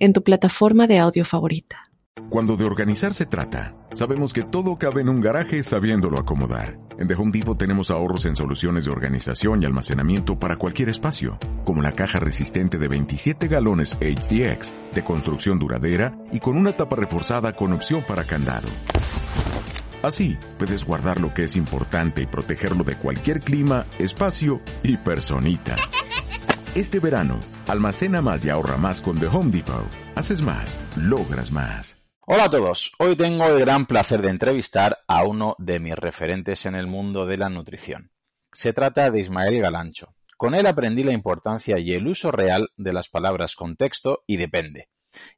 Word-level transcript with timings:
en 0.00 0.12
tu 0.12 0.22
plataforma 0.24 0.86
de 0.86 0.98
audio 0.98 1.24
favorita. 1.24 1.90
Cuando 2.28 2.56
de 2.56 2.64
organizar 2.64 3.14
se 3.14 3.26
trata, 3.26 3.74
sabemos 3.92 4.32
que 4.32 4.42
todo 4.42 4.76
cabe 4.76 5.00
en 5.00 5.08
un 5.08 5.20
garaje 5.20 5.62
sabiéndolo 5.62 6.18
acomodar. 6.18 6.78
En 6.98 7.08
The 7.08 7.14
Home 7.14 7.32
Depot 7.32 7.56
tenemos 7.56 7.90
ahorros 7.90 8.24
en 8.24 8.36
soluciones 8.36 8.84
de 8.84 8.90
organización 8.90 9.62
y 9.62 9.66
almacenamiento 9.66 10.38
para 10.38 10.56
cualquier 10.56 10.88
espacio, 10.88 11.38
como 11.64 11.82
la 11.82 11.92
caja 11.92 12.18
resistente 12.18 12.78
de 12.78 12.88
27 12.88 13.48
galones 13.48 13.96
HDX, 14.00 14.74
de 14.94 15.04
construcción 15.04 15.58
duradera 15.58 16.18
y 16.32 16.40
con 16.40 16.56
una 16.56 16.76
tapa 16.76 16.96
reforzada 16.96 17.54
con 17.54 17.72
opción 17.72 18.02
para 18.06 18.24
candado. 18.24 18.68
Así, 20.02 20.38
puedes 20.58 20.84
guardar 20.84 21.20
lo 21.20 21.34
que 21.34 21.44
es 21.44 21.56
importante 21.56 22.22
y 22.22 22.26
protegerlo 22.26 22.84
de 22.84 22.96
cualquier 22.96 23.40
clima, 23.40 23.86
espacio 23.98 24.60
y 24.82 24.96
personita. 24.96 25.76
Este 26.76 27.00
verano, 27.00 27.40
almacena 27.66 28.22
más 28.22 28.44
y 28.44 28.48
ahorra 28.48 28.76
más 28.76 29.00
con 29.00 29.18
The 29.18 29.26
Home 29.26 29.50
Depot. 29.50 29.84
Haces 30.14 30.40
más, 30.40 30.78
logras 30.96 31.50
más. 31.50 31.96
Hola 32.20 32.44
a 32.44 32.50
todos, 32.50 32.92
hoy 33.00 33.16
tengo 33.16 33.44
el 33.48 33.58
gran 33.58 33.86
placer 33.86 34.22
de 34.22 34.30
entrevistar 34.30 34.98
a 35.08 35.24
uno 35.24 35.56
de 35.58 35.80
mis 35.80 35.96
referentes 35.96 36.66
en 36.66 36.76
el 36.76 36.86
mundo 36.86 37.26
de 37.26 37.38
la 37.38 37.48
nutrición. 37.48 38.12
Se 38.52 38.72
trata 38.72 39.10
de 39.10 39.18
Ismael 39.18 39.60
Galancho. 39.60 40.14
Con 40.36 40.54
él 40.54 40.64
aprendí 40.64 41.02
la 41.02 41.12
importancia 41.12 41.76
y 41.80 41.92
el 41.92 42.06
uso 42.06 42.30
real 42.30 42.68
de 42.76 42.92
las 42.92 43.08
palabras 43.08 43.56
contexto 43.56 44.22
y 44.28 44.36
depende 44.36 44.88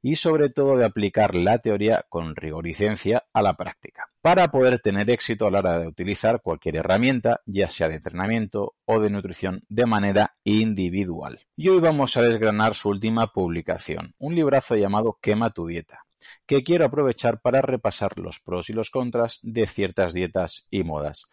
y 0.01 0.17
sobre 0.17 0.51
todo 0.51 0.77
de 0.77 0.85
aplicar 0.85 1.35
la 1.35 1.59
teoría 1.59 2.05
con 2.09 2.37
rigoricencia 2.37 3.25
a 3.33 3.43
la 3.43 3.55
práctica, 3.55 4.11
para 4.21 4.51
poder 4.51 4.81
tener 4.81 5.11
éxito 5.11 5.47
a 5.47 5.51
la 5.51 5.61
hora 5.61 5.79
de 5.79 5.89
utilizar 5.89 6.43
cualquier 6.43 6.77
herramienta, 6.77 7.41
ya 7.47 7.71
sea 7.71 7.89
de 7.89 7.97
entrenamiento 7.97 8.75
o 8.85 9.01
de 9.01 9.11
nutrición, 9.11 9.65
de 9.69 9.87
manera 9.87 10.37
individual. 10.45 11.41
Y 11.57 11.69
hoy 11.69 11.81
vamos 11.81 12.17
a 12.17 12.23
desgranar 12.23 12.75
su 12.75 12.89
última 12.89 13.33
publicación, 13.33 14.15
un 14.19 14.35
librazo 14.35 14.77
llamado 14.77 15.19
Quema 15.21 15.51
tu 15.51 15.67
dieta, 15.67 16.05
que 16.47 16.63
quiero 16.63 16.85
aprovechar 16.85 17.41
para 17.41 17.63
repasar 17.63 18.19
los 18.19 18.41
pros 18.41 18.71
y 18.71 18.73
los 18.73 18.91
contras 18.91 19.39
de 19.43 19.67
ciertas 19.67 20.13
dietas 20.13 20.67
y 20.71 20.85
modas. 20.85 21.27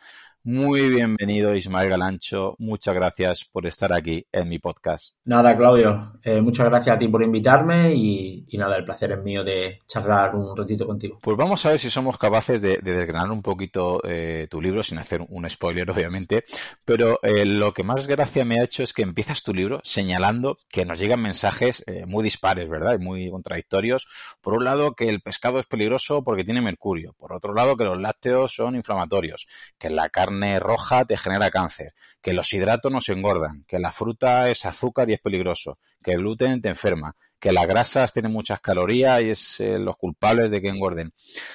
Muy 0.44 0.88
bienvenido 0.88 1.54
Ismael 1.54 1.90
Galancho, 1.90 2.56
muchas 2.60 2.96
gracias 2.96 3.44
por 3.44 3.68
estar 3.68 3.92
aquí 3.92 4.26
en 4.32 4.48
mi 4.48 4.58
podcast. 4.58 5.18
Nada, 5.26 5.56
Claudio, 5.58 6.14
eh, 6.24 6.40
muchas 6.40 6.68
gracias 6.68 6.96
a 6.96 6.98
ti 6.98 7.10
por 7.10 7.22
invitarme 7.22 7.94
y, 7.94 8.48
nada, 8.54 8.78
el 8.78 8.86
placer 8.86 9.12
es 9.12 9.22
mío 9.22 9.44
de 9.44 9.82
charlar 9.86 10.34
un 10.34 10.56
ratito 10.56 10.88
contigo. 10.88 11.20
Pues 11.22 11.36
vamos 11.36 11.66
a 11.66 11.72
ver 11.72 11.80
si 11.80 11.90
somos 11.90 12.18
capaces 12.18 12.62
de, 12.62 12.80
desgranar 12.82 13.30
un 13.32 13.42
poquito 13.42 14.00
eh, 14.06 14.48
tu 14.50 14.62
libro, 14.62 14.82
sin 14.82 14.98
hacer 14.98 15.26
un 15.28 15.50
spoiler 15.50 15.92
obviamente, 15.92 16.46
pero 16.86 17.20
eh, 17.22 17.44
lo 17.44 17.74
que 17.74 17.84
más 17.84 18.08
gracia 18.08 18.46
me 18.46 18.62
ha 18.62 18.64
hecho 18.64 18.84
es 18.84 18.94
que 18.94 19.02
empiezas 19.02 19.44
tu 19.44 19.54
libro 19.54 19.82
señalando 19.84 20.58
que 20.70 20.86
nos 20.86 21.00
llegan 21.00 21.22
mensajes 21.22 21.84
muy 22.08 22.24
dispares, 22.24 22.70
¿verdad? 22.70 22.96
Y 22.98 23.04
muy 23.04 23.30
contradictorios. 23.30 24.08
Por 24.40 24.54
un 24.54 24.64
lado, 24.64 24.94
que 24.94 25.10
el 25.10 25.20
pescado 25.20 25.60
es 25.60 25.66
peligroso 25.66 26.24
porque 26.24 26.46
tiene 26.46 26.62
mercurio, 26.62 27.14
por 27.20 27.34
otro 27.34 27.54
lado, 27.54 27.76
que 27.76 27.84
los 27.84 28.00
lácteos 28.00 28.54
son 28.54 28.76
inflamatorios, 28.76 29.46
que 29.78 29.90
la 29.90 30.08
carne 30.08 30.29
carne 30.30 30.60
roja 30.60 31.06
te 31.06 31.18
genera 31.18 31.50
cáncer, 31.50 31.94
que 32.22 32.34
los 32.34 32.54
hidratos 32.54 32.92
nos 32.92 33.10
engordan, 33.10 33.66
que 33.68 33.80
la 33.80 33.92
fruta 33.92 34.50
es 34.50 34.64
azúcar 34.66 35.10
y 35.10 35.14
es 35.14 35.22
peligroso, 35.22 35.80
que 36.04 36.12
el 36.12 36.20
gluten 36.20 36.62
te 36.62 36.70
enferma, 36.70 37.16
que 37.40 37.52
las 37.52 37.66
grasas 37.66 38.14
tienen 38.14 38.32
muchas 38.32 38.62
calorías 38.62 39.22
y 39.22 39.32
es 39.32 39.60
eh, 39.60 39.80
los 39.80 39.98
culpables 39.98 40.52
de 40.52 40.62
que 40.62 40.70
engorden. 40.70 41.14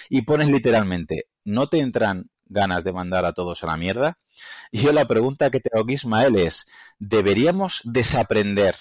Y 0.08 0.22
pones 0.22 0.50
literalmente, 0.50 1.28
¿no 1.44 1.68
te 1.68 1.78
entran 1.78 2.30
ganas 2.46 2.82
de 2.82 2.92
mandar 2.92 3.24
a 3.24 3.32
todos 3.32 3.62
a 3.62 3.68
la 3.68 3.76
mierda? 3.76 4.18
Y 4.72 4.80
yo 4.82 4.92
la 4.92 5.06
pregunta 5.06 5.50
que 5.50 5.60
te 5.60 5.70
hago, 5.72 5.88
Ismael, 5.88 6.36
es, 6.36 6.66
¿deberíamos 6.98 7.80
desaprender 7.84 8.74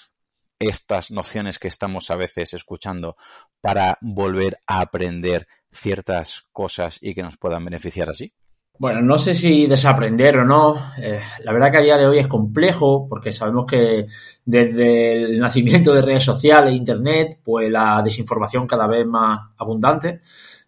estas 0.58 1.10
nociones 1.10 1.58
que 1.58 1.68
estamos 1.68 2.10
a 2.10 2.16
veces 2.16 2.52
escuchando 2.52 3.16
para 3.60 3.98
volver 4.00 4.58
a 4.66 4.80
aprender 4.80 5.46
ciertas 5.70 6.48
cosas 6.52 6.98
y 7.00 7.14
que 7.14 7.22
nos 7.22 7.36
puedan 7.36 7.64
beneficiar 7.64 8.10
así? 8.10 8.32
Bueno, 8.76 9.00
no 9.02 9.18
sé 9.18 9.34
si 9.34 9.66
desaprender 9.66 10.38
o 10.38 10.44
no. 10.44 10.74
Eh, 10.98 11.20
la 11.44 11.52
verdad 11.52 11.70
que 11.70 11.78
a 11.78 11.82
día 11.82 11.96
de 11.96 12.06
hoy 12.06 12.18
es 12.18 12.26
complejo 12.26 13.06
porque 13.08 13.30
sabemos 13.30 13.66
que 13.66 14.06
desde 14.44 15.12
el 15.12 15.38
nacimiento 15.38 15.94
de 15.94 16.02
redes 16.02 16.24
sociales 16.24 16.72
e 16.72 16.76
Internet, 16.76 17.38
pues 17.44 17.70
la 17.70 18.02
desinformación 18.02 18.66
cada 18.66 18.88
vez 18.88 19.06
más 19.06 19.50
abundante. 19.58 20.20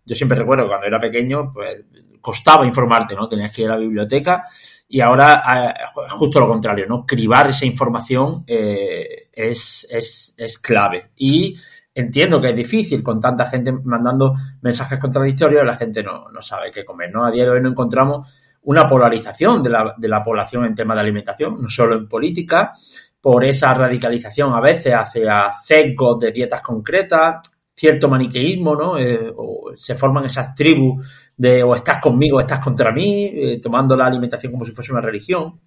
Yo 0.04 0.14
siempre 0.14 0.38
recuerdo 0.38 0.68
cuando 0.68 0.86
era 0.86 1.00
pequeño, 1.00 1.52
pues 1.52 1.84
costaba 2.20 2.64
informarte, 2.66 3.16
¿no? 3.16 3.28
Tenías 3.28 3.50
que 3.50 3.62
ir 3.62 3.68
a 3.68 3.74
la 3.74 3.78
biblioteca 3.78 4.44
y 4.88 5.00
ahora 5.00 5.42
es 5.76 5.90
eh, 5.90 6.08
justo 6.10 6.38
lo 6.38 6.48
contrario, 6.48 6.86
¿no? 6.88 7.04
Cribar 7.04 7.50
esa 7.50 7.66
información 7.66 8.44
eh, 8.46 9.28
es, 9.32 9.86
es, 9.90 10.34
es 10.36 10.58
clave. 10.58 11.10
Y 11.16 11.56
entiendo 11.96 12.40
que 12.40 12.50
es 12.50 12.56
difícil 12.56 13.02
con 13.02 13.18
tanta 13.18 13.46
gente 13.46 13.72
mandando 13.72 14.34
mensajes 14.60 14.98
contradictorios, 14.98 15.64
la 15.64 15.74
gente 15.74 16.02
no, 16.02 16.28
sabe 16.40 16.70
qué 16.70 16.84
comer, 16.84 17.10
¿no? 17.10 17.24
A 17.24 17.30
día 17.30 17.44
de 17.44 17.50
hoy 17.50 17.60
no 17.62 17.70
encontramos 17.70 18.30
una 18.64 18.86
polarización 18.86 19.62
de 19.62 19.70
la, 19.70 19.94
de 19.96 20.08
la 20.08 20.22
población 20.22 20.66
en 20.66 20.74
tema 20.74 20.94
de 20.94 21.00
alimentación, 21.00 21.56
no 21.60 21.68
solo 21.70 21.94
en 21.94 22.06
política, 22.06 22.72
por 23.20 23.44
esa 23.44 23.72
radicalización 23.72 24.52
a 24.52 24.60
veces 24.60 24.92
hacia 24.92 25.52
sesgos 25.54 26.18
de 26.18 26.30
dietas 26.30 26.60
concretas, 26.60 27.36
cierto 27.74 28.08
maniqueísmo, 28.08 28.76
¿no? 28.76 28.98
Eh, 28.98 29.32
o 29.34 29.72
se 29.74 29.94
forman 29.94 30.26
esas 30.26 30.54
tribus 30.54 31.32
de 31.34 31.62
o 31.62 31.74
estás 31.74 31.98
conmigo 31.98 32.36
o 32.36 32.40
estás 32.40 32.60
contra 32.60 32.92
mí, 32.92 33.32
eh, 33.34 33.60
tomando 33.60 33.96
la 33.96 34.06
alimentación 34.06 34.52
como 34.52 34.66
si 34.66 34.72
fuese 34.72 34.92
una 34.92 35.00
religión. 35.00 35.58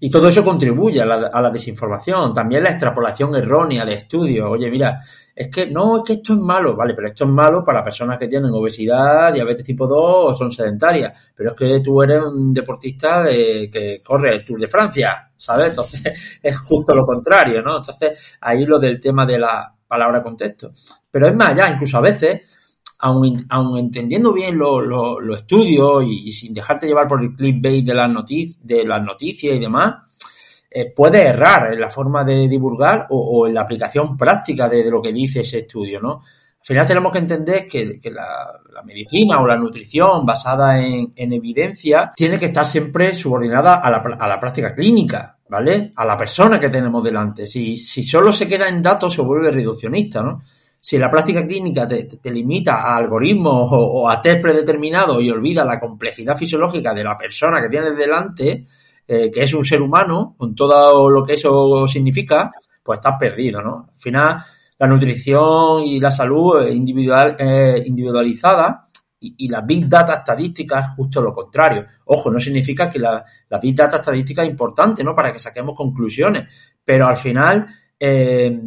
Y 0.00 0.10
todo 0.10 0.28
eso 0.28 0.44
contribuye 0.44 1.00
a 1.00 1.06
la, 1.06 1.50
desinformación. 1.50 2.32
También 2.32 2.62
la 2.62 2.70
extrapolación 2.70 3.34
errónea 3.36 3.84
de 3.84 3.94
estudios. 3.94 4.48
Oye, 4.50 4.70
mira, 4.70 5.00
es 5.34 5.48
que 5.48 5.66
no, 5.66 5.98
es 5.98 6.02
que 6.04 6.12
esto 6.14 6.34
es 6.34 6.38
malo, 6.38 6.76
vale, 6.76 6.94
pero 6.94 7.08
esto 7.08 7.24
es 7.24 7.30
malo 7.30 7.64
para 7.64 7.82
personas 7.82 8.18
que 8.18 8.28
tienen 8.28 8.50
obesidad, 8.52 9.32
diabetes 9.32 9.64
tipo 9.64 9.86
2 9.86 10.30
o 10.30 10.34
son 10.34 10.50
sedentarias. 10.50 11.12
Pero 11.34 11.50
es 11.50 11.56
que 11.56 11.80
tú 11.80 12.02
eres 12.02 12.22
un 12.22 12.52
deportista 12.52 13.22
de, 13.22 13.70
que 13.72 14.02
corre 14.02 14.34
el 14.34 14.44
Tour 14.44 14.60
de 14.60 14.68
Francia, 14.68 15.30
¿sabes? 15.36 15.68
Entonces 15.68 16.38
es 16.42 16.58
justo 16.58 16.94
lo 16.94 17.06
contrario, 17.06 17.62
¿no? 17.62 17.78
Entonces 17.78 18.36
ahí 18.40 18.66
lo 18.66 18.78
del 18.78 19.00
tema 19.00 19.24
de 19.24 19.38
la 19.38 19.74
palabra 19.86 20.22
contexto. 20.22 20.72
Pero 21.10 21.28
es 21.28 21.34
más 21.34 21.50
allá, 21.50 21.70
incluso 21.70 21.98
a 21.98 22.02
veces 22.02 22.40
aun, 22.98 23.78
entendiendo 23.78 24.32
bien 24.32 24.56
los 24.56 24.84
lo, 24.86 25.34
estudios 25.34 26.04
y, 26.06 26.32
sin 26.32 26.54
dejarte 26.54 26.86
llevar 26.86 27.08
por 27.08 27.22
el 27.22 27.34
clickbait 27.34 27.84
de 27.84 27.94
las, 27.94 28.10
de 28.62 28.84
las 28.84 29.02
noticias 29.02 29.56
y 29.56 29.58
demás, 29.58 29.94
eh, 30.70 30.92
puedes 30.94 31.24
errar 31.24 31.72
en 31.72 31.80
la 31.80 31.90
forma 31.90 32.24
de 32.24 32.48
divulgar 32.48 33.06
o, 33.10 33.46
en 33.46 33.54
la 33.54 33.60
aplicación 33.60 34.16
práctica 34.16 34.68
de, 34.68 34.90
lo 34.90 35.00
que 35.00 35.12
dice 35.12 35.40
ese 35.40 35.60
estudio, 35.60 36.00
¿no? 36.00 36.22
Al 36.60 36.66
final 36.66 36.86
tenemos 36.86 37.12
que 37.12 37.18
entender 37.18 37.68
que, 37.68 38.00
la, 38.10 38.60
medicina 38.84 39.40
o 39.40 39.46
la 39.46 39.56
nutrición 39.56 40.26
basada 40.26 40.80
en, 40.80 41.12
evidencia 41.14 42.12
tiene 42.16 42.38
que 42.38 42.46
estar 42.46 42.64
siempre 42.64 43.14
subordinada 43.14 43.76
a 43.76 43.90
la, 43.90 43.98
a 43.98 44.26
la, 44.26 44.40
práctica 44.40 44.74
clínica, 44.74 45.38
¿vale? 45.48 45.92
A 45.94 46.04
la 46.04 46.16
persona 46.16 46.58
que 46.58 46.70
tenemos 46.70 47.04
delante. 47.04 47.46
Si, 47.46 47.76
si 47.76 48.02
solo 48.02 48.32
se 48.32 48.48
queda 48.48 48.68
en 48.68 48.82
datos 48.82 49.14
se 49.14 49.22
vuelve 49.22 49.50
reduccionista, 49.50 50.22
¿no? 50.22 50.42
Si 50.84 50.98
la 50.98 51.10
práctica 51.10 51.46
clínica 51.46 51.88
te, 51.88 52.30
limita 52.30 52.82
a 52.82 52.96
algoritmos 52.98 53.70
o, 53.72 54.06
a 54.06 54.20
test 54.20 54.42
predeterminados 54.42 55.22
y 55.22 55.30
olvida 55.30 55.64
la 55.64 55.80
complejidad 55.80 56.36
fisiológica 56.36 56.92
de 56.92 57.02
la 57.02 57.16
persona 57.16 57.62
que 57.62 57.70
tienes 57.70 57.96
delante, 57.96 58.66
eh, 59.08 59.30
que 59.30 59.42
es 59.44 59.54
un 59.54 59.64
ser 59.64 59.80
humano, 59.80 60.34
con 60.36 60.54
todo 60.54 61.08
lo 61.08 61.24
que 61.24 61.32
eso 61.32 61.88
significa, 61.88 62.52
pues 62.82 62.98
estás 62.98 63.16
perdido, 63.18 63.62
¿no? 63.62 63.88
Al 63.94 63.98
final, 63.98 64.44
la 64.78 64.86
nutrición 64.86 65.84
y 65.84 65.98
la 65.98 66.10
salud 66.10 66.68
individual, 66.68 67.34
individualizada 67.86 68.86
y, 69.18 69.48
la 69.48 69.62
Big 69.62 69.88
Data 69.88 70.16
estadística 70.16 70.80
es 70.80 70.88
justo 70.94 71.22
lo 71.22 71.32
contrario. 71.32 71.86
Ojo, 72.04 72.30
no 72.30 72.38
significa 72.38 72.90
que 72.90 72.98
la, 72.98 73.24
Big 73.58 73.74
Data 73.74 73.96
estadística 73.96 74.42
es 74.42 74.50
importante, 74.50 75.02
¿no? 75.02 75.14
Para 75.14 75.32
que 75.32 75.38
saquemos 75.38 75.74
conclusiones, 75.74 76.76
pero 76.84 77.06
al 77.06 77.16
final 77.16 77.68
eh, 77.98 78.60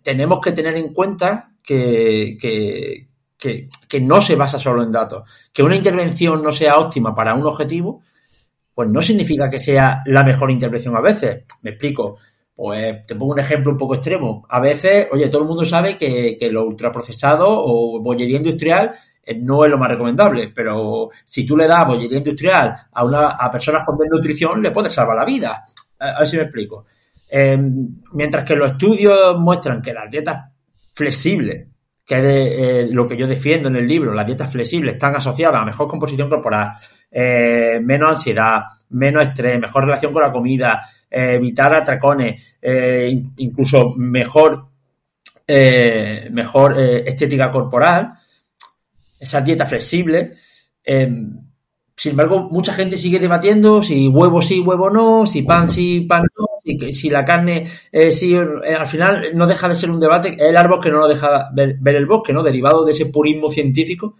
tenemos 0.00 0.40
que 0.40 0.52
tener 0.52 0.74
en 0.74 0.94
cuenta 0.94 1.50
que, 1.68 3.08
que, 3.36 4.00
no 4.00 4.20
se 4.20 4.36
basa 4.36 4.58
solo 4.58 4.82
en 4.82 4.90
datos. 4.90 5.22
Que 5.52 5.62
una 5.62 5.76
intervención 5.76 6.42
no 6.42 6.50
sea 6.50 6.76
óptima 6.76 7.14
para 7.14 7.34
un 7.34 7.46
objetivo, 7.46 8.02
pues 8.74 8.88
no 8.88 9.02
significa 9.02 9.50
que 9.50 9.58
sea 9.58 10.02
la 10.06 10.24
mejor 10.24 10.50
intervención 10.50 10.96
a 10.96 11.00
veces. 11.00 11.44
Me 11.62 11.70
explico. 11.70 12.18
Pues 12.54 13.06
te 13.06 13.14
pongo 13.14 13.34
un 13.34 13.38
ejemplo 13.38 13.70
un 13.70 13.78
poco 13.78 13.94
extremo. 13.94 14.44
A 14.48 14.58
veces, 14.58 15.06
oye, 15.12 15.28
todo 15.28 15.42
el 15.42 15.48
mundo 15.48 15.64
sabe 15.64 15.96
que, 15.96 16.36
que 16.36 16.50
lo 16.50 16.64
ultraprocesado 16.64 17.46
o 17.48 18.00
bollería 18.00 18.38
industrial 18.38 18.94
eh, 19.24 19.38
no 19.40 19.64
es 19.64 19.70
lo 19.70 19.78
más 19.78 19.90
recomendable, 19.90 20.48
pero 20.48 21.10
si 21.24 21.46
tú 21.46 21.56
le 21.56 21.68
das 21.68 21.86
bollería 21.86 22.18
industrial 22.18 22.74
a, 22.90 23.04
una, 23.04 23.28
a 23.28 23.48
personas 23.48 23.84
con 23.84 23.96
desnutrición, 23.96 24.60
le 24.60 24.72
puedes 24.72 24.92
salvar 24.92 25.18
la 25.18 25.24
vida. 25.24 25.64
A 26.00 26.18
ver 26.18 26.26
si 26.26 26.36
me 26.36 26.42
explico. 26.42 26.86
Em, 27.30 28.00
mientras 28.14 28.44
que 28.44 28.56
los 28.56 28.72
estudios 28.72 29.38
muestran 29.38 29.82
que 29.82 29.92
las 29.92 30.10
dietas 30.10 30.50
flexibles, 30.98 31.68
que 32.04 32.16
es 32.16 32.24
eh, 32.24 32.88
lo 32.90 33.06
que 33.06 33.16
yo 33.16 33.28
defiendo 33.28 33.68
en 33.68 33.76
el 33.76 33.86
libro, 33.86 34.12
las 34.12 34.26
dietas 34.26 34.50
flexibles 34.50 34.94
están 34.94 35.14
asociadas 35.14 35.62
a 35.62 35.64
mejor 35.64 35.86
composición 35.86 36.28
corporal, 36.28 36.72
eh, 37.08 37.78
menos 37.84 38.10
ansiedad, 38.10 38.62
menos 38.90 39.28
estrés, 39.28 39.60
mejor 39.60 39.84
relación 39.84 40.12
con 40.12 40.22
la 40.22 40.32
comida, 40.32 40.82
eh, 41.08 41.34
evitar 41.36 41.72
atracones, 41.72 42.58
incluso 43.36 43.94
mejor, 43.96 44.66
mejor 45.46 46.80
estética 46.80 47.50
corporal, 47.50 48.12
esa 49.20 49.40
dieta 49.40 49.66
flexible. 49.66 50.32
sin 50.84 52.10
embargo, 52.10 52.48
mucha 52.50 52.74
gente 52.74 52.96
sigue 52.96 53.20
debatiendo 53.20 53.82
si 53.82 54.08
huevo 54.08 54.42
sí, 54.42 54.60
huevo 54.60 54.90
no, 54.90 55.26
si 55.26 55.42
pan 55.42 55.68
sí, 55.68 56.00
pan 56.08 56.24
no, 56.36 56.47
si, 56.76 56.92
si 56.92 57.10
la 57.10 57.24
carne 57.24 57.66
sí, 58.10 58.34
al 58.36 58.86
final 58.86 59.30
no 59.34 59.46
deja 59.46 59.68
de 59.68 59.76
ser 59.76 59.90
un 59.90 60.00
debate, 60.00 60.34
es 60.34 60.50
el 60.50 60.56
árbol 60.56 60.80
que 60.80 60.90
no 60.90 60.98
lo 60.98 61.08
deja 61.08 61.50
ver, 61.52 61.78
el 61.84 62.06
bosque, 62.06 62.32
¿no? 62.32 62.42
Derivado 62.42 62.84
de 62.84 62.92
ese 62.92 63.06
purismo 63.06 63.50
científico 63.50 64.16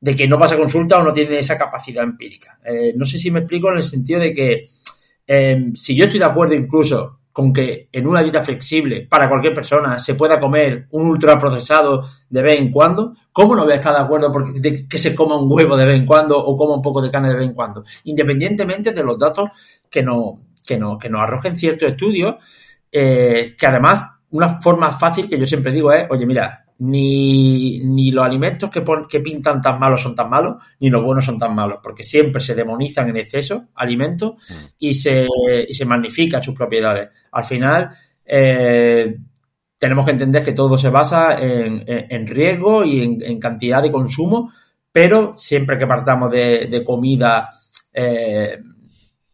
de 0.00 0.16
que 0.16 0.26
no 0.26 0.38
pasa 0.38 0.56
consulta 0.56 0.98
o 0.98 1.04
no 1.04 1.12
tiene 1.12 1.38
esa 1.38 1.56
capacidad 1.56 2.02
empírica. 2.02 2.58
no 2.96 3.04
sé 3.04 3.18
si 3.18 3.30
me 3.30 3.40
explico 3.40 3.70
en 3.70 3.76
el 3.76 3.84
sentido 3.84 4.20
de 4.20 4.32
que 4.32 4.68
Em, 5.26 5.74
si 5.74 5.94
yo 5.94 6.04
estoy 6.04 6.18
de 6.18 6.26
acuerdo 6.26 6.54
incluso 6.54 7.20
con 7.32 7.52
que 7.52 7.88
en 7.90 8.06
una 8.06 8.22
dieta 8.22 8.42
flexible 8.42 9.06
para 9.08 9.28
cualquier 9.28 9.54
persona 9.54 9.98
se 9.98 10.14
pueda 10.14 10.38
comer 10.38 10.88
un 10.90 11.06
ultraprocesado 11.06 12.06
de 12.28 12.42
vez 12.42 12.58
en 12.58 12.70
cuando, 12.70 13.14
¿cómo 13.32 13.56
no 13.56 13.64
voy 13.64 13.72
a 13.72 13.76
estar 13.76 13.94
de 13.94 14.00
acuerdo 14.00 14.30
porque, 14.30 14.60
de 14.60 14.86
que 14.86 14.98
se 14.98 15.14
coma 15.14 15.38
un 15.38 15.50
huevo 15.50 15.76
de 15.76 15.86
vez 15.86 15.96
en 15.96 16.04
cuando 16.04 16.36
o 16.36 16.56
coma 16.56 16.74
un 16.74 16.82
poco 16.82 17.00
de 17.00 17.10
carne 17.10 17.30
de 17.30 17.36
vez 17.36 17.48
en 17.48 17.54
cuando? 17.54 17.84
Independientemente 18.04 18.92
de 18.92 19.02
los 19.02 19.18
datos 19.18 19.48
que, 19.88 20.02
no, 20.02 20.38
que, 20.64 20.78
no, 20.78 20.98
que 20.98 21.08
nos 21.08 21.22
arrojen 21.22 21.56
ciertos 21.56 21.90
estudios, 21.90 22.36
eh, 22.90 23.54
que 23.58 23.66
además 23.66 24.04
una 24.30 24.60
forma 24.60 24.92
fácil 24.92 25.28
que 25.28 25.38
yo 25.38 25.46
siempre 25.46 25.72
digo 25.72 25.92
es, 25.92 26.06
oye, 26.10 26.26
mira, 26.26 26.64
ni, 26.78 27.80
ni 27.84 28.10
los 28.10 28.24
alimentos 28.24 28.70
que, 28.70 28.82
que 29.08 29.20
pintan 29.20 29.60
tan 29.60 29.78
malos 29.78 30.02
son 30.02 30.14
tan 30.14 30.28
malos, 30.28 30.56
ni 30.80 30.90
los 30.90 31.02
buenos 31.02 31.24
son 31.24 31.38
tan 31.38 31.54
malos, 31.54 31.78
porque 31.82 32.02
siempre 32.02 32.40
se 32.40 32.54
demonizan 32.54 33.08
en 33.10 33.18
exceso 33.18 33.68
alimentos 33.74 34.32
mm. 34.32 34.54
y 34.78 34.94
se, 34.94 35.26
y 35.68 35.74
se 35.74 35.84
magnifican 35.84 36.42
sus 36.42 36.56
propiedades. 36.56 37.10
Al 37.30 37.44
final, 37.44 37.90
eh, 38.24 39.16
tenemos 39.78 40.04
que 40.04 40.12
entender 40.12 40.42
que 40.42 40.52
todo 40.52 40.76
se 40.78 40.90
basa 40.90 41.34
en, 41.38 41.84
en, 41.86 42.26
riesgo 42.26 42.84
y 42.84 43.00
en, 43.00 43.38
cantidad 43.38 43.82
de 43.82 43.92
consumo, 43.92 44.52
pero 44.90 45.36
siempre 45.36 45.78
que 45.78 45.86
partamos 45.86 46.30
de, 46.30 46.66
de 46.66 46.84
comida 46.84 47.48
eh, 47.92 48.58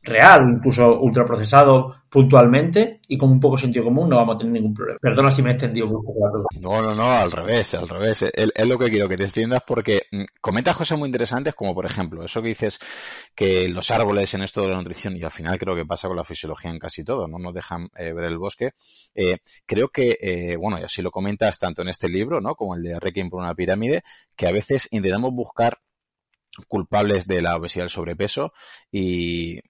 real, 0.03 0.43
incluso 0.57 1.01
ultraprocesado 1.01 1.95
puntualmente 2.09 3.01
y 3.07 3.19
con 3.19 3.31
un 3.31 3.41
poco 3.41 3.59
sentido 3.59 3.85
común 3.85 4.09
no 4.09 4.17
vamos 4.17 4.37
a 4.37 4.39
tener 4.39 4.55
ningún 4.55 4.73
problema. 4.73 4.99
Perdona 5.01 5.31
si 5.31 5.43
me 5.43 5.51
he 5.51 5.53
extendido 5.53 5.87
mucho. 5.87 6.13
No, 6.61 6.81
no, 6.81 6.95
no, 6.95 7.13
al 7.13 7.31
revés, 7.31 7.75
al 7.75 7.89
revés. 7.89 8.23
Es, 8.23 8.67
lo 8.67 8.79
que 8.79 8.89
quiero 8.89 9.09
que 9.09 9.17
te 9.17 9.25
extiendas 9.25 9.63
porque 9.67 10.03
mm, 10.11 10.23
comentas 10.41 10.77
cosas 10.77 10.99
muy 10.99 11.09
interesantes 11.09 11.55
como 11.55 11.75
por 11.75 11.85
ejemplo 11.85 12.25
eso 12.25 12.41
que 12.41 12.49
dices 12.49 12.79
que 13.35 13.69
los 13.69 13.91
árboles 13.91 14.33
en 14.35 14.43
esto 14.43 14.63
de 14.63 14.69
la 14.69 14.77
nutrición 14.77 15.17
y 15.17 15.23
al 15.23 15.31
final 15.31 15.59
creo 15.59 15.75
que 15.75 15.85
pasa 15.85 16.09
con 16.09 16.17
la 16.17 16.25
fisiología 16.25 16.71
en 16.71 16.79
casi 16.79 17.05
todo, 17.05 17.29
no 17.29 17.39
nos 17.39 17.53
dejan 17.53 17.89
eh, 17.97 18.13
ver 18.13 18.25
el 18.25 18.39
bosque. 18.39 18.71
Eh, 19.15 19.39
creo 19.67 19.89
que, 19.89 20.17
eh, 20.21 20.57
bueno, 20.57 20.79
y 20.79 20.85
así 20.85 21.03
lo 21.03 21.11
comentas 21.11 21.59
tanto 21.59 21.83
en 21.83 21.89
este 21.89 22.09
libro, 22.09 22.41
¿no? 22.41 22.55
Como 22.55 22.75
el 22.75 22.83
de 22.83 22.99
Requiem 22.99 23.29
por 23.29 23.41
una 23.41 23.55
pirámide, 23.55 24.03
que 24.37 24.47
a 24.47 24.53
veces 24.53 24.89
intentamos 24.93 25.33
buscar 25.33 25.79
culpables 26.67 27.27
de 27.27 27.43
la 27.43 27.57
obesidad 27.57 27.85
y 27.85 27.87
el 27.87 27.91
sobrepeso 27.91 28.53
y 28.91 29.61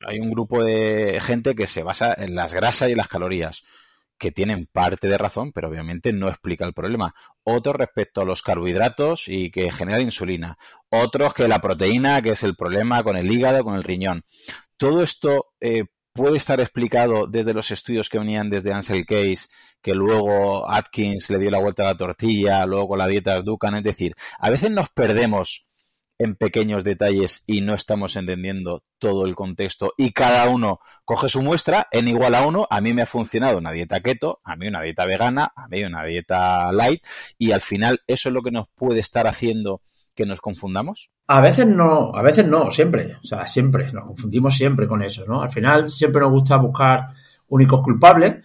hay 0.00 0.18
un 0.20 0.30
grupo 0.30 0.62
de 0.62 1.20
gente 1.20 1.54
que 1.54 1.66
se 1.66 1.82
basa 1.82 2.14
en 2.16 2.34
las 2.34 2.52
grasas 2.54 2.90
y 2.90 2.94
las 2.94 3.08
calorías, 3.08 3.62
que 4.18 4.32
tienen 4.32 4.66
parte 4.66 5.08
de 5.08 5.18
razón, 5.18 5.52
pero 5.52 5.68
obviamente 5.68 6.12
no 6.12 6.28
explica 6.28 6.64
el 6.64 6.72
problema. 6.72 7.14
Otros 7.44 7.76
respecto 7.76 8.20
a 8.20 8.24
los 8.24 8.42
carbohidratos 8.42 9.28
y 9.28 9.50
que 9.50 9.70
genera 9.70 10.00
insulina. 10.00 10.58
Otros 10.88 11.34
que 11.34 11.48
la 11.48 11.60
proteína, 11.60 12.22
que 12.22 12.30
es 12.30 12.42
el 12.42 12.56
problema 12.56 13.02
con 13.02 13.16
el 13.16 13.30
hígado, 13.30 13.62
con 13.64 13.74
el 13.74 13.82
riñón. 13.82 14.24
Todo 14.78 15.02
esto 15.02 15.52
eh, 15.60 15.84
puede 16.12 16.38
estar 16.38 16.60
explicado 16.60 17.26
desde 17.26 17.52
los 17.52 17.70
estudios 17.70 18.08
que 18.08 18.18
venían 18.18 18.48
desde 18.48 18.72
Ansel 18.72 19.04
Case, 19.04 19.48
que 19.82 19.94
luego 19.94 20.68
Atkins 20.68 21.30
le 21.30 21.38
dio 21.38 21.50
la 21.50 21.60
vuelta 21.60 21.82
a 21.82 21.92
la 21.92 21.96
tortilla, 21.96 22.64
luego 22.66 22.88
con 22.88 22.98
la 22.98 23.06
dieta 23.06 23.42
Dukan. 23.42 23.76
Es 23.76 23.84
decir, 23.84 24.14
a 24.38 24.50
veces 24.50 24.70
nos 24.70 24.88
perdemos 24.88 25.65
en 26.18 26.34
pequeños 26.34 26.84
detalles 26.84 27.44
y 27.46 27.60
no 27.60 27.74
estamos 27.74 28.16
entendiendo 28.16 28.82
todo 28.98 29.26
el 29.26 29.34
contexto 29.34 29.92
y 29.96 30.12
cada 30.12 30.48
uno 30.48 30.80
coge 31.04 31.28
su 31.28 31.42
muestra 31.42 31.88
en 31.90 32.08
igual 32.08 32.34
a 32.34 32.46
uno, 32.46 32.66
a 32.70 32.80
mí 32.80 32.92
me 32.94 33.02
ha 33.02 33.06
funcionado 33.06 33.58
una 33.58 33.72
dieta 33.72 34.00
keto, 34.00 34.40
a 34.44 34.56
mí 34.56 34.68
una 34.68 34.82
dieta 34.82 35.06
vegana, 35.06 35.52
a 35.54 35.68
mí 35.68 35.84
una 35.84 36.04
dieta 36.04 36.72
light 36.72 37.04
y 37.38 37.52
al 37.52 37.60
final 37.60 38.00
eso 38.06 38.28
es 38.28 38.34
lo 38.34 38.42
que 38.42 38.50
nos 38.50 38.68
puede 38.68 39.00
estar 39.00 39.26
haciendo 39.26 39.82
que 40.16 40.26
nos 40.26 40.40
confundamos? 40.40 41.10
A 41.28 41.40
veces 41.40 41.66
no, 41.66 42.10
a 42.14 42.22
veces 42.22 42.46
no, 42.46 42.70
siempre, 42.70 43.16
o 43.22 43.26
sea, 43.26 43.46
siempre, 43.46 43.92
nos 43.92 44.06
confundimos 44.06 44.56
siempre 44.56 44.88
con 44.88 45.02
eso, 45.02 45.24
¿no? 45.26 45.42
Al 45.42 45.50
final 45.50 45.90
siempre 45.90 46.22
nos 46.22 46.30
gusta 46.30 46.56
buscar 46.56 47.08
únicos 47.48 47.82
culpables 47.82 48.44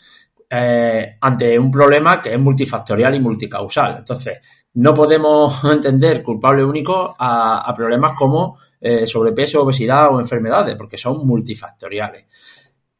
eh, 0.50 1.16
ante 1.22 1.58
un 1.58 1.72
problema 1.72 2.22
que 2.22 2.34
es 2.34 2.40
multifactorial 2.40 3.16
y 3.16 3.20
multicausal. 3.22 4.00
Entonces, 4.00 4.40
no 4.74 4.94
podemos 4.94 5.64
entender 5.72 6.24
culpable 6.24 6.64
único 6.64 7.16
a, 7.18 7.74
problemas 7.76 8.14
como 8.18 8.58
eh, 8.80 9.06
sobrepeso, 9.06 9.64
obesidad 9.64 10.14
o 10.14 10.20
enfermedades, 10.20 10.76
porque 10.76 10.98
son 10.98 11.26
multifactoriales. 11.26 12.26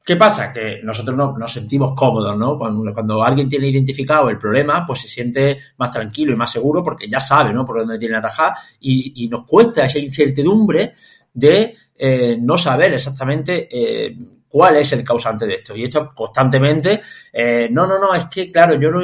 ¿Qué 0.04 0.16
pasa? 0.16 0.52
Que 0.52 0.82
nosotros 0.84 1.16
no, 1.16 1.38
nos 1.38 1.54
sentimos 1.54 1.94
cómodos, 1.96 2.36
¿no? 2.36 2.58
Cuando, 2.58 3.24
alguien 3.24 3.48
tiene 3.48 3.68
identificado 3.68 4.30
el 4.30 4.38
problema, 4.38 4.84
pues 4.86 5.02
se 5.02 5.08
siente 5.08 5.60
más 5.78 5.92
tranquilo 5.92 6.34
y 6.34 6.36
más 6.36 6.52
seguro 6.52 6.84
porque 6.84 7.08
ya 7.08 7.22
sabe, 7.22 7.54
¿no? 7.54 7.64
Por 7.64 7.80
dónde 7.80 8.00
tiene 8.00 8.14
que 8.14 8.20
atajar 8.20 8.54
y, 8.80 9.24
y 9.24 9.28
nos 9.28 9.44
cuesta 9.46 9.86
esa 9.86 10.00
incertidumbre 10.00 10.94
de 11.34 11.76
eh, 11.96 12.38
no 12.40 12.58
saber 12.58 12.94
exactamente 12.94 13.70
eh, 13.72 14.18
cuál 14.52 14.76
es 14.76 14.92
el 14.92 15.04
causante 15.04 15.48
de 15.48 15.56
esto. 15.56 15.76
Y 15.76 15.86
esto 15.86 16.10
constantemente, 16.14 17.02
eh, 17.32 17.70
no, 17.72 17.88
no, 17.88 17.98
no, 17.98 18.14
es 18.14 18.26
que, 18.26 18.52
claro, 18.52 18.76
yo 18.76 18.92
no, 18.92 19.00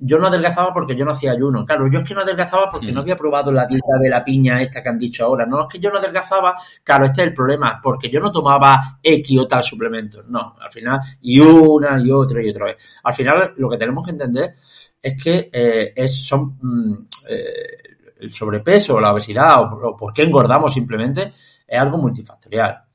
yo 0.00 0.18
no 0.18 0.26
adelgazaba 0.26 0.72
porque 0.74 0.96
yo 0.96 1.04
no 1.04 1.12
hacía 1.12 1.32
ayuno. 1.32 1.64
Claro, 1.64 1.88
yo 1.90 2.00
es 2.00 2.08
que 2.08 2.14
no 2.14 2.22
adelgazaba 2.22 2.68
porque 2.70 2.90
no 2.90 3.00
había 3.00 3.14
probado 3.14 3.52
la 3.52 3.66
dieta 3.66 3.96
de 4.00 4.10
la 4.10 4.24
piña 4.24 4.60
esta 4.60 4.82
que 4.82 4.88
han 4.88 4.98
dicho 4.98 5.24
ahora. 5.24 5.46
No, 5.46 5.62
es 5.62 5.66
que 5.68 5.78
yo 5.78 5.90
no 5.90 5.98
adelgazaba, 5.98 6.56
claro, 6.82 7.04
este 7.04 7.22
es 7.22 7.28
el 7.28 7.34
problema, 7.34 7.80
porque 7.80 8.10
yo 8.10 8.20
no 8.20 8.32
tomaba 8.32 8.98
X 9.00 9.38
o 9.38 9.46
tal 9.46 9.62
suplemento. 9.62 10.24
No, 10.28 10.56
al 10.60 10.70
final, 10.72 10.98
y 11.22 11.38
una 11.38 12.00
y 12.00 12.10
otra 12.10 12.42
y 12.42 12.50
otra 12.50 12.66
vez. 12.66 12.76
Al 13.04 13.14
final, 13.14 13.54
lo 13.56 13.68
que 13.70 13.76
tenemos 13.76 14.04
que 14.04 14.10
entender 14.10 14.54
es 15.00 15.22
que 15.22 15.48
eh, 15.52 15.92
es, 15.94 16.26
son 16.26 16.58
mm, 16.60 17.06
eh, 17.30 17.96
el 18.18 18.34
sobrepeso, 18.34 18.98
la 18.98 19.12
obesidad 19.12 19.62
o, 19.62 19.90
o 19.90 19.96
por 19.96 20.12
qué 20.12 20.24
engordamos 20.24 20.74
simplemente 20.74 21.30
es 21.68 21.80
algo 21.80 21.98
multifactorial 21.98 22.87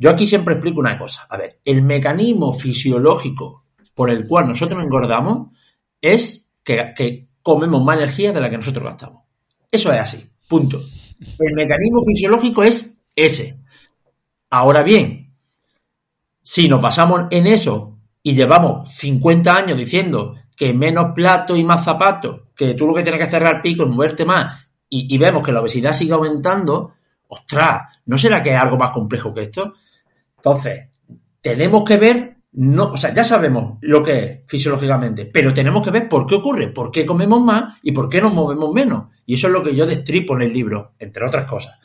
yo 0.00 0.08
aquí 0.08 0.26
siempre 0.26 0.54
explico 0.54 0.80
una 0.80 0.96
cosa. 0.96 1.26
A 1.28 1.36
ver, 1.36 1.60
el 1.62 1.82
mecanismo 1.82 2.54
fisiológico 2.54 3.66
por 3.94 4.08
el 4.08 4.26
cual 4.26 4.48
nosotros 4.48 4.82
engordamos 4.82 5.48
es 6.00 6.48
que, 6.64 7.28
comemos 7.42 7.84
más 7.84 7.98
energía 7.98 8.32
de 8.32 8.40
la 8.40 8.48
que 8.48 8.56
nosotros 8.56 8.82
gastamos. 8.82 9.24
Eso 9.70 9.92
es 9.92 10.00
así. 10.00 10.26
Punto. 10.48 10.78
El 10.78 11.54
mecanismo 11.54 12.02
fisiológico 12.06 12.62
es 12.62 12.98
ese. 13.14 13.60
Ahora 14.48 14.82
bien, 14.82 15.34
si 16.42 16.66
nos 16.66 16.80
basamos 16.80 17.24
en 17.30 17.46
eso 17.46 17.98
y 18.22 18.34
llevamos 18.34 18.88
50 18.88 19.54
años 19.54 19.76
diciendo 19.76 20.34
que 20.56 20.72
menos 20.72 21.12
plato 21.14 21.56
y 21.56 21.62
más 21.62 21.84
zapatos, 21.84 22.40
que 22.56 22.72
tú 22.72 22.86
lo 22.86 22.94
que 22.94 23.02
tienes 23.02 23.18
que 23.18 23.26
hacer 23.26 23.44
al 23.44 23.60
pico 23.60 23.82
es 23.82 23.90
moverte 23.90 24.24
más 24.24 24.66
y, 24.88 25.14
y, 25.14 25.18
vemos 25.18 25.42
que 25.42 25.52
la 25.52 25.60
obesidad 25.60 25.92
sigue 25.92 26.14
aumentando, 26.14 26.94
ostras, 27.28 28.00
¿no 28.06 28.16
será 28.16 28.42
que 28.42 28.54
es 28.54 28.58
algo 28.58 28.78
más 28.78 28.92
complejo 28.92 29.34
que 29.34 29.42
esto? 29.42 29.74
Entonces, 30.40 30.88
tenemos 31.40 31.84
que 31.84 31.96
ver, 31.98 32.36
no, 32.52 32.84
o 32.88 32.96
sea, 32.96 33.12
ya 33.12 33.22
sabemos 33.24 33.78
lo 33.82 34.02
que 34.02 34.18
es 34.18 34.40
fisiológicamente, 34.46 35.26
pero 35.26 35.52
tenemos 35.52 35.84
que 35.84 35.90
ver 35.90 36.08
por 36.08 36.26
qué 36.26 36.36
ocurre, 36.36 36.68
por 36.68 36.90
qué 36.90 37.04
comemos 37.04 37.42
más 37.42 37.78
y 37.82 37.92
por 37.92 38.08
qué 38.08 38.20
nos 38.20 38.32
movemos 38.32 38.72
menos. 38.72 39.08
Y 39.26 39.34
eso 39.34 39.48
es 39.48 39.52
lo 39.52 39.62
que 39.62 39.76
yo 39.76 39.86
destripo 39.86 40.34
en 40.34 40.42
el 40.42 40.52
libro, 40.52 40.94
entre 40.98 41.26
otras 41.26 41.44
cosas. 41.44 41.78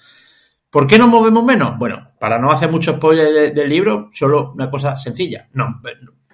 ¿Por 0.70 0.88
qué 0.88 0.98
nos 0.98 1.08
movemos 1.08 1.44
menos? 1.44 1.78
Bueno, 1.78 2.12
para 2.20 2.40
no 2.40 2.52
hacer 2.52 2.72
mucho 2.72 2.94
spoiler 2.94 3.54
del 3.54 3.70
libro, 3.70 4.10
solo 4.12 4.52
una 4.54 4.70
cosa 4.70 4.98
sencilla. 4.98 5.48
No, 5.54 5.82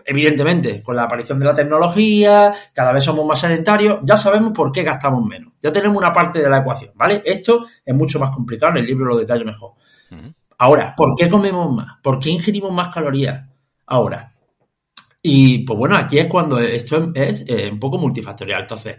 evidentemente, 0.06 0.82
con 0.82 0.96
la 0.96 1.04
aparición 1.04 1.40
de 1.40 1.46
la 1.46 1.54
tecnología, 1.54 2.54
cada 2.74 2.92
vez 2.92 3.04
somos 3.04 3.26
más 3.26 3.40
sedentarios, 3.40 4.00
ya 4.04 4.18
sabemos 4.18 4.52
por 4.54 4.72
qué 4.72 4.84
gastamos 4.84 5.26
menos. 5.26 5.54
Ya 5.62 5.72
tenemos 5.72 5.98
una 5.98 6.14
parte 6.14 6.40
de 6.40 6.50
la 6.50 6.60
ecuación, 6.60 6.92
¿vale? 6.96 7.22
Esto 7.26 7.66
es 7.86 7.96
mucho 7.96 8.20
más 8.20 8.32
complicado, 8.32 8.74
en 8.74 8.78
el 8.80 8.86
libro 8.86 9.06
lo 9.06 9.18
detallo 9.18 9.46
mejor. 9.46 9.74
Ahora, 10.64 10.94
¿por 10.96 11.16
qué 11.18 11.28
comemos 11.28 11.74
más? 11.74 11.98
¿Por 12.04 12.20
qué 12.20 12.30
ingerimos 12.30 12.72
más 12.72 12.94
calorías? 12.94 13.50
Ahora, 13.88 14.32
Y 15.24 15.66
pues 15.66 15.78
bueno, 15.78 15.98
aquí 15.98 16.20
es 16.20 16.28
cuando 16.28 16.60
esto 16.60 17.12
es, 17.16 17.72
un 17.72 17.80
poco 17.80 17.98
multifactorial. 17.98 18.62
Entonces, 18.62 18.98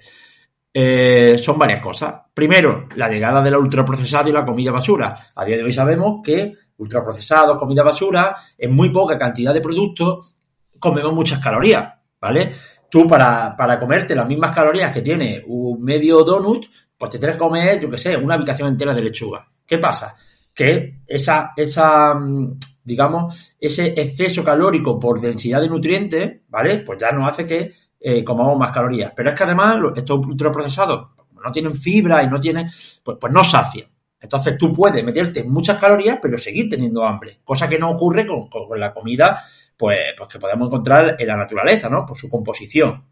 eh, 0.75 1.39
son 1.39 1.59
varias 1.61 1.81
cosas. 1.81 2.15
Primero, 2.35 2.89
la 2.97 3.09
llegada 3.09 3.41
de 3.41 3.51
la 3.53 3.59
ultraprocesado 3.61 4.29
y 4.29 4.33
la 4.33 4.45
comida 4.45 4.73
basura. 4.73 5.17
A 5.37 5.45
día 5.45 5.57
de 5.57 5.63
hoy 5.63 5.73
sabemos 5.73 6.21
que 6.25 6.53
ultraprocesado, 6.79 7.57
comida 7.57 7.85
basura, 7.85 8.35
en 8.59 8.75
muy 8.75 8.91
poca 8.91 9.17
cantidad 9.17 9.55
de 9.55 9.61
productos 9.61 10.35
comemos 10.81 11.13
muchas 11.13 11.39
calorías, 11.39 11.95
¿vale? 12.21 12.53
Tú 12.91 13.07
para, 13.07 13.55
para 13.57 13.79
comerte 13.79 14.17
las 14.17 14.27
mismas 14.27 14.53
calorías 14.53 14.93
que 14.93 15.01
tiene 15.01 15.45
un 15.47 15.81
medio 15.81 16.25
donut, 16.25 16.67
pues 16.99 17.13
te 17.13 17.19
tienes 17.21 17.37
que 17.37 17.41
comer, 17.41 17.79
yo 17.79 17.89
qué 17.89 17.99
sé, 17.99 18.17
una 18.17 18.35
habitación 18.35 18.69
entera 18.69 18.93
de 18.93 19.03
lechuga. 19.03 19.49
¿Qué 19.65 19.79
pasa? 19.79 20.17
Que 20.55 21.03
esa, 21.07 21.53
esa, 21.57 22.15
mm, 22.15 22.59
digamos, 22.85 23.55
ese 23.59 23.89
exceso 24.01 24.45
calórico 24.45 24.99
por 24.99 25.21
densidad 25.21 25.61
de 25.61 25.69
nutrientes, 25.69 26.41
¿vale? 26.49 26.79
Pues 26.79 26.99
ya 26.99 27.13
nos 27.13 27.29
hace 27.29 27.47
que 27.47 27.73
eh, 28.01 28.25
comamos 28.25 28.59
más 28.59 28.73
calorías. 28.73 29.13
Pero 29.15 29.31
es 29.31 29.37
que 29.37 29.45
además 29.45 29.79
estos 29.97 30.27
ultraprocesados 30.27 31.09
no 31.43 31.53
tienen 31.53 31.75
fibra 31.75 32.23
y 32.23 32.29
no 32.29 32.41
tienen, 32.41 32.69
pues, 33.03 33.19
pues 33.21 33.33
no 33.33 33.45
sacian. 33.45 33.89
Entonces 34.21 34.57
tú 34.57 34.73
puedes 34.73 35.03
meterte 35.05 35.43
muchas 35.43 35.79
calorías, 35.79 36.19
pero 36.23 36.39
seguir 36.39 36.69
teniendo 36.69 37.05
hambre, 37.05 37.41
cosa 37.43 37.69
que 37.69 37.79
no 37.79 37.91
ocurre 37.91 38.25
con, 38.27 38.49
con 38.49 38.79
la 38.79 38.95
comida, 38.95 39.43
pues, 39.77 39.99
pues 40.17 40.29
que 40.29 40.39
podemos 40.39 40.69
encontrar 40.69 41.17
en 41.19 41.27
la 41.27 41.37
naturaleza, 41.37 41.89
¿no? 41.89 42.07
Por 42.07 42.17
su 42.17 42.31
composición. 42.31 43.05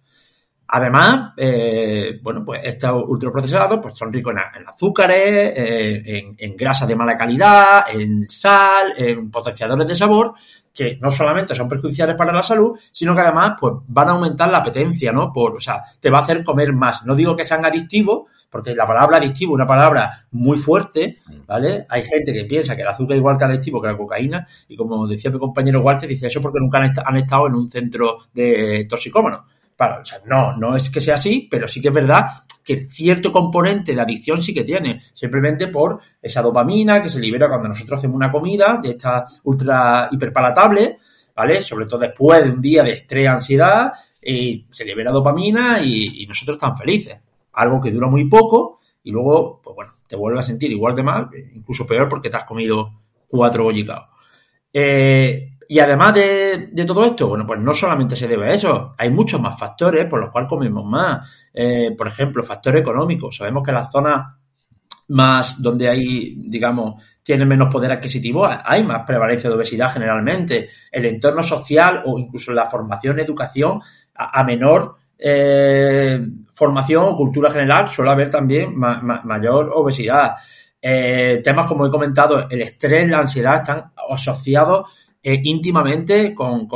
Además, 0.72 1.32
eh, 1.36 2.20
bueno, 2.22 2.44
pues 2.44 2.60
estos 2.62 3.02
ultraprocesados 3.08 3.80
pues 3.82 3.98
son 3.98 4.12
ricos 4.12 4.32
en, 4.32 4.68
azúcares, 4.68 5.52
eh, 5.56 6.34
en, 6.38 6.56
grasas 6.56 6.86
de 6.86 6.94
mala 6.94 7.16
calidad, 7.16 7.86
en 7.92 8.28
sal, 8.28 8.92
en 8.96 9.28
potenciadores 9.32 9.88
de 9.88 9.96
sabor, 9.96 10.32
que 10.72 10.96
no 11.00 11.10
solamente 11.10 11.56
son 11.56 11.68
perjudiciales 11.68 12.14
para 12.14 12.32
la 12.32 12.44
salud, 12.44 12.78
sino 12.92 13.16
que 13.16 13.20
además 13.20 13.54
pues 13.58 13.74
van 13.88 14.10
a 14.10 14.12
aumentar 14.12 14.48
la 14.48 14.58
apetencia, 14.58 15.10
¿no? 15.10 15.32
Por, 15.32 15.56
o 15.56 15.60
sea, 15.60 15.82
te 15.98 16.08
va 16.08 16.18
a 16.18 16.22
hacer 16.22 16.44
comer 16.44 16.72
más. 16.72 17.04
No 17.04 17.16
digo 17.16 17.34
que 17.34 17.44
sean 17.44 17.64
adictivos, 17.64 18.28
porque 18.48 18.72
la 18.72 18.86
palabra 18.86 19.16
adictivo 19.16 19.54
es 19.54 19.56
una 19.56 19.66
palabra 19.66 20.24
muy 20.30 20.56
fuerte, 20.56 21.18
¿vale? 21.48 21.84
Hay 21.88 22.04
gente 22.04 22.32
que 22.32 22.44
piensa 22.44 22.76
que 22.76 22.82
el 22.82 22.88
azúcar 22.88 23.14
es 23.16 23.18
igual 23.18 23.36
que 23.36 23.44
adictivo 23.44 23.82
que 23.82 23.88
la 23.88 23.96
cocaína, 23.96 24.46
y 24.68 24.76
como 24.76 25.04
decía 25.08 25.32
mi 25.32 25.38
compañero 25.40 25.80
Walter, 25.80 26.08
dice 26.08 26.28
eso 26.28 26.40
porque 26.40 26.60
nunca 26.60 26.78
han, 26.78 27.16
estado 27.16 27.48
en 27.48 27.54
un 27.54 27.68
centro 27.68 28.18
de 28.32 28.86
toxicómanos 28.88 29.40
o 29.80 30.04
sea, 30.04 30.20
no, 30.26 30.56
no 30.56 30.76
es 30.76 30.90
que 30.90 31.00
sea 31.00 31.14
así, 31.14 31.48
pero 31.50 31.66
sí 31.66 31.80
que 31.80 31.88
es 31.88 31.94
verdad 31.94 32.26
que 32.64 32.76
cierto 32.76 33.32
componente 33.32 33.94
de 33.94 34.00
adicción 34.00 34.40
sí 34.40 34.52
que 34.52 34.64
tiene, 34.64 35.00
simplemente 35.14 35.68
por 35.68 36.00
esa 36.20 36.42
dopamina 36.42 37.02
que 37.02 37.08
se 37.08 37.18
libera 37.18 37.48
cuando 37.48 37.68
nosotros 37.68 37.98
hacemos 37.98 38.16
una 38.16 38.30
comida 38.30 38.78
de 38.82 38.90
esta 38.90 39.26
ultra 39.44 40.08
hiperpalatable, 40.10 40.98
¿vale? 41.34 41.60
Sobre 41.60 41.86
todo 41.86 42.00
después 42.00 42.44
de 42.44 42.50
un 42.50 42.60
día 42.60 42.82
de 42.82 42.92
estrés, 42.92 43.28
ansiedad, 43.28 43.92
y 44.22 44.66
se 44.70 44.84
libera 44.84 45.10
dopamina 45.10 45.80
y, 45.82 46.26
nosotros 46.26 46.56
estamos 46.56 46.78
felices. 46.78 47.18
Algo 47.54 47.80
que 47.80 47.90
dura 47.90 48.08
muy 48.08 48.28
poco 48.28 48.80
y 49.02 49.10
luego, 49.10 49.60
pues 49.62 49.74
bueno, 49.74 49.94
te 50.06 50.16
vuelve 50.16 50.40
a 50.40 50.42
sentir 50.42 50.70
igual 50.70 50.94
de 50.94 51.02
mal, 51.02 51.30
incluso 51.54 51.86
peor 51.86 52.08
porque 52.08 52.28
te 52.28 52.36
has 52.36 52.44
comido 52.44 52.92
cuatro 53.26 53.64
bollicaos. 53.64 54.08
Eh, 54.72 55.49
y 55.70 55.78
además 55.78 56.14
de, 56.14 56.84
todo 56.84 57.04
esto, 57.04 57.28
bueno, 57.28 57.46
pues 57.46 57.60
no 57.60 57.72
solamente 57.72 58.16
se 58.16 58.26
debe 58.26 58.50
a 58.50 58.52
eso, 58.52 58.92
hay 58.98 59.08
muchos 59.08 59.40
más 59.40 59.56
factores 59.56 60.04
por 60.06 60.18
los 60.18 60.28
cuales 60.30 60.48
comemos 60.48 60.84
más. 60.84 61.48
Eh, 61.54 61.94
por 61.96 62.08
ejemplo, 62.08 62.42
factor 62.42 62.76
económico. 62.76 63.30
Sabemos 63.30 63.62
que 63.64 63.70
las 63.70 63.88
zonas 63.88 64.34
más 65.10 65.62
donde 65.62 65.88
hay, 65.88 66.34
digamos, 66.38 67.00
tienen 67.22 67.46
menos 67.46 67.72
poder 67.72 67.92
adquisitivo, 67.92 68.48
hay 68.48 68.82
más 68.82 69.02
prevalencia 69.06 69.48
de 69.48 69.54
obesidad 69.54 69.92
generalmente. 69.92 70.70
El 70.90 71.04
entorno 71.04 71.40
social 71.40 72.02
o 72.04 72.18
incluso 72.18 72.52
la 72.52 72.66
formación, 72.66 73.20
educación, 73.20 73.80
a, 74.16 74.42
menor 74.42 74.96
eh, 75.16 76.20
formación 76.52 77.04
o 77.04 77.16
cultura 77.16 77.48
general 77.48 77.86
suele 77.88 78.10
haber 78.10 78.28
también 78.28 78.74
mayor 78.76 79.70
obesidad. 79.72 80.34
Eh, 80.82 81.40
temas 81.44 81.66
como 81.66 81.86
he 81.86 81.90
comentado, 81.90 82.48
el 82.50 82.60
estrés, 82.60 83.08
la 83.08 83.18
ansiedad 83.18 83.58
están 83.58 83.92
asociados 84.10 85.09
eh, 85.22 85.40
íntimamente 85.42 86.34
con, 86.34 86.68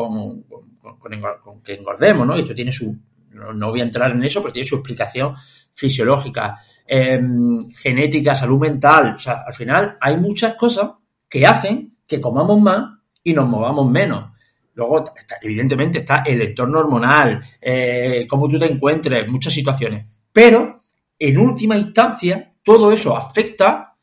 que 1.63 1.75
engordemos, 1.75 2.27
¿no? 2.27 2.37
Y 2.37 2.41
esto 2.41 2.55
tiene 2.55 2.73
su, 2.73 2.97
no, 3.31 3.71
voy 3.71 3.81
a 3.81 3.85
entrar 3.85 4.11
en 4.11 4.23
eso, 4.23 4.41
pero 4.41 4.53
tiene 4.53 4.69
su 4.69 4.77
explicación 4.77 5.35
fisiológica, 5.73 6.59
em, 6.87 7.71
genética, 7.73 8.35
salud 8.35 8.61
mental. 8.61 9.15
O 9.15 9.19
sea, 9.19 9.45
al 9.47 9.55
final 9.55 9.97
hay 10.01 10.17
muchas 10.17 10.55
cosas 10.57 10.93
que 11.29 11.47
hacen 11.47 11.97
que 12.07 12.21
comamos 12.21 12.61
más 12.61 12.99
y 13.23 13.33
nos 13.33 13.49
movamos 13.49 13.91
menos. 13.91 14.31
Luego, 14.75 15.05
evidentemente, 15.41 15.99
está 15.99 16.23
el 16.27 16.43
entorno 16.43 16.81
hormonal, 16.81 17.41
eh, 17.61 18.27
cómo 18.29 18.49
tú 18.49 18.59
te 18.59 18.71
encuentres, 18.71 19.29
muchas 19.29 19.53
situaciones. 19.53 20.07
Pero, 20.33 20.81
en 21.19 21.39
última 21.39 21.77
instancia, 21.77 22.55
todo 22.63 22.93
eso 22.93 23.17
afecta 23.17 23.95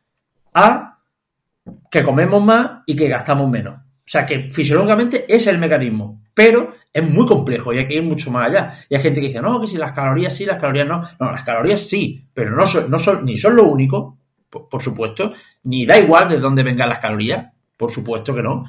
a 0.54 0.98
que 1.90 2.04
comemos 2.04 2.44
más 2.44 2.84
y 2.86 2.96
que 2.96 3.10
gastamos 3.10 3.50
menos. 3.50 3.81
O 4.12 4.14
sea 4.14 4.26
que 4.26 4.50
fisiológicamente 4.50 5.24
es 5.34 5.48
el 5.48 5.58
mecanismo, 5.58 6.22
pero 6.34 6.74
es 6.92 7.10
muy 7.10 7.26
complejo 7.26 7.72
y 7.72 7.78
hay 7.78 7.88
que 7.88 7.94
ir 7.94 8.04
mucho 8.04 8.30
más 8.30 8.50
allá. 8.50 8.74
Y 8.90 8.96
hay 8.96 9.02
gente 9.02 9.22
que 9.22 9.28
dice, 9.28 9.42
no, 9.42 9.62
que 9.62 9.68
si 9.68 9.78
las 9.78 9.94
calorías 9.94 10.36
sí, 10.36 10.44
las 10.44 10.60
calorías 10.60 10.86
no. 10.86 11.02
No, 11.18 11.32
las 11.32 11.44
calorías 11.44 11.80
sí, 11.80 12.22
pero 12.34 12.54
no 12.54 12.66
son, 12.66 13.24
ni 13.24 13.38
son 13.38 13.56
lo 13.56 13.70
único, 13.70 14.18
por, 14.50 14.82
supuesto, 14.82 15.32
ni 15.64 15.86
da 15.86 15.98
igual 15.98 16.28
de 16.28 16.40
dónde 16.40 16.62
vengan 16.62 16.90
las 16.90 17.00
calorías, 17.00 17.54
por 17.78 17.90
supuesto 17.90 18.36
que 18.36 18.44
no. 18.44 18.66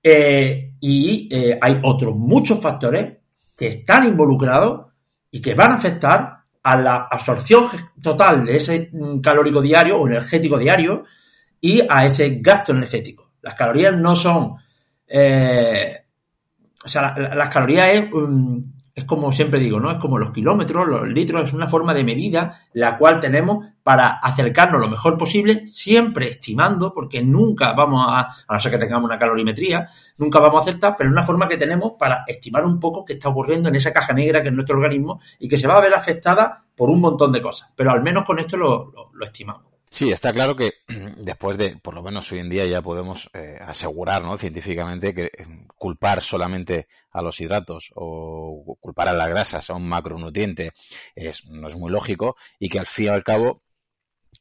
Eh, 0.00 0.74
y 0.78 1.28
eh, 1.32 1.58
hay 1.60 1.80
otros 1.82 2.14
muchos 2.14 2.60
factores 2.60 3.12
que 3.56 3.66
están 3.66 4.06
involucrados 4.06 4.86
y 5.32 5.40
que 5.40 5.54
van 5.54 5.72
a 5.72 5.74
afectar 5.74 6.44
a 6.62 6.80
la 6.80 7.08
absorción 7.10 7.66
total 8.00 8.44
de 8.44 8.56
ese 8.58 8.88
mm, 8.92 9.18
calórico 9.18 9.60
diario 9.60 9.98
o 9.98 10.06
energético 10.06 10.56
diario 10.56 11.02
y 11.60 11.82
a 11.88 12.04
ese 12.04 12.38
gasto 12.40 12.70
energético. 12.70 13.29
Las 13.42 13.54
calorías 13.54 13.96
no 13.96 14.14
son. 14.14 14.56
Eh, 15.06 15.96
o 16.84 16.88
sea, 16.88 17.14
las 17.34 17.48
calorías 17.50 17.88
es, 17.88 18.10
es 18.94 19.04
como 19.04 19.32
siempre 19.32 19.60
digo, 19.60 19.80
¿no? 19.80 19.90
Es 19.90 19.98
como 19.98 20.18
los 20.18 20.30
kilómetros, 20.30 20.86
los 20.86 21.06
litros, 21.08 21.44
es 21.44 21.52
una 21.52 21.68
forma 21.68 21.92
de 21.92 22.04
medida 22.04 22.60
la 22.72 22.96
cual 22.96 23.20
tenemos 23.20 23.66
para 23.82 24.18
acercarnos 24.18 24.80
lo 24.80 24.88
mejor 24.88 25.18
posible, 25.18 25.66
siempre 25.66 26.28
estimando, 26.28 26.94
porque 26.94 27.22
nunca 27.22 27.72
vamos 27.72 28.06
a, 28.08 28.20
a 28.20 28.52
no 28.52 28.58
ser 28.58 28.72
que 28.72 28.78
tengamos 28.78 29.08
una 29.08 29.18
calorimetría, 29.18 29.88
nunca 30.16 30.38
vamos 30.38 30.66
a 30.66 30.70
acertar, 30.70 30.94
pero 30.96 31.08
es 31.08 31.12
una 31.12 31.22
forma 31.22 31.48
que 31.48 31.56
tenemos 31.56 31.94
para 31.98 32.24
estimar 32.26 32.64
un 32.64 32.78
poco 32.78 33.04
qué 33.04 33.14
está 33.14 33.28
ocurriendo 33.28 33.68
en 33.68 33.74
esa 33.74 33.92
caja 33.92 34.12
negra 34.12 34.42
que 34.42 34.48
es 34.48 34.54
nuestro 34.54 34.76
organismo 34.76 35.20
y 35.38 35.48
que 35.48 35.58
se 35.58 35.66
va 35.66 35.76
a 35.76 35.80
ver 35.80 35.94
afectada 35.94 36.64
por 36.74 36.90
un 36.90 37.00
montón 37.00 37.32
de 37.32 37.42
cosas. 37.42 37.72
Pero 37.76 37.90
al 37.90 38.02
menos 38.02 38.24
con 38.24 38.38
esto 38.38 38.56
lo 38.56 39.24
estimamos. 39.24 39.69
Sí, 39.90 40.12
está 40.12 40.32
claro 40.32 40.54
que 40.56 40.72
después 41.18 41.58
de, 41.58 41.76
por 41.76 41.94
lo 41.94 42.02
menos 42.02 42.30
hoy 42.30 42.38
en 42.38 42.48
día 42.48 42.64
ya 42.66 42.80
podemos 42.80 43.28
eh, 43.34 43.58
asegurar 43.60 44.22
¿no? 44.22 44.38
científicamente 44.38 45.12
que 45.14 45.24
eh, 45.24 45.46
culpar 45.76 46.22
solamente 46.22 46.86
a 47.10 47.22
los 47.22 47.40
hidratos 47.40 47.90
o 47.96 48.76
culpar 48.80 49.08
a 49.08 49.12
las 49.12 49.28
grasas 49.28 49.68
a 49.68 49.74
un 49.74 49.88
macronutriente 49.88 50.72
es, 51.16 51.44
no 51.46 51.66
es 51.66 51.74
muy 51.76 51.90
lógico 51.90 52.36
y 52.60 52.68
que 52.68 52.78
al 52.78 52.86
fin 52.86 53.06
y 53.06 53.08
al 53.08 53.24
cabo 53.24 53.62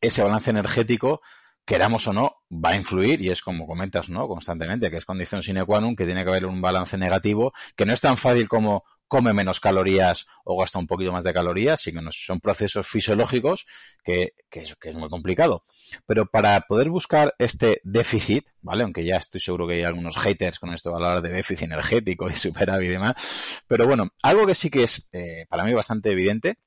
ese 0.01 0.21
balance 0.21 0.51
energético 0.51 1.21
queramos 1.65 2.07
o 2.07 2.13
no, 2.13 2.37
va 2.51 2.71
a 2.71 2.75
influir 2.75 3.21
y 3.21 3.29
es 3.29 3.41
como 3.43 3.67
comentas, 3.67 4.09
¿no? 4.09 4.27
Constantemente, 4.27 4.89
que 4.89 4.97
es 4.97 5.05
condición 5.05 5.43
sine 5.43 5.65
qua 5.65 5.79
non, 5.79 5.95
que 5.95 6.05
tiene 6.05 6.23
que 6.23 6.31
haber 6.31 6.47
un 6.47 6.61
balance 6.61 6.97
negativo, 6.97 7.53
que 7.75 7.85
no 7.85 7.93
es 7.93 8.01
tan 8.01 8.17
fácil 8.17 8.47
como 8.47 8.85
come 9.09 9.33
menos 9.33 9.59
calorías 9.59 10.27
o 10.45 10.57
gasta 10.57 10.79
un 10.79 10.87
poquito 10.87 11.11
más 11.11 11.25
de 11.25 11.33
calorías, 11.33 11.81
sino 11.81 12.01
que 12.01 12.09
son 12.11 12.39
procesos 12.39 12.87
fisiológicos 12.87 13.65
que, 14.03 14.35
es, 14.51 14.95
muy 14.95 15.09
complicado. 15.09 15.65
Pero 16.05 16.27
para 16.27 16.61
poder 16.61 16.89
buscar 16.89 17.35
este 17.39 17.81
déficit, 17.83 18.47
¿vale? 18.61 18.83
Aunque 18.83 19.03
ya 19.03 19.17
estoy 19.17 19.41
seguro 19.41 19.67
que 19.67 19.73
hay 19.73 19.83
algunos 19.83 20.15
haters 20.17 20.59
con 20.59 20.73
esto 20.73 20.91
de 20.91 20.95
hablar 20.95 21.21
de 21.21 21.31
déficit 21.31 21.65
energético 21.65 22.29
y 22.29 22.35
superávit 22.35 22.87
y 22.87 22.93
demás. 22.93 23.61
Pero 23.67 23.85
bueno, 23.85 24.09
algo 24.21 24.47
que 24.47 24.55
sí 24.55 24.69
que 24.69 24.83
es 24.83 25.09
eh, 25.11 25.45
para 25.49 25.65
mí 25.65 25.73
bastante 25.73 26.11
evidente, 26.11 26.59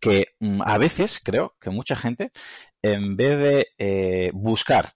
que 0.00 0.34
mm, 0.40 0.62
a 0.64 0.78
veces 0.78 1.20
creo 1.22 1.56
que 1.60 1.70
mucha 1.70 1.94
gente, 1.94 2.32
en 2.82 3.16
vez 3.16 3.38
de 3.38 3.68
eh, 3.78 4.30
buscar 4.32 4.94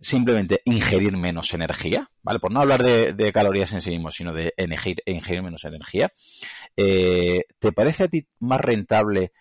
simplemente 0.00 0.62
ingerir 0.64 1.16
menos 1.16 1.52
energía, 1.52 2.08
¿vale? 2.22 2.38
Por 2.38 2.52
no 2.52 2.60
hablar 2.60 2.82
de, 2.82 3.32
calorías 3.32 3.72
en 3.72 3.82
sí 3.82 3.90
mismo, 3.90 4.10
sino 4.10 4.32
de 4.32 4.54
ingerir, 4.56 5.42
menos 5.42 5.64
energía. 5.64 6.12
Eh, 6.76 7.44
¿Te 7.58 7.72
parece 7.72 8.04
a 8.04 8.08
ti 8.08 8.26
más 8.38 8.60
rentable 8.60 9.32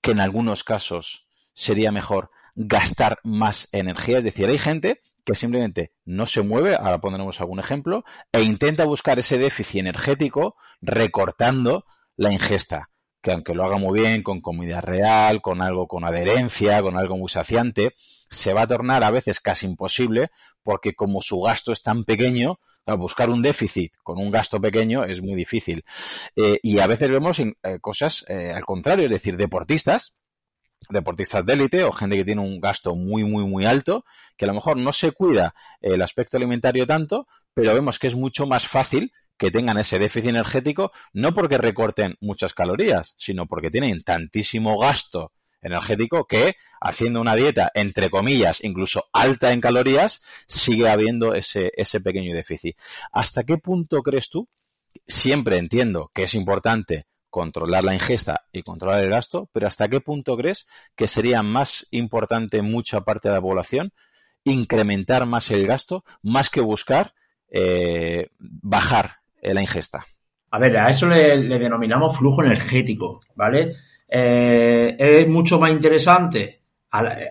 que 0.00 0.10
en 0.10 0.20
algunos 0.20 0.64
casos 0.64 1.26
sería 1.54 1.92
mejor 1.92 2.30
gastar 2.54 3.18
más 3.22 3.68
energía? 3.72 4.18
Es 4.18 4.24
decir, 4.24 4.48
hay 4.48 4.58
gente 4.58 5.00
que 5.24 5.34
simplemente 5.34 5.92
no 6.04 6.26
se 6.26 6.42
mueve, 6.42 6.76
ahora 6.76 7.00
pondremos 7.00 7.40
algún 7.40 7.60
ejemplo, 7.60 8.04
e 8.32 8.42
intenta 8.42 8.84
buscar 8.84 9.18
ese 9.18 9.38
déficit 9.38 9.80
energético 9.80 10.56
recortando 10.82 11.86
la 12.16 12.32
ingesta 12.32 12.90
que 13.24 13.32
aunque 13.32 13.54
lo 13.54 13.64
haga 13.64 13.78
muy 13.78 13.98
bien, 13.98 14.22
con 14.22 14.42
comida 14.42 14.82
real, 14.82 15.40
con 15.40 15.62
algo 15.62 15.88
con 15.88 16.04
adherencia, 16.04 16.82
con 16.82 16.98
algo 16.98 17.16
muy 17.16 17.30
saciante, 17.30 17.94
se 18.34 18.52
va 18.52 18.62
a 18.62 18.66
tornar 18.66 19.04
a 19.04 19.10
veces 19.10 19.40
casi 19.40 19.66
imposible 19.66 20.30
porque 20.62 20.94
como 20.94 21.20
su 21.20 21.40
gasto 21.40 21.72
es 21.72 21.82
tan 21.82 22.04
pequeño, 22.04 22.58
buscar 22.98 23.30
un 23.30 23.40
déficit 23.42 23.94
con 24.02 24.18
un 24.18 24.30
gasto 24.30 24.60
pequeño 24.60 25.04
es 25.04 25.22
muy 25.22 25.34
difícil. 25.34 25.84
Eh, 26.36 26.58
y 26.62 26.80
a 26.80 26.86
veces 26.86 27.10
vemos 27.10 27.38
eh, 27.38 27.54
cosas 27.80 28.24
eh, 28.28 28.52
al 28.54 28.64
contrario, 28.64 29.06
es 29.06 29.10
decir, 29.10 29.36
deportistas 29.36 30.16
deportistas 30.90 31.46
de 31.46 31.54
élite 31.54 31.84
o 31.84 31.92
gente 31.92 32.16
que 32.16 32.24
tiene 32.24 32.42
un 32.42 32.60
gasto 32.60 32.94
muy, 32.94 33.24
muy, 33.24 33.44
muy 33.46 33.64
alto, 33.64 34.04
que 34.36 34.44
a 34.44 34.48
lo 34.48 34.54
mejor 34.54 34.76
no 34.76 34.92
se 34.92 35.12
cuida 35.12 35.54
el 35.80 36.02
aspecto 36.02 36.36
alimentario 36.36 36.86
tanto, 36.86 37.26
pero 37.54 37.74
vemos 37.74 37.98
que 37.98 38.08
es 38.08 38.14
mucho 38.14 38.46
más 38.46 38.66
fácil 38.66 39.12
que 39.36 39.50
tengan 39.50 39.78
ese 39.78 39.98
déficit 39.98 40.30
energético, 40.30 40.92
no 41.12 41.34
porque 41.34 41.58
recorten 41.58 42.16
muchas 42.20 42.54
calorías, 42.54 43.14
sino 43.16 43.46
porque 43.46 43.70
tienen 43.70 44.02
tantísimo 44.02 44.78
gasto 44.78 45.32
energético 45.62 46.26
que 46.26 46.56
haciendo 46.84 47.20
una 47.20 47.34
dieta, 47.34 47.72
entre 47.74 48.10
comillas, 48.10 48.62
incluso 48.62 49.06
alta 49.12 49.52
en 49.52 49.60
calorías, 49.62 50.22
sigue 50.46 50.88
habiendo 50.88 51.34
ese, 51.34 51.72
ese 51.76 52.00
pequeño 52.00 52.34
déficit. 52.34 52.76
¿Hasta 53.10 53.42
qué 53.42 53.56
punto 53.56 54.02
crees 54.02 54.28
tú? 54.28 54.48
Siempre 55.06 55.56
entiendo 55.56 56.10
que 56.14 56.24
es 56.24 56.34
importante 56.34 57.06
controlar 57.30 57.84
la 57.84 57.94
ingesta 57.94 58.44
y 58.52 58.62
controlar 58.62 59.02
el 59.02 59.10
gasto, 59.10 59.48
pero 59.50 59.66
¿hasta 59.66 59.88
qué 59.88 60.00
punto 60.00 60.36
crees 60.36 60.66
que 60.94 61.08
sería 61.08 61.42
más 61.42 61.88
importante 61.90 62.58
en 62.58 62.70
mucha 62.70 63.00
parte 63.00 63.28
de 63.28 63.34
la 63.34 63.40
población 63.40 63.92
incrementar 64.44 65.24
más 65.24 65.50
el 65.50 65.66
gasto 65.66 66.04
más 66.22 66.50
que 66.50 66.60
buscar 66.60 67.14
eh, 67.48 68.28
bajar 68.38 69.16
la 69.40 69.62
ingesta? 69.62 70.06
A 70.50 70.58
ver, 70.58 70.76
a 70.76 70.90
eso 70.90 71.08
le, 71.08 71.38
denominamos 71.58 72.16
flujo 72.16 72.44
energético, 72.44 73.20
¿vale? 73.34 73.72
Eh, 74.06 74.94
es 74.98 75.26
mucho 75.26 75.58
más 75.58 75.72
interesante. 75.72 76.63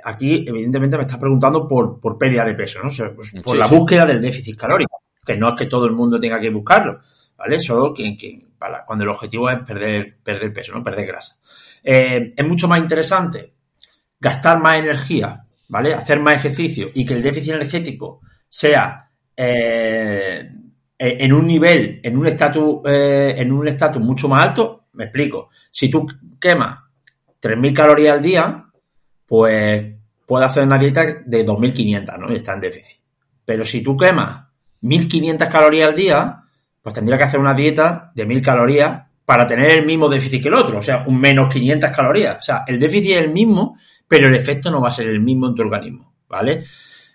Aquí, 0.03 0.43
evidentemente, 0.45 0.97
me 0.97 1.03
estás 1.03 1.17
preguntando 1.17 1.65
por, 1.65 1.97
por 1.97 2.17
pérdida 2.17 2.43
de 2.43 2.53
peso, 2.53 2.79
¿no? 2.83 2.89
Pues, 3.15 3.33
por 3.41 3.55
la 3.55 3.67
búsqueda 3.67 4.05
del 4.05 4.21
déficit 4.21 4.57
calórico, 4.57 5.01
que 5.25 5.37
no 5.37 5.49
es 5.49 5.55
que 5.55 5.67
todo 5.67 5.85
el 5.85 5.93
mundo 5.93 6.19
tenga 6.19 6.37
que 6.37 6.49
buscarlo, 6.49 6.99
¿vale? 7.37 7.57
Solo 7.59 7.93
quien, 7.93 8.17
para, 8.57 8.83
cuando 8.83 9.05
el 9.05 9.09
objetivo 9.09 9.49
es 9.49 9.59
perder, 9.59 10.17
perder 10.21 10.51
peso, 10.51 10.73
¿no? 10.73 10.83
Perder 10.83 11.07
grasa. 11.07 11.37
Eh, 11.81 12.33
es 12.35 12.45
mucho 12.45 12.67
más 12.67 12.79
interesante 12.79 13.53
gastar 14.19 14.59
más 14.59 14.79
energía, 14.79 15.45
¿vale? 15.69 15.93
Hacer 15.93 16.19
más 16.19 16.35
ejercicio 16.35 16.89
y 16.93 17.05
que 17.05 17.13
el 17.13 17.23
déficit 17.23 17.53
energético 17.53 18.19
sea 18.49 19.09
eh, 19.35 20.49
en 20.97 21.33
un 21.33 21.47
nivel, 21.47 22.01
en 22.03 22.17
un 22.17 22.27
estatus, 22.27 22.81
en 22.85 23.51
un 23.51 23.67
estatus 23.67 24.01
mucho 24.01 24.27
más 24.27 24.43
alto, 24.43 24.87
me 24.93 25.05
explico. 25.05 25.49
Si 25.71 25.89
tú 25.89 26.05
quemas 26.39 26.79
3.000 27.41 27.73
calorías 27.73 28.17
al 28.17 28.21
día, 28.21 28.65
pues 29.25 29.95
puedes 30.25 30.47
hacer 30.47 30.63
una 30.63 30.77
dieta 30.77 31.03
de 31.25 31.45
2.500, 31.45 32.17
¿no? 32.19 32.31
Y 32.31 32.35
está 32.35 32.53
en 32.53 32.61
déficit. 32.61 32.97
Pero 33.45 33.65
si 33.65 33.83
tú 33.83 33.97
quemas 33.97 34.45
1.500 34.81 35.49
calorías 35.49 35.89
al 35.89 35.95
día, 35.95 36.43
pues 36.81 36.93
tendría 36.93 37.17
que 37.17 37.23
hacer 37.23 37.39
una 37.39 37.53
dieta 37.53 38.11
de 38.13 38.27
1.000 38.27 38.41
calorías 38.41 39.01
para 39.25 39.47
tener 39.47 39.71
el 39.71 39.85
mismo 39.85 40.09
déficit 40.09 40.41
que 40.41 40.49
el 40.49 40.55
otro, 40.55 40.79
o 40.79 40.81
sea, 40.81 41.05
un 41.07 41.19
menos 41.19 41.51
500 41.53 41.91
calorías. 41.91 42.37
O 42.39 42.41
sea, 42.41 42.63
el 42.67 42.79
déficit 42.79 43.11
es 43.11 43.23
el 43.23 43.31
mismo, 43.31 43.77
pero 44.07 44.27
el 44.27 44.35
efecto 44.35 44.69
no 44.69 44.81
va 44.81 44.89
a 44.89 44.91
ser 44.91 45.07
el 45.07 45.21
mismo 45.21 45.47
en 45.47 45.55
tu 45.55 45.61
organismo, 45.61 46.13
¿vale? 46.27 46.63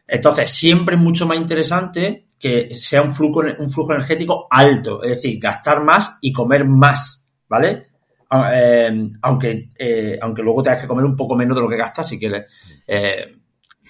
Entonces, 0.07 0.51
siempre 0.51 0.97
es 0.97 1.03
mucho 1.03 1.27
más 1.27 1.37
interesante 1.37 2.29
que 2.39 2.75
sea 2.75 3.03
un 3.03 3.13
flujo, 3.13 3.43
un 3.59 3.71
flujo 3.71 3.93
energético 3.93 4.47
alto, 4.51 5.03
es 5.03 5.11
decir, 5.11 5.39
gastar 5.39 5.85
más 5.85 6.17
y 6.23 6.33
comer 6.33 6.65
más, 6.65 7.27
¿vale? 7.49 7.88
Ah, 8.31 8.51
eh, 8.55 9.09
aunque, 9.23 9.71
eh, 9.79 10.19
aunque 10.21 10.43
luego 10.43 10.63
tengas 10.63 10.83
que 10.83 10.89
comer 10.89 11.05
un 11.05 11.17
poco 11.17 11.35
menos 11.35 11.57
de 11.57 11.63
lo 11.63 11.69
que 11.69 11.77
gastas 11.77 12.09
si 12.09 12.19
quieres 12.19 12.45
eh, 12.87 13.37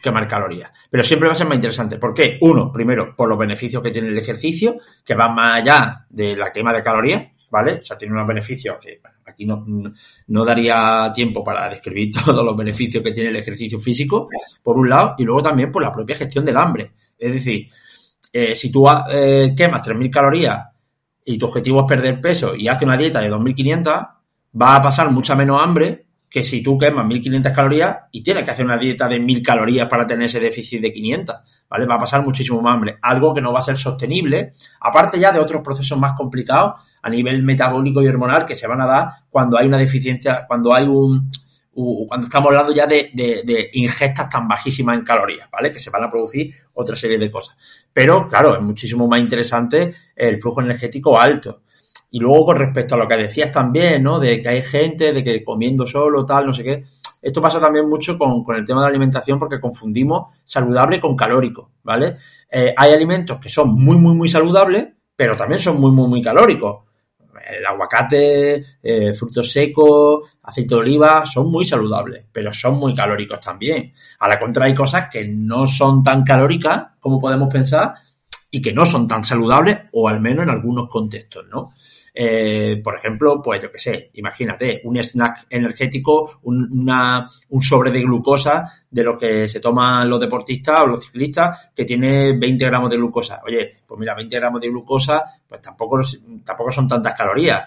quemar 0.00 0.28
calorías. 0.28 0.71
Pero 0.88 1.02
siempre 1.02 1.28
va 1.28 1.33
a 1.33 1.37
ser 1.37 1.49
más 1.49 1.57
interesante. 1.57 1.99
¿Por 1.99 2.14
qué? 2.14 2.38
Uno, 2.40 2.71
primero, 2.71 3.16
por 3.16 3.28
los 3.28 3.37
beneficios 3.37 3.83
que 3.83 3.90
tiene 3.90 4.09
el 4.09 4.18
ejercicio, 4.18 4.76
que 5.04 5.14
van 5.14 5.35
más 5.35 5.61
allá 5.61 6.07
de 6.09 6.37
la 6.37 6.52
quema 6.52 6.73
de 6.73 6.83
calorías, 6.83 7.26
¿vale? 7.50 7.75
O 7.75 7.83
sea, 7.83 7.99
tiene 7.99 8.14
unos 8.14 8.28
beneficios 8.28 8.76
que 8.80 9.00
aquí 9.26 9.45
no, 9.45 9.64
no 10.28 10.45
daría 10.45 11.11
tiempo 11.12 11.42
para 11.42 11.68
describir 11.68 12.12
todos 12.25 12.45
los 12.45 12.57
beneficios 12.57 13.02
que 13.02 13.11
tiene 13.11 13.30
el 13.30 13.37
ejercicio 13.37 13.80
físico, 13.80 14.28
por 14.62 14.78
un 14.78 14.88
lado, 14.88 15.16
y 15.18 15.25
luego 15.25 15.42
también 15.42 15.73
por 15.73 15.83
la 15.83 15.90
propia 15.90 16.14
gestión 16.14 16.45
del 16.45 16.57
hambre. 16.57 16.92
Es 17.18 17.33
decir, 17.33 17.68
si 18.55 18.70
tú 18.70 18.85
quemas 18.85 19.83
3.000 19.83 20.11
calorías 20.11 20.61
y 21.24 21.37
tu 21.37 21.46
objetivo 21.46 21.81
es 21.81 21.87
perder 21.88 22.20
peso 22.20 22.55
y 22.55 22.68
haces 22.68 22.85
una 22.85 22.96
dieta 22.96 23.20
de 23.20 23.33
2.500, 23.33 24.17
va 24.61 24.77
a 24.77 24.83
pasar 24.83 25.11
mucha 25.11 25.35
menos 25.35 25.61
hambre 25.63 26.07
que 26.31 26.43
si 26.43 26.63
tú 26.63 26.77
quemas 26.77 27.07
1500 27.07 27.53
calorías 27.53 27.97
y 28.13 28.23
tienes 28.23 28.45
que 28.45 28.51
hacer 28.51 28.65
una 28.65 28.77
dieta 28.77 29.09
de 29.09 29.19
1000 29.19 29.43
calorías 29.43 29.89
para 29.89 30.07
tener 30.07 30.27
ese 30.27 30.41
déficit 30.41 30.83
de 30.83 30.93
500, 30.93 31.37
¿vale? 31.71 31.87
Va 31.87 31.95
a 31.95 31.99
pasar 31.99 32.23
muchísimo 32.23 32.61
más 32.61 32.75
hambre, 32.75 32.99
algo 33.01 33.33
que 33.33 33.41
no 33.41 33.53
va 33.53 33.61
a 33.61 33.63
ser 33.63 33.77
sostenible, 33.77 34.53
aparte 34.81 35.19
ya 35.19 35.33
de 35.33 35.41
otros 35.41 35.63
procesos 35.63 35.99
más 35.99 36.13
complicados 36.17 36.75
a 37.03 37.09
nivel 37.09 37.43
metabólico 37.43 38.03
y 38.03 38.09
hormonal 38.09 38.45
que 38.45 38.55
se 38.55 38.67
van 38.67 38.81
a 38.83 38.87
dar 38.87 39.09
cuando 39.31 39.57
hay 39.59 39.67
una 39.67 39.79
deficiencia, 39.79 40.45
cuando 40.47 40.75
hay 40.75 40.87
un, 40.87 41.31
cuando 42.07 42.27
estamos 42.27 42.49
hablando 42.49 42.75
ya 42.75 42.87
de, 42.87 43.11
de, 43.15 43.71
ingestas 43.73 44.29
tan 44.29 44.49
bajísimas 44.49 44.99
en 44.99 45.05
calorías, 45.05 45.49
¿vale? 45.51 45.73
Que 45.73 45.79
se 45.79 45.91
van 45.91 46.05
a 46.05 46.11
producir 46.11 46.53
otra 46.75 46.97
serie 46.97 47.19
de 47.19 47.31
cosas. 47.31 47.57
Pero, 47.93 48.27
claro, 48.27 48.57
es 48.57 48.63
muchísimo 48.63 49.07
más 49.07 49.21
interesante 49.21 49.95
el 50.17 50.39
flujo 50.39 50.61
energético 50.61 51.19
alto. 51.19 51.63
Y 52.11 52.21
luego 52.21 52.47
con 52.47 52.57
respecto 52.57 52.94
a 52.94 52.99
lo 52.99 53.07
que 53.07 53.16
decías 53.16 53.51
también, 53.51 54.03
¿no? 54.03 54.18
De 54.18 54.40
que 54.40 54.49
hay 54.49 54.62
gente, 54.62 55.12
de 55.12 55.23
que 55.23 55.44
comiendo 55.44 55.87
solo, 55.87 56.25
tal, 56.25 56.47
no 56.47 56.53
sé 56.53 56.64
qué. 56.64 56.85
Esto 57.21 57.42
pasa 57.42 57.61
también 57.61 57.88
mucho 57.88 58.16
con, 58.16 58.44
el 58.57 58.64
tema 58.64 58.81
de 58.81 58.85
la 58.85 58.90
alimentación 58.90 59.38
porque 59.38 59.61
confundimos 59.61 60.35
saludable 60.44 61.01
con 61.01 61.16
calórico, 61.16 61.73
¿vale? 61.83 62.16
Eh, 62.51 62.73
hay 62.77 62.92
alimentos 62.92 63.38
que 63.38 63.49
son 63.49 63.75
muy, 63.75 63.97
muy, 63.97 64.14
muy 64.14 64.29
saludables, 64.29 64.88
pero 65.14 65.37
también 65.37 65.59
son 65.59 65.81
muy, 65.81 65.90
muy, 65.90 66.09
muy 66.09 66.23
calóricos. 66.23 66.85
El 67.51 67.64
aguacate, 67.64 68.64
eh, 68.83 69.14
frutos 69.14 69.51
secos, 69.51 70.37
aceite 70.42 70.75
de 70.75 70.81
oliva, 70.81 71.25
son 71.25 71.51
muy 71.51 71.64
saludables, 71.64 72.27
pero 72.31 72.53
son 72.53 72.79
muy 72.79 72.94
calóricos 72.94 73.40
también. 73.40 73.92
A 74.21 74.29
la 74.29 74.38
contra 74.38 74.66
hay 74.66 74.75
cosas 74.75 75.09
que 75.11 75.27
no 75.27 75.66
son 75.66 76.03
tan 76.03 76.25
calóricas 76.25 76.88
como 77.01 77.21
podemos 77.21 77.53
pensar 77.53 77.94
y 78.51 78.61
que 78.61 78.73
no 78.73 78.85
son 78.85 79.09
tan 79.09 79.25
saludables, 79.25 79.79
o 79.92 80.09
al 80.09 80.21
menos 80.21 80.44
en 80.44 80.51
algunos 80.51 80.88
contextos, 80.88 81.47
¿no? 81.51 81.73
Eh, 82.20 82.81
por 82.83 82.96
ejemplo, 82.96 83.40
pues 83.40 83.62
yo 83.62 83.70
qué 83.70 83.78
sé, 83.78 84.11
imagínate, 84.14 84.81
un 84.83 84.96
snack 84.96 85.46
energético, 85.50 86.40
un, 86.42 86.68
una, 86.81 87.24
un 87.50 87.61
sobre 87.62 87.92
de 87.92 88.00
glucosa 88.00 88.64
de 88.90 89.04
lo 89.04 89.16
que 89.16 89.46
se 89.46 89.61
toman 89.61 90.11
los 90.11 90.18
deportistas 90.18 90.81
o 90.81 90.88
los 90.88 91.04
ciclistas 91.04 91.70
que 91.72 91.85
tiene 91.85 92.37
20 92.37 92.64
gramos 92.64 92.90
de 92.90 92.96
glucosa. 92.96 93.40
Oye, 93.46 93.76
pues 93.87 94.00
mira, 94.00 94.16
20 94.16 94.35
gramos 94.35 94.61
de 94.61 94.68
glucosa, 94.68 95.22
pues 95.46 95.61
tampoco, 95.61 96.00
tampoco 96.44 96.72
son 96.72 96.88
tantas 96.88 97.14
calorías. 97.14 97.66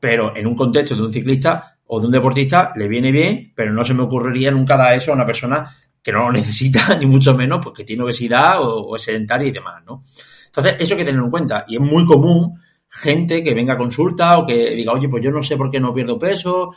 Pero 0.00 0.34
en 0.34 0.46
un 0.46 0.54
contexto 0.54 0.96
de 0.96 1.02
un 1.02 1.12
ciclista 1.12 1.76
o 1.88 2.00
de 2.00 2.06
un 2.06 2.12
deportista 2.12 2.72
le 2.74 2.88
viene 2.88 3.12
bien, 3.12 3.52
pero 3.54 3.70
no 3.74 3.84
se 3.84 3.92
me 3.92 4.04
ocurriría 4.04 4.50
nunca 4.50 4.78
dar 4.78 4.94
eso 4.94 5.12
a 5.12 5.14
una 5.14 5.26
persona 5.26 5.66
que 6.02 6.10
no 6.10 6.20
lo 6.20 6.32
necesita, 6.40 6.96
ni 6.96 7.04
mucho 7.04 7.34
menos, 7.34 7.62
porque 7.62 7.84
tiene 7.84 8.02
obesidad 8.02 8.62
o, 8.62 8.80
o 8.80 8.96
es 8.96 9.02
sedentaria 9.02 9.48
y 9.48 9.52
demás, 9.52 9.84
¿no? 9.84 10.04
Entonces, 10.46 10.76
eso 10.78 10.94
hay 10.94 11.00
que 11.00 11.04
tener 11.04 11.20
en 11.20 11.30
cuenta. 11.30 11.66
Y 11.68 11.76
es 11.76 11.82
muy 11.82 12.06
común 12.06 12.58
gente 12.88 13.42
que 13.42 13.54
venga 13.54 13.74
a 13.74 13.78
consulta 13.78 14.38
o 14.38 14.46
que 14.46 14.70
diga, 14.70 14.92
oye, 14.92 15.08
pues 15.08 15.22
yo 15.22 15.30
no 15.30 15.42
sé 15.42 15.56
por 15.56 15.70
qué 15.70 15.80
no 15.80 15.94
pierdo 15.94 16.18
peso, 16.18 16.72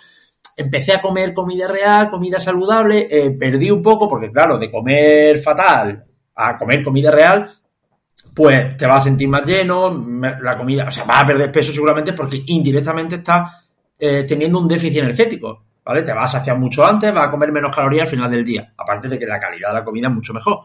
empecé 0.56 0.94
a 0.94 1.02
comer 1.02 1.34
comida 1.34 1.68
real, 1.68 2.10
comida 2.10 2.40
saludable, 2.40 3.08
eh, 3.10 3.32
perdí 3.32 3.72
un 3.72 3.82
poco, 3.82 4.08
porque 4.08 4.32
claro, 4.32 4.58
de 4.58 4.70
comer 4.70 5.40
fatal 5.40 6.06
a 6.36 6.58
comer 6.58 6.84
comida 6.84 7.12
real, 7.12 7.50
pues 8.34 8.78
te 8.78 8.86
vas 8.86 8.98
a 8.98 9.06
sentir 9.06 9.28
más 9.28 9.44
lleno, 9.46 9.92
la 10.42 10.58
comida, 10.58 10.86
o 10.88 10.92
sea, 10.92 11.04
vas 11.04 11.24
a 11.24 11.26
perder 11.26 11.52
peso 11.52 11.72
seguramente 11.72 12.14
porque 12.14 12.44
indirectamente 12.48 13.16
estás 13.16 13.68
eh, 13.98 14.24
teniendo 14.28 14.60
un 14.60 14.68
déficit 14.68 15.00
energético, 15.00 15.64
¿vale? 15.84 16.04
Te 16.04 16.14
vas 16.14 16.36
a 16.36 16.40
saciar 16.40 16.58
mucho 16.58 16.86
antes, 16.86 17.14
vas 17.14 17.28
a 17.28 17.32
comer 17.32 17.52
menos 17.52 17.76
calorías 17.76 18.04
al 18.04 18.10
final 18.10 18.32
del 18.32 18.44
día, 18.44 18.74
aparte 18.78 19.08
de 19.08 19.18
que 19.18 19.26
la 19.26 19.40
calidad 19.40 19.70
de 19.70 19.76
la 19.76 19.84
comida 19.84 20.08
es 20.08 20.14
mucho 20.14 20.34
mejor, 20.34 20.60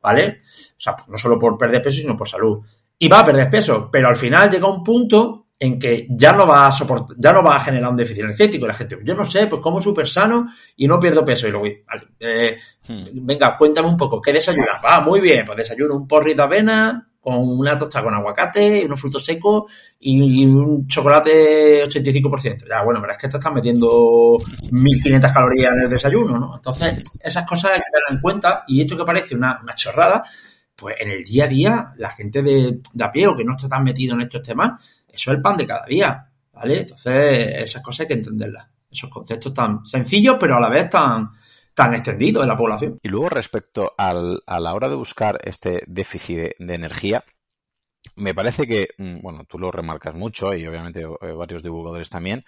¿vale? 0.00 0.40
O 0.42 0.80
sea, 0.80 0.96
no 1.08 1.16
solo 1.16 1.38
por 1.38 1.58
perder 1.58 1.82
peso, 1.82 2.00
sino 2.00 2.16
por 2.16 2.28
salud 2.28 2.62
y 2.98 3.08
va 3.08 3.20
a 3.20 3.24
perder 3.24 3.50
peso, 3.50 3.88
pero 3.90 4.08
al 4.08 4.16
final 4.16 4.50
llega 4.50 4.68
un 4.68 4.82
punto 4.82 5.42
en 5.62 5.78
que 5.78 6.08
ya 6.10 6.32
no 6.32 6.44
va 6.44 6.66
a 6.66 6.72
soportar, 6.72 7.16
ya 7.16 7.32
no 7.32 7.40
va 7.40 7.54
a 7.54 7.60
generar 7.60 7.88
un 7.88 7.96
déficit 7.96 8.24
energético. 8.24 8.64
Y 8.64 8.68
la 8.68 8.74
gente, 8.74 8.98
yo 9.04 9.14
no 9.14 9.24
sé, 9.24 9.46
pues 9.46 9.62
como 9.62 9.80
súper 9.80 10.08
sano 10.08 10.48
y 10.76 10.88
no 10.88 10.98
pierdo 10.98 11.24
peso. 11.24 11.46
Y 11.46 11.52
luego, 11.52 11.66
vale, 11.86 12.08
eh, 12.18 12.56
hmm. 12.88 13.24
venga, 13.24 13.56
cuéntame 13.56 13.88
un 13.88 13.96
poco, 13.96 14.20
¿qué 14.20 14.32
desayunas? 14.32 14.80
Va, 14.84 15.00
muy 15.00 15.20
bien, 15.20 15.44
pues 15.46 15.58
desayuno 15.58 15.94
un 15.94 16.08
porrito 16.08 16.38
de 16.38 16.42
avena 16.42 17.08
con 17.20 17.36
una 17.36 17.76
tosta 17.76 18.02
con 18.02 18.12
aguacate, 18.12 18.84
unos 18.84 19.00
frutos 19.00 19.24
secos 19.24 19.70
y, 20.00 20.44
un 20.44 20.88
chocolate 20.88 21.84
85%. 21.84 22.64
Ya, 22.68 22.82
bueno, 22.82 23.00
pero 23.00 23.12
es 23.12 23.18
que 23.18 23.28
te 23.28 23.36
estás 23.36 23.52
metiendo 23.52 24.38
1500 24.68 25.32
calorías 25.32 25.72
en 25.76 25.82
el 25.84 25.90
desayuno, 25.90 26.40
¿no? 26.40 26.56
Entonces, 26.56 27.00
esas 27.22 27.46
cosas 27.46 27.74
hay 27.74 27.78
que 27.78 27.84
tener 27.92 28.16
en 28.16 28.20
cuenta 28.20 28.64
y 28.66 28.80
esto 28.82 28.96
que 28.96 29.04
parece 29.04 29.36
una, 29.36 29.60
una 29.62 29.76
chorrada, 29.76 30.24
pues 30.82 30.96
en 31.00 31.10
el 31.10 31.24
día 31.24 31.44
a 31.44 31.48
día, 31.48 31.92
la 31.96 32.10
gente 32.10 32.42
de, 32.42 32.80
a 33.00 33.12
pie 33.12 33.28
o 33.28 33.36
que 33.36 33.44
no 33.44 33.54
está 33.54 33.68
tan 33.68 33.84
metido 33.84 34.14
en 34.14 34.22
estos 34.22 34.42
temas, 34.42 34.82
eso 35.08 35.30
es 35.30 35.36
el 35.36 35.40
pan 35.40 35.56
de 35.56 35.64
cada 35.64 35.86
día, 35.86 36.28
¿vale? 36.52 36.80
Entonces, 36.80 37.52
esas 37.56 37.82
cosas 37.82 38.00
hay 38.00 38.08
que 38.08 38.14
entenderlas. 38.14 38.66
Esos 38.90 39.08
conceptos 39.08 39.54
tan 39.54 39.86
sencillos, 39.86 40.36
pero 40.40 40.56
a 40.56 40.60
la 40.60 40.68
vez 40.68 40.90
tan, 40.90 41.30
tan 41.72 41.94
extendidos 41.94 42.42
en 42.42 42.48
la 42.48 42.56
población. 42.56 42.98
Y 43.00 43.08
luego, 43.08 43.28
respecto 43.28 43.92
al, 43.96 44.42
a 44.44 44.58
la 44.58 44.74
hora 44.74 44.88
de 44.88 44.96
buscar 44.96 45.38
este 45.44 45.84
déficit 45.86 46.56
de, 46.58 46.74
energía, 46.74 47.22
me 48.16 48.34
parece 48.34 48.66
que, 48.66 48.88
mm, 48.98 49.22
bueno, 49.22 49.44
tú 49.48 49.60
lo 49.60 49.70
remarcas 49.70 50.16
mucho 50.16 50.52
y 50.52 50.66
obviamente 50.66 51.02
eh, 51.02 51.32
varios 51.32 51.62
divulgadores 51.62 52.10
también, 52.10 52.44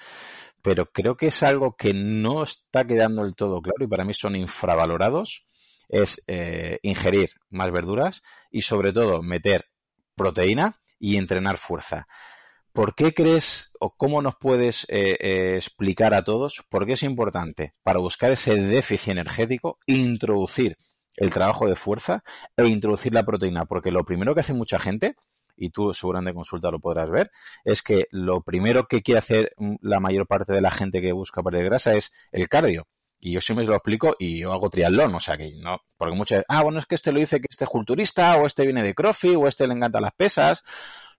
pero 0.60 0.86
creo 0.86 1.16
que 1.16 1.28
es 1.28 1.40
algo 1.44 1.76
que 1.76 1.94
no 1.94 2.42
está 2.42 2.84
quedando 2.84 3.22
del 3.22 3.36
todo 3.36 3.62
claro 3.62 3.84
y 3.84 3.86
para 3.86 4.04
mí 4.04 4.12
son 4.12 4.34
infravalorados, 4.34 5.46
es 5.88 6.22
eh, 6.26 6.78
ingerir 6.82 7.30
más 7.50 7.70
verduras 7.70 8.22
y 8.50 8.62
sobre 8.62 8.92
todo 8.92 9.22
meter 9.22 9.66
proteína 10.14 10.80
y 10.98 11.16
entrenar 11.16 11.56
fuerza. 11.56 12.06
¿Por 12.72 12.94
qué 12.94 13.14
crees 13.14 13.72
o 13.78 13.94
cómo 13.94 14.20
nos 14.20 14.34
puedes 14.36 14.86
eh, 14.88 15.56
explicar 15.56 16.12
a 16.12 16.24
todos 16.24 16.64
por 16.68 16.86
qué 16.86 16.94
es 16.94 17.02
importante 17.04 17.74
para 17.82 18.00
buscar 18.00 18.32
ese 18.32 18.56
déficit 18.56 19.12
energético 19.12 19.78
introducir 19.86 20.78
el 21.16 21.32
trabajo 21.32 21.68
de 21.68 21.76
fuerza 21.76 22.24
e 22.56 22.66
introducir 22.66 23.14
la 23.14 23.24
proteína? 23.24 23.66
Porque 23.66 23.92
lo 23.92 24.04
primero 24.04 24.34
que 24.34 24.40
hace 24.40 24.54
mucha 24.54 24.80
gente 24.80 25.14
y 25.56 25.70
tú 25.70 25.92
seguramente 25.94 26.34
consulta 26.34 26.70
lo 26.70 26.80
podrás 26.80 27.10
ver, 27.10 27.30
es 27.64 27.82
que 27.82 28.06
lo 28.10 28.42
primero 28.42 28.86
que 28.86 29.02
quiere 29.02 29.18
hacer 29.18 29.52
mm, 29.56 29.76
la 29.80 30.00
mayor 30.00 30.26
parte 30.26 30.52
de 30.52 30.60
la 30.60 30.70
gente 30.70 31.00
que 31.00 31.12
busca 31.12 31.42
perder 31.42 31.64
grasa 31.64 31.94
es 31.94 32.12
el 32.32 32.48
cardio. 32.48 32.86
Y 33.26 33.32
yo 33.32 33.40
siempre 33.40 33.64
lo 33.64 33.74
explico 33.74 34.14
y 34.18 34.40
yo 34.40 34.52
hago 34.52 34.68
triatlón, 34.68 35.14
o 35.14 35.18
sea 35.18 35.38
que 35.38 35.54
no, 35.56 35.80
porque 35.96 36.14
muchas 36.14 36.36
veces, 36.40 36.46
ah, 36.50 36.62
bueno, 36.62 36.78
es 36.78 36.84
que 36.84 36.94
este 36.94 37.10
lo 37.10 37.20
dice 37.20 37.40
que 37.40 37.46
este 37.48 37.64
es 37.64 37.70
culturista, 37.70 38.36
o 38.36 38.44
este 38.44 38.64
viene 38.64 38.82
de 38.82 38.94
CrossFit, 38.94 39.36
o 39.36 39.48
este 39.48 39.66
le 39.66 39.72
encanta 39.72 39.98
las 39.98 40.12
pesas. 40.12 40.62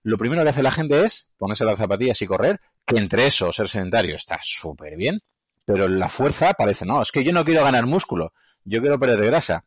Lo 0.04 0.16
primero 0.16 0.44
que 0.44 0.50
hace 0.50 0.62
la 0.62 0.70
gente 0.70 1.04
es 1.04 1.28
ponerse 1.36 1.64
las 1.64 1.78
zapatillas 1.78 2.22
y 2.22 2.28
correr, 2.28 2.60
que 2.84 2.98
entre 2.98 3.26
eso, 3.26 3.50
ser 3.50 3.66
sedentario, 3.68 4.14
está 4.14 4.38
súper 4.40 4.94
bien, 4.94 5.20
pero 5.64 5.88
la 5.88 6.08
fuerza 6.08 6.54
parece, 6.54 6.86
no, 6.86 7.02
es 7.02 7.10
que 7.10 7.24
yo 7.24 7.32
no 7.32 7.44
quiero 7.44 7.64
ganar 7.64 7.86
músculo, 7.86 8.32
yo 8.62 8.80
quiero 8.80 9.00
perder 9.00 9.26
grasa 9.26 9.64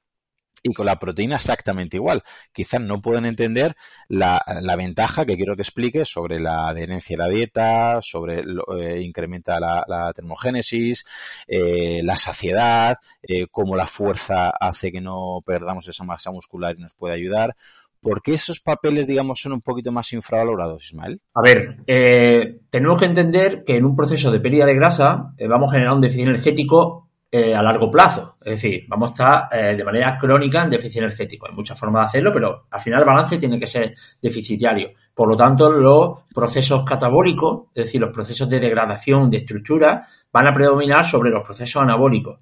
y 0.63 0.74
con 0.74 0.86
la 0.86 1.00
proteína 1.00 1.36
exactamente 1.36 1.98
igual. 1.98 2.24
Quizás 2.52 2.82
no 2.82 3.02
pueden 3.02 3.26
entender 3.26 3.76
la, 4.08 4.41
ventaja 4.78 5.26
que 5.26 5.36
quiero 5.36 5.56
que 5.56 5.62
explique 5.62 6.06
sobre 6.06 6.39
la 6.39 6.69
adherencia 6.69 7.15
a 7.15 7.28
la 7.28 7.34
dieta, 7.34 8.02
sobre 8.02 8.43
lo, 8.43 8.63
eh, 8.78 9.02
incrementa 9.02 9.60
la, 9.60 10.12
termogénesis, 10.13 11.06
eh, 11.48 12.02
la 12.04 12.15
saciedad, 12.15 12.98
eh, 13.22 13.48
cómo 13.52 13.76
la 13.76 13.88
fuerza 13.88 14.50
hace 14.50 14.91
que 14.91 15.02
no 15.02 15.41
perdamos 15.45 15.88
esa 15.88 16.04
masa 16.04 16.32
muscular 16.32 16.76
y 16.78 16.82
nos 16.82 16.93
puede 16.93 17.15
ayudar. 17.15 17.56
¿Por 18.02 18.22
qué 18.22 18.34
esos 18.34 18.62
papeles, 18.62 19.06
digamos, 19.06 19.41
son 19.41 19.52
un 19.52 19.62
poquito 19.62 19.91
más 19.91 20.13
infravalorados, 20.13 20.86
Ismael? 20.86 21.19
A 21.34 21.41
ver, 21.41 21.80
eh, 21.86 22.62
tenemos 22.69 22.98
que 22.98 23.06
entender 23.06 23.65
que 23.65 23.76
en 23.76 23.84
un 23.84 23.95
proceso 23.98 24.32
de 24.32 24.39
pérdida 24.39 24.65
de 24.65 24.76
grasa 24.76 25.34
vamos 25.50 25.69
a 25.69 25.74
generar 25.74 25.95
un 25.95 26.02
déficit 26.02 26.28
energético 26.28 27.09
eh, 27.32 27.54
a 27.54 27.62
largo 27.62 27.92
plazo. 27.92 28.38
Es 28.42 28.54
decir, 28.54 28.86
vamos 28.88 29.10
a 29.10 29.12
estar 29.12 29.50
eh, 29.52 29.76
de 29.76 29.84
manera 29.84 30.18
crónica 30.18 30.63
en 30.63 30.72
déficit 30.72 30.98
energético. 30.98 31.48
Hay 31.48 31.54
muchas 31.54 31.78
formas 31.78 32.02
de 32.02 32.06
hacerlo, 32.08 32.32
pero 32.34 32.65
al 32.72 32.82
final 32.82 33.02
el 33.02 33.06
balance 33.06 33.38
tiene 33.38 33.60
que 33.60 33.68
ser 33.68 33.94
deficitario. 34.20 34.94
Por 35.13 35.30
lo 35.30 35.38
tanto, 35.38 35.70
los 35.72 36.24
procesos 36.34 36.84
catabólicos, 36.84 37.68
es 37.76 37.86
decir, 37.86 38.02
los 38.02 38.12
procesos 38.12 38.50
de 38.50 38.60
degradación 38.60 39.30
de 39.30 39.38
estructura, 39.38 40.04
van 40.34 40.48
a 40.48 40.54
predominar 40.54 41.06
sobre 41.06 41.30
los 41.30 41.44
procesos 41.44 41.84
anabólicos. 41.84 42.39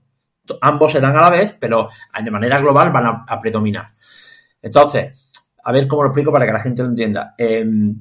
Ambos 0.61 0.93
se 0.93 1.01
dan 1.01 1.17
a 1.17 1.21
la 1.23 1.31
vez, 1.31 1.57
pero 1.59 1.89
de 2.23 2.31
manera 2.31 2.57
global 2.59 2.89
van 2.93 3.25
a, 3.27 3.39
predominar. 3.41 3.93
Entonces, 4.61 5.31
a 5.65 5.71
ver 5.73 5.85
cómo 5.85 6.03
lo 6.03 6.09
explico 6.09 6.31
para 6.31 6.45
que 6.45 6.53
la 6.53 6.61
gente 6.61 6.81
lo 6.83 6.87
entienda. 6.87 7.35
Em, 7.37 7.93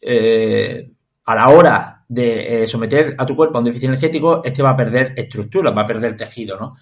eh, 0.00 0.90
a 1.24 1.34
la 1.36 1.48
hora 1.50 2.01
de 2.12 2.62
eh, 2.62 2.66
someter 2.66 3.14
a 3.16 3.24
tu 3.24 3.34
cuerpo 3.34 3.56
a 3.56 3.60
un 3.60 3.64
déficit 3.64 3.88
energético, 3.88 4.42
este 4.44 4.62
va 4.62 4.70
a 4.70 4.76
perder 4.76 5.14
estructura, 5.16 5.70
va 5.70 5.82
a 5.82 5.86
perder 5.86 6.14
tejido, 6.14 6.58
¿no? 6.58 6.76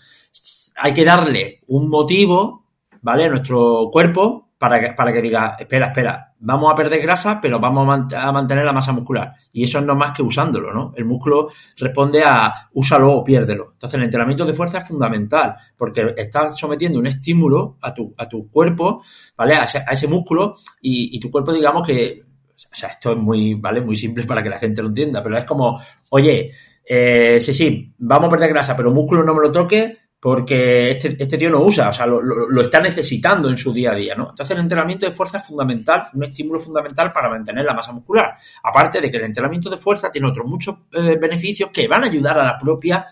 Hay 0.76 0.92
que 0.92 1.04
darle 1.04 1.60
un 1.68 1.88
motivo, 1.88 2.66
¿vale? 3.00 3.26
A 3.26 3.28
nuestro 3.28 3.90
cuerpo 3.92 4.48
para 4.58 4.80
que, 4.80 4.92
para 4.92 5.12
que 5.12 5.22
diga, 5.22 5.56
espera, 5.56 5.86
espera, 5.86 6.34
vamos 6.40 6.72
a 6.72 6.74
perder 6.74 7.00
grasa, 7.00 7.38
pero 7.40 7.60
vamos 7.60 8.12
a, 8.12 8.32
mantener 8.32 8.64
la 8.64 8.72
masa 8.72 8.90
muscular. 8.90 9.34
Y 9.52 9.62
eso 9.62 9.80
no 9.80 9.94
más 9.94 10.10
que 10.12 10.22
usándolo, 10.22 10.74
¿no? 10.74 10.92
El 10.96 11.04
músculo 11.04 11.48
responde 11.76 12.24
a 12.24 12.52
úsalo 12.72 13.12
o 13.12 13.22
piérdelo. 13.22 13.70
Entonces, 13.72 13.96
el 13.96 14.04
entrenamiento 14.04 14.44
de 14.44 14.52
fuerza 14.52 14.78
es 14.78 14.88
fundamental, 14.88 15.54
porque 15.76 16.12
estás 16.16 16.58
sometiendo 16.58 16.98
un 16.98 17.06
estímulo 17.06 17.76
a 17.80 17.94
tu, 17.94 18.12
a 18.18 18.28
tu 18.28 18.50
cuerpo, 18.50 19.02
¿vale? 19.36 19.54
A 19.54 19.62
ese, 19.62 19.78
a 19.78 19.92
ese 19.92 20.08
músculo 20.08 20.56
y, 20.82 21.16
y 21.16 21.20
tu 21.20 21.30
cuerpo, 21.30 21.52
digamos 21.52 21.86
que 21.86 22.29
o 22.70 22.74
sea, 22.74 22.90
esto 22.90 23.12
es 23.12 23.18
muy, 23.18 23.54
¿vale? 23.54 23.80
Muy 23.80 23.96
simple 23.96 24.24
para 24.24 24.42
que 24.42 24.48
la 24.48 24.58
gente 24.58 24.82
lo 24.82 24.88
entienda, 24.88 25.22
pero 25.22 25.38
es 25.38 25.44
como, 25.44 25.80
oye, 26.10 26.52
eh, 26.84 27.38
sí, 27.40 27.52
sí, 27.52 27.94
vamos 27.98 28.28
a 28.28 28.30
perder 28.30 28.50
grasa, 28.50 28.76
pero 28.76 28.90
músculo 28.90 29.22
no 29.22 29.34
me 29.34 29.42
lo 29.42 29.52
toque 29.52 29.98
porque 30.20 30.90
este, 30.90 31.16
este 31.18 31.38
tío 31.38 31.48
no 31.48 31.60
usa, 31.60 31.88
o 31.88 31.92
sea, 31.92 32.04
lo, 32.06 32.60
está 32.60 32.80
necesitando 32.80 33.48
en 33.48 33.56
su 33.56 33.72
día 33.72 33.92
a 33.92 33.94
día, 33.94 34.14
¿no? 34.14 34.30
Entonces 34.30 34.50
el 34.50 34.62
entrenamiento 34.62 35.06
de 35.06 35.12
fuerza 35.12 35.38
es 35.38 35.46
fundamental, 35.46 36.08
un 36.12 36.24
estímulo 36.24 36.60
fundamental 36.60 37.10
para 37.10 37.30
mantener 37.30 37.64
la 37.64 37.72
masa 37.72 37.92
muscular. 37.92 38.34
Aparte 38.62 39.00
de 39.00 39.10
que 39.10 39.16
el 39.16 39.24
entrenamiento 39.24 39.70
de 39.70 39.78
fuerza 39.78 40.10
tiene 40.12 40.28
otros 40.28 40.46
muchos 40.46 40.76
eh, 40.92 41.16
beneficios 41.18 41.70
que 41.70 41.88
van 41.88 42.04
a 42.04 42.08
ayudar 42.08 42.38
a 42.38 42.44
la 42.44 42.58
propia 42.58 43.06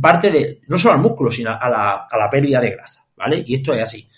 parte 0.00 0.30
de, 0.30 0.60
no 0.68 0.78
solo 0.78 0.94
al 0.94 1.00
músculo, 1.00 1.30
sino 1.30 1.50
a 1.50 1.68
la, 1.68 2.06
a 2.10 2.16
la 2.16 2.30
pérdida 2.30 2.60
de 2.60 2.70
grasa, 2.70 3.04
¿vale? 3.16 3.42
Y 3.46 3.56
esto 3.56 3.74
es 3.74 3.82
así. 3.82 4.08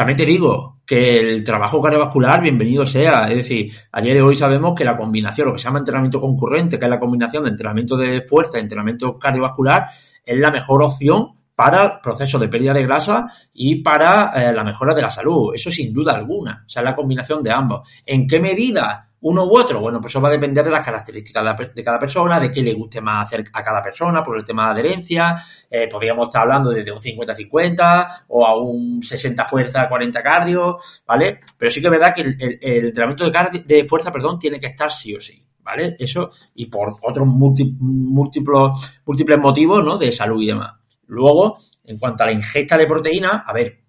También 0.00 0.16
te 0.16 0.24
digo 0.24 0.78
que 0.86 1.20
el 1.20 1.44
trabajo 1.44 1.78
cardiovascular, 1.78 2.40
bienvenido 2.40 2.86
sea. 2.86 3.28
Es 3.28 3.36
decir, 3.36 3.70
a 3.92 4.00
día 4.00 4.14
de 4.14 4.22
hoy 4.22 4.34
sabemos 4.34 4.74
que 4.74 4.82
la 4.82 4.96
combinación, 4.96 5.48
lo 5.48 5.52
que 5.52 5.58
se 5.58 5.64
llama 5.64 5.80
entrenamiento 5.80 6.18
concurrente, 6.18 6.78
que 6.78 6.86
es 6.86 6.90
la 6.90 6.98
combinación 6.98 7.44
de 7.44 7.50
entrenamiento 7.50 7.98
de 7.98 8.22
fuerza 8.22 8.56
y 8.56 8.62
entrenamiento 8.62 9.18
cardiovascular, 9.18 9.84
es 10.24 10.38
la 10.38 10.50
mejor 10.50 10.84
opción 10.84 11.32
para 11.54 12.00
procesos 12.00 12.40
de 12.40 12.48
pérdida 12.48 12.72
de 12.72 12.84
grasa 12.84 13.26
y 13.52 13.82
para 13.82 14.30
eh, 14.30 14.54
la 14.54 14.64
mejora 14.64 14.94
de 14.94 15.02
la 15.02 15.10
salud. 15.10 15.52
Eso 15.54 15.70
sin 15.70 15.92
duda 15.92 16.14
alguna. 16.14 16.64
O 16.64 16.68
sea, 16.70 16.80
la 16.80 16.96
combinación 16.96 17.42
de 17.42 17.52
ambos. 17.52 17.86
¿En 18.06 18.26
qué 18.26 18.40
medida 18.40 19.09
uno 19.22 19.44
u 19.44 19.58
otro? 19.58 19.80
Bueno, 19.80 20.00
pues 20.00 20.12
eso 20.12 20.20
va 20.20 20.28
a 20.28 20.32
depender 20.32 20.64
de 20.64 20.70
las 20.70 20.84
características 20.84 21.74
de 21.74 21.84
cada 21.84 21.98
persona, 21.98 22.40
de 22.40 22.50
qué 22.50 22.62
le 22.62 22.74
guste 22.74 23.00
más 23.00 23.26
hacer 23.26 23.44
a 23.52 23.62
cada 23.62 23.82
persona 23.82 24.22
por 24.22 24.36
el 24.38 24.44
tema 24.44 24.66
de 24.66 24.80
adherencia. 24.80 25.36
Eh, 25.70 25.88
podríamos 25.88 26.28
estar 26.28 26.42
hablando 26.42 26.70
desde 26.70 26.92
un 26.92 27.00
50-50 27.00 28.24
o 28.28 28.46
a 28.46 28.58
un 28.58 29.02
60 29.02 29.44
fuerza, 29.44 29.88
40 29.88 30.22
cardio, 30.22 30.78
¿vale? 31.06 31.40
Pero 31.58 31.70
sí 31.70 31.80
que 31.80 31.86
es 31.86 31.90
verdad 31.90 32.14
que 32.14 32.22
el, 32.22 32.58
el, 32.60 32.86
entrenamiento 32.86 33.30
de, 33.30 33.64
de 33.66 33.84
fuerza, 33.84 34.10
perdón, 34.10 34.38
tiene 34.38 34.58
que 34.58 34.66
estar 34.66 34.90
sí 34.90 35.14
o 35.14 35.20
sí. 35.20 35.44
¿Vale? 35.62 35.94
Eso 35.98 36.30
y 36.54 36.66
por 36.66 36.96
otros 37.02 37.26
múltiplos, 37.28 39.00
múltiples 39.04 39.38
motivos, 39.38 39.84
¿no? 39.84 39.98
De 39.98 40.10
salud 40.10 40.42
y 40.42 40.46
demás. 40.46 40.72
Luego, 41.06 41.58
en 41.84 41.98
cuanto 41.98 42.22
a 42.22 42.26
la 42.26 42.32
ingesta 42.32 42.78
de 42.78 42.86
proteína, 42.86 43.44
a 43.46 43.52
ver, 43.52 43.80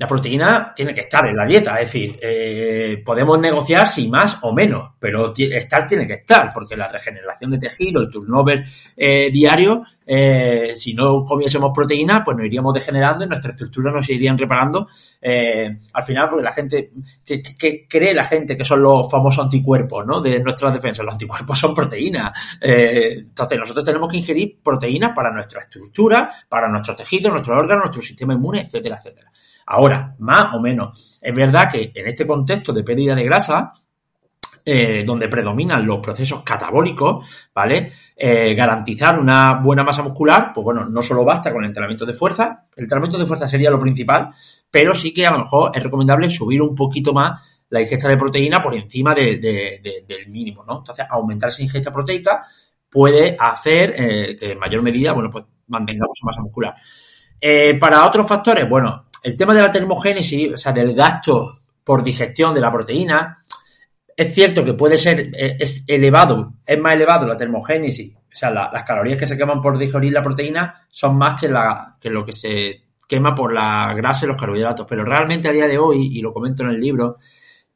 la 0.00 0.06
proteína 0.06 0.72
tiene 0.74 0.94
que 0.94 1.02
estar 1.02 1.26
en 1.26 1.36
la 1.36 1.44
dieta, 1.44 1.74
es 1.74 1.92
decir, 1.92 2.18
eh, 2.22 3.02
podemos 3.04 3.38
negociar 3.38 3.86
si 3.86 4.08
más 4.08 4.38
o 4.40 4.50
menos, 4.50 4.92
pero 4.98 5.34
estar 5.36 5.86
tiene 5.86 6.06
que 6.06 6.14
estar, 6.14 6.50
porque 6.54 6.74
la 6.74 6.88
regeneración 6.88 7.50
de 7.50 7.58
tejido, 7.58 8.00
el 8.00 8.08
turnover 8.08 8.64
eh, 8.96 9.28
diario, 9.30 9.82
eh, 10.06 10.72
si 10.74 10.94
no 10.94 11.22
comiésemos 11.22 11.70
proteína, 11.74 12.24
pues 12.24 12.34
nos 12.34 12.46
iríamos 12.46 12.72
degenerando 12.72 13.24
y 13.24 13.28
nuestras 13.28 13.54
estructuras 13.54 13.92
nos 13.92 14.08
irían 14.08 14.38
reparando. 14.38 14.88
Al 15.20 16.02
final, 16.02 16.30
porque 16.30 16.44
la 16.44 16.52
gente, 16.52 16.92
que, 17.22 17.86
cree 17.86 18.14
la 18.14 18.24
gente 18.24 18.56
que 18.56 18.64
son 18.64 18.82
los 18.82 19.10
famosos 19.10 19.44
anticuerpos, 19.44 20.06
¿no? 20.06 20.22
De 20.22 20.42
nuestras 20.42 20.72
defensas. 20.72 21.04
Los 21.04 21.12
anticuerpos 21.12 21.58
son 21.58 21.74
proteínas. 21.74 22.32
Entonces, 22.58 23.58
nosotros 23.58 23.84
tenemos 23.84 24.10
que 24.10 24.16
ingerir 24.16 24.62
proteínas 24.64 25.12
para 25.14 25.30
nuestra 25.30 25.60
estructura, 25.60 26.32
para 26.48 26.70
nuestros 26.70 26.96
tejidos, 26.96 27.30
nuestros 27.32 27.58
órganos, 27.58 27.84
nuestro 27.84 28.00
sistema 28.00 28.32
inmune, 28.32 28.62
etcétera, 28.62 28.96
etcétera. 28.96 29.30
Ahora, 29.72 30.16
más 30.18 30.52
o 30.54 30.60
menos. 30.60 31.20
Es 31.22 31.32
verdad 31.32 31.70
que 31.70 31.92
en 31.94 32.08
este 32.08 32.26
contexto 32.26 32.72
de 32.72 32.82
pérdida 32.82 33.14
de 33.14 33.22
grasa, 33.22 33.72
eh, 34.64 35.04
donde 35.06 35.28
predominan 35.28 35.86
los 35.86 36.00
procesos 36.00 36.42
catabólicos, 36.42 37.48
¿vale? 37.54 37.92
Eh, 38.16 38.52
garantizar 38.54 39.16
una 39.20 39.60
buena 39.62 39.84
masa 39.84 40.02
muscular, 40.02 40.50
pues 40.52 40.64
bueno, 40.64 40.86
no 40.86 41.00
solo 41.02 41.24
basta 41.24 41.52
con 41.52 41.62
el 41.62 41.68
entrenamiento 41.68 42.04
de 42.04 42.14
fuerza, 42.14 42.66
el 42.74 42.82
entrenamiento 42.82 43.16
de 43.16 43.26
fuerza 43.26 43.46
sería 43.46 43.70
lo 43.70 43.78
principal, 43.78 44.30
pero 44.68 44.92
sí 44.92 45.14
que 45.14 45.24
a 45.24 45.30
lo 45.30 45.38
mejor 45.38 45.70
es 45.72 45.84
recomendable 45.84 46.28
subir 46.30 46.60
un 46.60 46.74
poquito 46.74 47.12
más 47.12 47.40
la 47.68 47.80
ingesta 47.80 48.08
de 48.08 48.16
proteína 48.16 48.60
por 48.60 48.74
encima 48.74 49.14
de, 49.14 49.36
de, 49.36 49.80
de, 49.80 50.04
del 50.04 50.28
mínimo, 50.30 50.64
¿no? 50.64 50.78
Entonces, 50.78 51.06
aumentar 51.08 51.50
esa 51.50 51.62
ingesta 51.62 51.92
proteica 51.92 52.42
puede 52.90 53.36
hacer 53.38 53.94
eh, 53.96 54.36
que 54.36 54.50
en 54.50 54.58
mayor 54.58 54.82
medida, 54.82 55.12
bueno, 55.12 55.30
pues 55.30 55.44
mantengamos 55.68 56.18
masa 56.24 56.40
muscular. 56.40 56.74
Para 57.78 58.06
otros 58.06 58.26
factores, 58.26 58.68
bueno, 58.68 59.06
el 59.22 59.36
tema 59.36 59.54
de 59.54 59.62
la 59.62 59.70
termogénesis, 59.70 60.54
o 60.54 60.56
sea, 60.56 60.72
del 60.72 60.94
gasto 60.94 61.60
por 61.84 62.02
digestión 62.02 62.54
de 62.54 62.60
la 62.60 62.72
proteína, 62.72 63.44
es 64.16 64.34
cierto 64.34 64.64
que 64.64 64.74
puede 64.74 64.98
ser, 64.98 65.30
es 65.34 65.84
elevado, 65.86 66.54
es 66.66 66.78
más 66.78 66.94
elevado 66.94 67.26
la 67.26 67.36
termogénesis, 67.36 68.14
o 68.14 68.36
sea, 68.36 68.50
la, 68.50 68.70
las 68.72 68.84
calorías 68.84 69.18
que 69.18 69.26
se 69.26 69.36
queman 69.36 69.60
por 69.60 69.78
digerir 69.78 70.12
la 70.12 70.22
proteína 70.22 70.86
son 70.90 71.16
más 71.16 71.40
que, 71.40 71.48
la, 71.48 71.96
que 72.00 72.10
lo 72.10 72.24
que 72.24 72.32
se 72.32 72.84
quema 73.08 73.34
por 73.34 73.52
la 73.52 73.92
grasa 73.94 74.24
y 74.24 74.28
los 74.28 74.36
carbohidratos, 74.36 74.86
pero 74.88 75.04
realmente 75.04 75.48
a 75.48 75.52
día 75.52 75.66
de 75.66 75.78
hoy, 75.78 76.16
y 76.16 76.20
lo 76.20 76.32
comento 76.32 76.62
en 76.62 76.70
el 76.70 76.80
libro, 76.80 77.16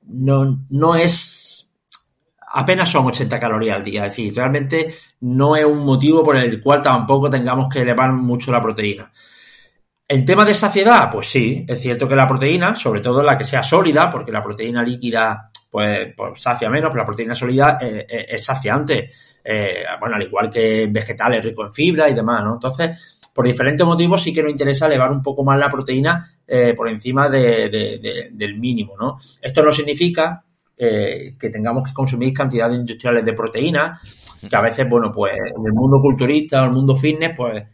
no, 0.06 0.64
no 0.70 0.94
es, 0.94 1.68
apenas 2.52 2.88
son 2.88 3.06
80 3.06 3.40
calorías 3.40 3.76
al 3.76 3.84
día, 3.84 4.06
es 4.06 4.10
decir, 4.10 4.34
realmente 4.34 4.94
no 5.22 5.56
es 5.56 5.64
un 5.64 5.84
motivo 5.84 6.22
por 6.22 6.36
el 6.36 6.60
cual 6.60 6.82
tampoco 6.82 7.28
tengamos 7.28 7.68
que 7.68 7.82
elevar 7.82 8.12
mucho 8.12 8.52
la 8.52 8.62
proteína. 8.62 9.10
El 10.06 10.24
tema 10.24 10.44
de 10.44 10.52
saciedad, 10.52 11.08
pues 11.10 11.28
sí, 11.28 11.64
es 11.66 11.80
cierto 11.80 12.06
que 12.06 12.14
la 12.14 12.26
proteína, 12.26 12.76
sobre 12.76 13.00
todo 13.00 13.22
la 13.22 13.38
que 13.38 13.44
sea 13.44 13.62
sólida, 13.62 14.10
porque 14.10 14.32
la 14.32 14.42
proteína 14.42 14.82
líquida 14.82 15.50
pues, 15.70 16.12
pues 16.14 16.42
sacia 16.42 16.68
menos, 16.68 16.90
pero 16.90 17.02
la 17.02 17.06
proteína 17.06 17.34
sólida 17.34 17.78
eh, 17.80 18.06
eh, 18.08 18.26
es 18.28 18.44
saciante. 18.44 19.10
Eh, 19.42 19.82
bueno, 19.98 20.16
al 20.16 20.22
igual 20.22 20.50
que 20.50 20.88
vegetales 20.90 21.42
ricos 21.42 21.68
en 21.68 21.72
fibra 21.72 22.08
y 22.10 22.14
demás, 22.14 22.44
¿no? 22.44 22.52
Entonces, 22.52 23.18
por 23.34 23.46
diferentes 23.46 23.86
motivos 23.86 24.22
sí 24.22 24.34
que 24.34 24.42
nos 24.42 24.52
interesa 24.52 24.86
elevar 24.86 25.10
un 25.10 25.22
poco 25.22 25.42
más 25.42 25.58
la 25.58 25.70
proteína 25.70 26.30
por 26.76 26.88
encima 26.88 27.28
del 27.28 28.58
mínimo, 28.58 28.94
¿no? 28.96 29.16
Esto 29.40 29.64
no 29.64 29.72
significa 29.72 30.44
que 30.76 31.50
tengamos 31.50 31.88
que 31.88 31.94
consumir 31.94 32.32
cantidades 32.32 32.76
industriales 32.76 33.24
de 33.24 33.32
proteína, 33.32 33.98
que 34.48 34.54
a 34.54 34.60
veces, 34.60 34.86
bueno, 34.88 35.10
pues 35.10 35.32
en 35.34 35.66
el 35.66 35.72
mundo 35.72 35.98
culturista 36.00 36.62
o 36.62 36.66
el 36.66 36.72
mundo 36.72 36.94
fitness, 36.94 37.32
pues 37.36 37.64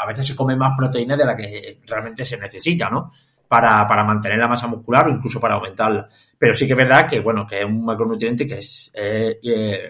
a 0.00 0.06
veces 0.06 0.26
se 0.26 0.36
come 0.36 0.56
más 0.56 0.72
proteína 0.76 1.16
de 1.16 1.24
la 1.24 1.36
que 1.36 1.80
realmente 1.86 2.24
se 2.24 2.38
necesita, 2.38 2.88
¿no? 2.88 3.12
Para, 3.48 3.84
para, 3.84 4.04
mantener 4.04 4.38
la 4.38 4.46
masa 4.46 4.68
muscular 4.68 5.08
o 5.08 5.10
incluso 5.10 5.40
para 5.40 5.56
aumentarla. 5.56 6.08
Pero 6.38 6.54
sí 6.54 6.66
que 6.66 6.74
es 6.74 6.78
verdad 6.78 7.08
que, 7.08 7.18
bueno, 7.18 7.44
que 7.44 7.58
es 7.58 7.64
un 7.64 7.84
macronutriente 7.84 8.46
que 8.46 8.58
es 8.58 8.92
eh, 8.94 9.40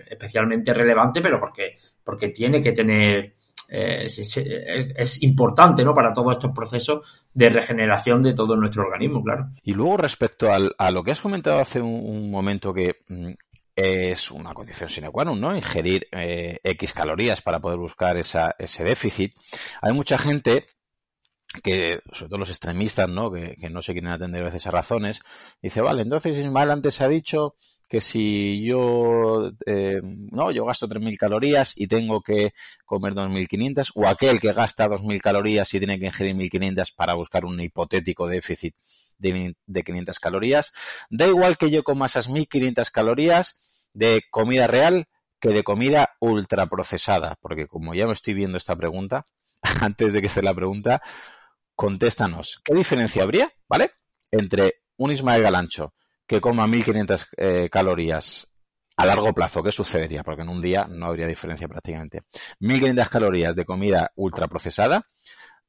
especialmente 0.08 0.72
relevante, 0.72 1.20
pero 1.20 1.38
porque, 1.38 1.76
porque 2.02 2.28
tiene 2.28 2.62
que 2.62 2.72
tener, 2.72 3.34
eh, 3.68 4.06
es, 4.06 5.22
importante, 5.22 5.84
¿no? 5.84 5.94
Para 5.94 6.12
todos 6.12 6.32
estos 6.32 6.50
procesos 6.52 7.28
de 7.32 7.50
regeneración 7.50 8.22
de 8.22 8.32
todo 8.32 8.56
nuestro 8.56 8.82
organismo, 8.82 9.22
claro. 9.22 9.50
Y 9.62 9.74
luego 9.74 9.98
respecto 9.98 10.50
a 10.50 10.90
lo 10.90 11.04
que 11.04 11.12
has 11.12 11.20
comentado 11.20 11.60
hace 11.60 11.80
un, 11.80 12.30
momento 12.30 12.74
que 12.74 12.96
mm, 13.08 13.32
es 13.80 14.30
una 14.30 14.52
condición 14.52 14.90
sine 14.90 15.10
qua 15.10 15.24
non, 15.24 15.40
¿no? 15.40 15.56
Ingerir 15.56 16.06
eh, 16.12 16.60
X 16.62 16.92
calorías 16.92 17.40
para 17.40 17.60
poder 17.60 17.78
buscar 17.78 18.16
esa, 18.16 18.54
ese 18.58 18.84
déficit. 18.84 19.34
Hay 19.80 19.94
mucha 19.94 20.18
gente 20.18 20.66
que, 21.62 22.00
sobre 22.12 22.28
todo 22.28 22.38
los 22.38 22.50
extremistas, 22.50 23.08
¿no? 23.08 23.32
Que, 23.32 23.56
no 23.70 23.82
se 23.82 23.92
quieren 23.92 24.10
atender 24.10 24.42
a 24.42 24.46
veces 24.46 24.66
a 24.66 24.70
razones, 24.70 25.20
dice, 25.62 25.80
vale, 25.80 26.02
entonces 26.02 26.36
Ismael 26.36 26.70
antes 26.70 27.00
ha 27.00 27.08
dicho 27.08 27.56
que 27.88 28.00
si 28.00 28.62
yo, 28.64 29.50
eh, 29.66 30.00
no, 30.02 30.52
yo 30.52 30.64
gasto 30.64 30.88
3.000 30.88 31.16
calorías 31.16 31.76
y 31.76 31.88
tengo 31.88 32.22
que 32.22 32.52
comer 32.84 33.14
2.500, 33.14 33.92
o 33.96 34.06
aquel 34.06 34.40
que 34.40 34.52
gasta 34.52 34.88
2.000 34.88 35.20
calorías 35.20 35.74
y 35.74 35.78
tiene 35.78 35.98
que 35.98 36.06
ingerir 36.06 36.36
1.500 36.36 36.94
para 36.94 37.14
buscar 37.14 37.44
un 37.44 37.58
hipotético 37.60 38.28
déficit 38.28 38.76
de, 39.18 39.56
de 39.66 39.82
500 39.82 40.20
calorías, 40.20 40.72
da 41.08 41.26
igual 41.26 41.56
que 41.58 41.70
yo 41.70 41.82
coma 41.82 42.06
esas 42.06 42.28
1.500 42.30 42.90
calorías 42.92 43.58
de 43.92 44.22
comida 44.30 44.66
real 44.66 45.06
que 45.40 45.50
de 45.50 45.62
comida 45.62 46.16
ultraprocesada, 46.20 47.36
porque 47.40 47.66
como 47.66 47.94
ya 47.94 48.06
me 48.06 48.12
estoy 48.12 48.34
viendo 48.34 48.58
esta 48.58 48.76
pregunta, 48.76 49.26
antes 49.80 50.12
de 50.12 50.20
que 50.20 50.26
esté 50.26 50.42
la 50.42 50.54
pregunta, 50.54 51.02
contéstanos, 51.74 52.60
¿qué 52.64 52.74
diferencia 52.74 53.22
habría, 53.22 53.50
¿vale? 53.68 53.92
Entre 54.30 54.82
un 54.96 55.10
Ismael 55.10 55.42
Galancho 55.42 55.94
que 56.26 56.40
coma 56.40 56.66
1500 56.66 57.28
eh, 57.38 57.68
calorías 57.70 58.46
a 58.96 59.06
largo 59.06 59.32
plazo, 59.32 59.62
¿qué 59.62 59.72
sucedería? 59.72 60.22
Porque 60.22 60.42
en 60.42 60.50
un 60.50 60.60
día 60.60 60.86
no 60.88 61.06
habría 61.06 61.26
diferencia 61.26 61.66
prácticamente. 61.66 62.22
1500 62.60 63.08
calorías 63.08 63.56
de 63.56 63.64
comida 63.64 64.12
ultraprocesada 64.14 65.08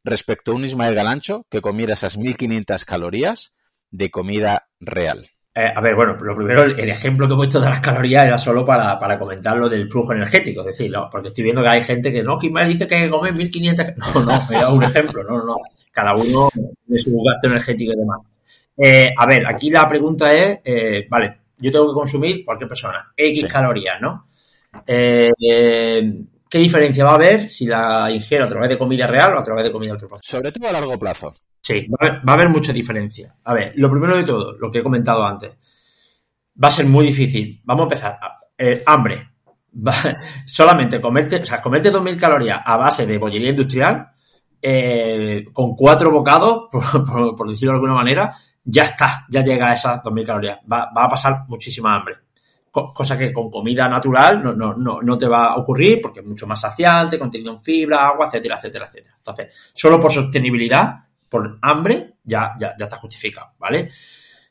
respecto 0.04 0.52
a 0.52 0.56
un 0.56 0.66
Ismael 0.66 0.96
Galancho 0.96 1.48
que 1.50 1.62
comiera 1.62 1.94
esas 1.94 2.18
1500 2.18 2.84
calorías 2.86 3.54
de 3.90 4.12
comida 4.12 4.68
real. 4.80 5.30
Eh, 5.54 5.70
a 5.76 5.82
ver, 5.82 5.96
bueno, 5.96 6.16
lo 6.22 6.36
primero, 6.36 6.64
el 6.64 6.90
ejemplo 6.90 7.28
que 7.28 7.34
he 7.34 7.38
puesto 7.38 7.60
de 7.60 7.70
las 7.70 7.82
calorías 7.82 8.26
era 8.26 8.38
solo 8.38 8.64
para, 8.64 8.98
para 8.98 9.20
comentar 9.20 9.58
lo 9.58 9.68
del 9.68 9.90
flujo 9.90 10.14
energético, 10.14 10.62
es 10.62 10.68
decir, 10.68 10.94
porque 11.12 11.28
estoy 11.28 11.44
viendo 11.44 11.62
que 11.62 11.68
hay 11.68 11.82
gente 11.82 12.10
que 12.12 12.24
no, 12.24 12.40
que 12.40 12.50
dice 12.66 12.88
que 12.88 13.10
come 13.10 13.32
1500. 13.34 13.86
No, 14.16 14.26
no, 14.26 14.48
era 14.50 14.70
un 14.70 14.84
ejemplo, 14.84 15.24
no, 15.24 15.44
no, 15.44 15.58
cada 15.92 16.16
uno 16.16 16.50
de 16.86 17.00
su 17.00 17.12
gasto 17.22 17.48
energético 17.48 17.92
y 17.92 17.98
demás. 17.98 18.20
Eh, 18.78 19.12
a 19.16 19.26
ver, 19.26 19.46
aquí 19.46 19.70
la 19.70 19.88
pregunta 19.90 20.34
es, 20.34 20.62
eh, 20.64 21.06
vale, 21.10 21.40
yo 21.58 21.72
tengo 21.72 21.90
que 21.90 21.94
consumir, 21.96 22.46
cualquier 22.46 22.70
persona, 22.70 23.12
X 23.16 23.46
calorías, 23.48 24.00
¿no? 24.00 24.28
¿Qué 26.52 26.60
diferencia 26.60 27.06
va 27.06 27.12
a 27.12 27.16
haber 27.16 27.50
si 27.50 27.66
la 27.66 28.12
ingiero 28.12 28.44
a 28.44 28.50
través 28.50 28.68
de 28.68 28.78
comida 28.78 29.08
real 29.08 29.34
o 29.36 29.40
a 29.40 29.44
través 29.44 29.64
de 29.64 29.72
comida 29.72 29.94
ultraprocesada? 29.94 30.40
Sobre 30.40 30.52
todo 30.52 30.68
a 30.68 30.74
largo 30.74 31.00
plazo. 31.00 31.34
Sí, 31.62 31.88
va 31.88 32.22
a, 32.28 32.34
haber, 32.34 32.50
mucha 32.50 32.74
diferencia. 32.74 33.34
A 33.46 33.54
ver, 33.54 33.72
lo 33.78 33.90
primero 33.90 34.18
de 34.18 34.26
todo, 34.26 34.58
lo 34.60 34.70
que 34.70 34.80
he 34.80 34.84
comentado 34.84 35.24
antes, 35.24 35.52
va 36.62 36.68
a 36.68 36.72
ser 36.72 36.88
muy 36.88 37.06
difícil. 37.06 37.62
Vamos 37.64 37.84
a 37.84 37.86
empezar. 37.86 38.20
Eh, 38.58 38.84
hambre. 38.86 39.30
solamente 40.46 41.00
comerte, 41.00 41.38
o 41.38 41.46
sea, 41.46 41.62
comerte 41.62 41.90
2.000 41.90 42.20
calorías 42.20 42.62
a 42.66 42.76
base 42.76 43.06
de 43.06 43.18
bollería 43.18 43.52
industrial, 43.52 44.12
eh, 44.62 45.46
con 45.54 45.74
cuatro 45.74 46.12
bocados, 46.12 46.64
por, 46.70 47.50
decirlo 47.50 47.72
de 47.72 47.76
alguna 47.76 47.94
manera, 47.94 48.36
ya 48.62 48.84
está, 48.84 49.26
ya 49.30 49.42
llega 49.42 49.70
a 49.70 49.74
esas 49.74 50.02
2.000 50.02 50.26
calorías. 50.26 50.60
Va, 50.70 50.92
a 50.94 51.08
pasar 51.08 51.46
muchísima 51.48 51.96
hambre. 51.96 52.16
Cosa 52.72 53.18
que 53.18 53.34
con 53.34 53.50
comida 53.52 53.88
natural 53.90 54.42
no, 54.42 54.54
no, 54.54 54.74
no, 54.74 55.02
no, 55.02 55.18
te 55.18 55.28
va 55.28 55.48
a 55.48 55.58
ocurrir 55.58 56.00
porque 56.02 56.22
es 56.22 56.26
mucho 56.26 56.48
más 56.48 56.62
saciante, 56.62 57.20
contiene 57.20 57.60
fibra, 57.62 58.08
agua, 58.08 58.28
etcétera, 58.28 58.56
etcétera, 58.56 58.86
etcétera. 58.86 59.16
Entonces, 59.18 59.72
solo 59.74 60.00
por 60.00 60.12
sostenibilidad 60.12 60.96
por 61.28 61.60
hambre, 61.62 62.16
ya, 62.24 62.54
ya, 62.60 62.74
ya 62.78 62.86
está 62.86 62.98
justificado, 62.98 63.52
¿vale? 63.60 63.90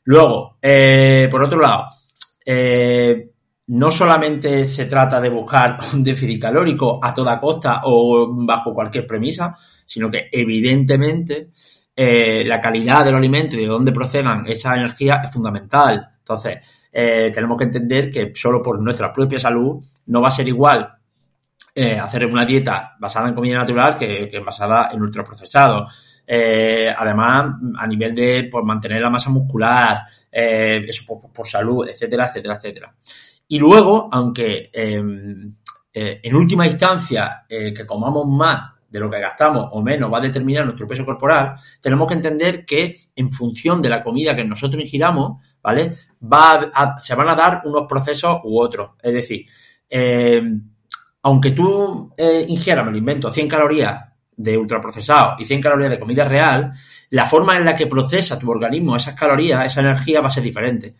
Luego, 0.03 0.57
eh, 0.61 1.27
por 1.29 1.43
otro 1.43 1.59
lado, 1.59 1.85
eh, 2.45 3.31
no 3.67 3.91
solamente 3.91 4.65
se 4.65 4.85
trata 4.85 5.21
de 5.21 5.29
buscar 5.29 5.77
un 5.93 6.03
déficit 6.03 6.41
calórico 6.41 6.99
a 7.01 7.13
toda 7.13 7.39
costa 7.39 7.81
o 7.85 8.27
bajo 8.45 8.73
cualquier 8.73 9.07
premisa, 9.07 9.55
sino 9.85 10.09
que 10.09 10.27
evidentemente 10.31 11.49
eh, 11.95 12.43
la 12.45 12.59
calidad 12.59 13.05
del 13.05 13.15
alimento 13.15 13.55
y 13.55 13.61
de 13.61 13.67
dónde 13.67 13.91
procedan 13.91 14.45
esa 14.47 14.75
energía 14.75 15.19
es 15.23 15.31
fundamental. 15.31 16.09
Entonces, 16.17 16.80
tenemos 16.91 17.57
que 17.57 17.63
entender 17.63 18.11
que 18.11 18.31
solo 18.35 18.61
por 18.61 18.81
nuestra 18.81 19.13
propia 19.13 19.39
salud 19.39 19.81
no 20.07 20.21
va 20.21 20.27
a 20.27 20.31
ser 20.31 20.47
igual 20.47 20.93
hacer 22.01 22.25
una 22.25 22.45
dieta 22.45 22.95
basada 22.99 23.29
en 23.29 23.35
comida 23.35 23.57
natural 23.57 23.97
que, 23.97 24.29
basada 24.45 24.89
en 24.91 25.01
ultraprocesados 25.01 26.11
eh, 26.33 26.93
además, 26.97 27.55
a 27.77 27.85
nivel 27.87 28.15
de 28.15 28.47
pues, 28.49 28.63
mantener 28.63 29.01
la 29.01 29.09
masa 29.09 29.29
muscular, 29.29 30.03
eh, 30.31 30.81
eso 30.87 31.03
por, 31.33 31.45
salud, 31.45 31.85
etcétera, 31.87 32.27
etcétera, 32.27 32.55
etcétera. 32.55 32.95
Y 33.49 33.59
luego, 33.59 34.07
aunque 34.09 34.69
em, 34.71 35.53
eh, 35.93 36.21
en 36.23 36.35
última 36.35 36.65
instancia 36.65 37.45
que 37.49 37.85
comamos 37.85 38.25
más 38.27 38.71
de 38.89 38.99
lo 38.99 39.09
que 39.09 39.19
gastamos 39.19 39.67
o 39.71 39.81
menos 39.81 40.11
va 40.11 40.19
a 40.19 40.21
determinar 40.21 40.63
nuestro 40.63 40.87
peso 40.87 41.05
corporal, 41.05 41.55
tenemos 41.81 42.07
que 42.07 42.13
entender 42.13 42.65
que 42.65 42.95
en 43.13 43.29
función 43.29 43.81
de 43.81 43.89
la 43.89 44.01
comida 44.01 44.33
que 44.33 44.45
nosotros 44.45 44.81
ingiramos, 44.81 45.45
¿vale? 45.61 45.93
Va 46.21 46.95
se 46.99 47.15
van 47.15 47.29
a 47.29 47.35
dar 47.35 47.61
unos 47.65 47.85
procesos 47.87 48.39
u 48.43 48.59
otros. 48.59 48.91
Es 49.01 49.13
decir, 49.13 49.45
em, 49.89 50.61
aunque 51.23 51.51
tú 51.51 52.13
ingieras, 52.47 52.85
me 52.85 52.91
lo 52.91 52.97
invento, 52.97 53.31
100 53.31 53.47
calorías 53.47 54.11
de 54.35 54.57
ultraprocesado 54.57 55.35
y 55.37 55.45
100 55.45 55.61
calorías 55.61 55.91
de 55.91 55.99
comida 55.99 56.25
real, 56.25 56.71
la 57.11 57.25
forma 57.25 57.57
en 57.57 57.65
la 57.65 57.75
que 57.75 57.87
procesa 57.87 58.39
tu 58.39 58.49
organismo 58.49 58.95
esas 58.95 59.15
calorías, 59.15 59.65
esa 59.65 59.81
energía 59.81 60.21
va 60.21 60.27
a 60.27 60.31
ser 60.31 60.43
diferente. 60.43 60.93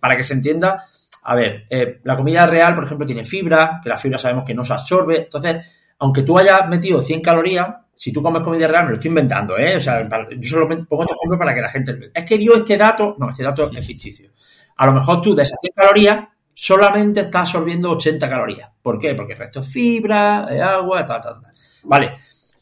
Para 0.00 0.16
que 0.16 0.22
se 0.22 0.34
entienda, 0.34 0.84
a 1.24 1.34
ver, 1.34 1.66
eh, 1.70 2.00
la 2.04 2.16
comida 2.16 2.46
real, 2.46 2.74
por 2.74 2.84
ejemplo, 2.84 3.06
tiene 3.06 3.24
fibra, 3.24 3.80
que 3.82 3.88
la 3.88 3.96
fibra 3.96 4.18
sabemos 4.18 4.44
que 4.44 4.54
no 4.54 4.64
se 4.64 4.72
absorbe. 4.72 5.22
Entonces, 5.22 5.64
aunque 5.98 6.22
tú 6.22 6.38
hayas 6.38 6.68
metido 6.68 7.02
100 7.02 7.22
calorías, 7.22 7.68
si 7.98 8.12
tú 8.12 8.22
comes 8.22 8.42
comida 8.42 8.68
real, 8.68 8.84
me 8.84 8.90
lo 8.90 8.96
estoy 8.96 9.08
inventando, 9.08 9.58
¿eh? 9.58 9.76
O 9.76 9.80
sea, 9.80 10.08
yo 10.38 10.48
solo 10.48 10.68
pongo 10.68 11.02
este 11.02 11.14
ejemplo 11.14 11.36
para 11.36 11.52
que 11.52 11.60
la 11.60 11.68
gente... 11.68 12.10
Es 12.14 12.24
que 12.24 12.38
dio 12.38 12.54
este 12.54 12.76
dato... 12.76 13.16
No, 13.18 13.28
este 13.28 13.42
dato 13.42 13.68
es 13.72 13.84
ficticio. 13.84 14.30
A 14.76 14.86
lo 14.86 14.92
mejor 14.92 15.20
tú 15.20 15.34
de 15.34 15.42
esas 15.42 15.58
100 15.60 15.72
calorías 15.74 16.24
solamente 16.54 17.20
estás 17.20 17.48
absorbiendo 17.48 17.90
80 17.90 18.28
calorías. 18.28 18.70
¿Por 18.80 19.00
qué? 19.00 19.16
Porque 19.16 19.32
el 19.32 19.38
resto 19.40 19.60
es 19.60 19.68
fibra, 19.68 20.44
agua, 20.76 21.04
tal, 21.04 21.20
tal, 21.20 21.42
tal. 21.42 21.52
Vale, 21.82 22.12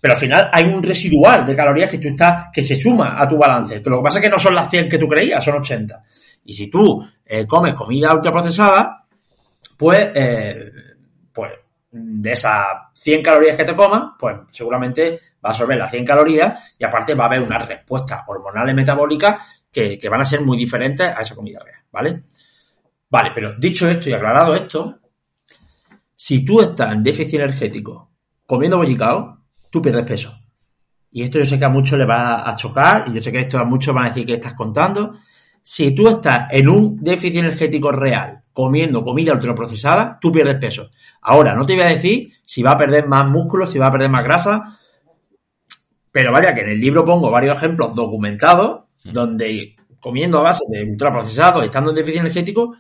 pero 0.01 0.15
al 0.15 0.21
final 0.21 0.49
hay 0.51 0.65
un 0.65 0.83
residual 0.83 1.45
de 1.45 1.55
calorías 1.55 1.91
que 1.91 1.99
tú 1.99 2.09
estás, 2.09 2.47
que 2.51 2.63
se 2.63 2.75
suma 2.75 3.21
a 3.21 3.29
tu 3.29 3.37
balance. 3.37 3.83
Que 3.83 3.91
lo 3.91 3.99
que 3.99 4.05
pasa 4.05 4.19
es 4.19 4.25
que 4.25 4.31
no 4.31 4.39
son 4.39 4.55
las 4.55 4.71
100 4.71 4.89
que 4.89 4.99
tú 4.99 5.07
creías, 5.07 5.45
son 5.45 5.57
80. 5.57 6.03
Y 6.47 6.55
si 6.55 6.69
tú 6.69 7.07
eh, 7.27 7.45
comes 7.45 7.75
comida 7.75 8.15
ultraprocesada, 8.15 9.05
pues, 9.77 10.09
eh, 10.15 10.73
pues 11.31 11.53
de 11.97 12.33
esas 12.33 12.67
100 12.95 13.23
calorías 13.23 13.57
que 13.57 13.65
te 13.65 13.75
comas, 13.75 14.13
pues 14.19 14.37
seguramente 14.51 15.19
va 15.35 15.49
a 15.49 15.49
absorber 15.51 15.79
las 15.79 15.91
100 15.91 16.05
calorías 16.05 16.75
y 16.79 16.85
aparte 16.85 17.15
va 17.15 17.25
a 17.25 17.27
haber 17.29 17.43
unas 17.43 17.67
respuestas 17.67 18.23
hormonales 18.27 18.75
metabólicas 18.75 19.37
que, 19.71 19.99
que 19.99 20.09
van 20.09 20.21
a 20.21 20.25
ser 20.25 20.41
muy 20.41 20.57
diferentes 20.57 21.07
a 21.07 21.21
esa 21.21 21.35
comida 21.35 21.61
real, 21.65 21.83
¿vale? 21.93 22.25
Vale, 23.09 23.31
pero 23.35 23.55
dicho 23.55 23.89
esto 23.89 24.11
y 24.11 24.13
aclarado 24.13 24.55
esto, 24.55 24.99
si 26.15 26.45
tú 26.45 26.61
estás 26.61 26.93
en 26.93 27.03
déficit 27.03 27.35
energético 27.35 28.11
comiendo 28.47 28.79
bollicao, 28.79 29.39
tú 29.71 29.83
pierdes 29.83 30.05
peso. 30.05 30.39
Y 31.11 31.23
esto 31.23 31.39
yo 31.39 31.45
sé 31.45 31.59
que 31.59 31.65
a 31.65 31.71
muchos 31.71 31.99
le 31.99 32.05
va 32.05 32.49
a 32.49 32.57
chocar 32.57 33.05
y 33.07 33.15
yo 33.15 33.21
sé 33.21 33.33
que 33.33 33.41
esto 33.41 33.59
a 33.59 33.65
muchos 33.65 33.95
van 33.95 34.07
a 34.07 34.09
decir 34.09 34.27
que 34.27 34.35
estás 34.35 34.55
contando. 34.55 35.15
Si 35.63 35.95
tú 35.95 36.09
estás 36.09 36.51
en 36.51 36.69
un 36.69 36.97
déficit 37.03 37.39
energético 37.39 37.91
real 37.91 38.43
comiendo 38.57 39.05
comida 39.05 39.35
ultraprocesada, 39.35 40.19
tú 40.19 40.33
pierdes 40.33 40.57
peso. 40.57 40.91
Ahora, 41.21 41.55
no 41.55 41.67
te 41.67 41.75
voy 41.75 41.83
a 41.83 41.89
decir 41.89 42.33
si 42.47 42.63
va 42.63 42.71
a 42.71 42.77
perder 42.79 43.07
más 43.07 43.29
músculo, 43.29 43.67
si 43.67 43.79
va 43.79 43.89
a 43.89 43.91
perder 43.91 44.09
más 44.09 44.25
grasa, 44.25 44.79
Pero 46.11 46.33
vaya 46.33 46.55
que 46.55 46.63
en 46.63 46.71
el 46.71 46.81
libro 46.81 47.05
pongo 47.05 47.31
varios 47.31 47.59
ejemplos 47.59 47.95
documentados 47.95 48.85
donde 49.05 49.77
comiendo 50.01 50.39
a 50.39 50.45
base 50.45 50.65
de 50.71 50.85
ultraprocesados, 50.85 51.65
estando 51.65 51.91
en 51.91 51.97
déficit 51.97 52.21
energético, 52.21 52.77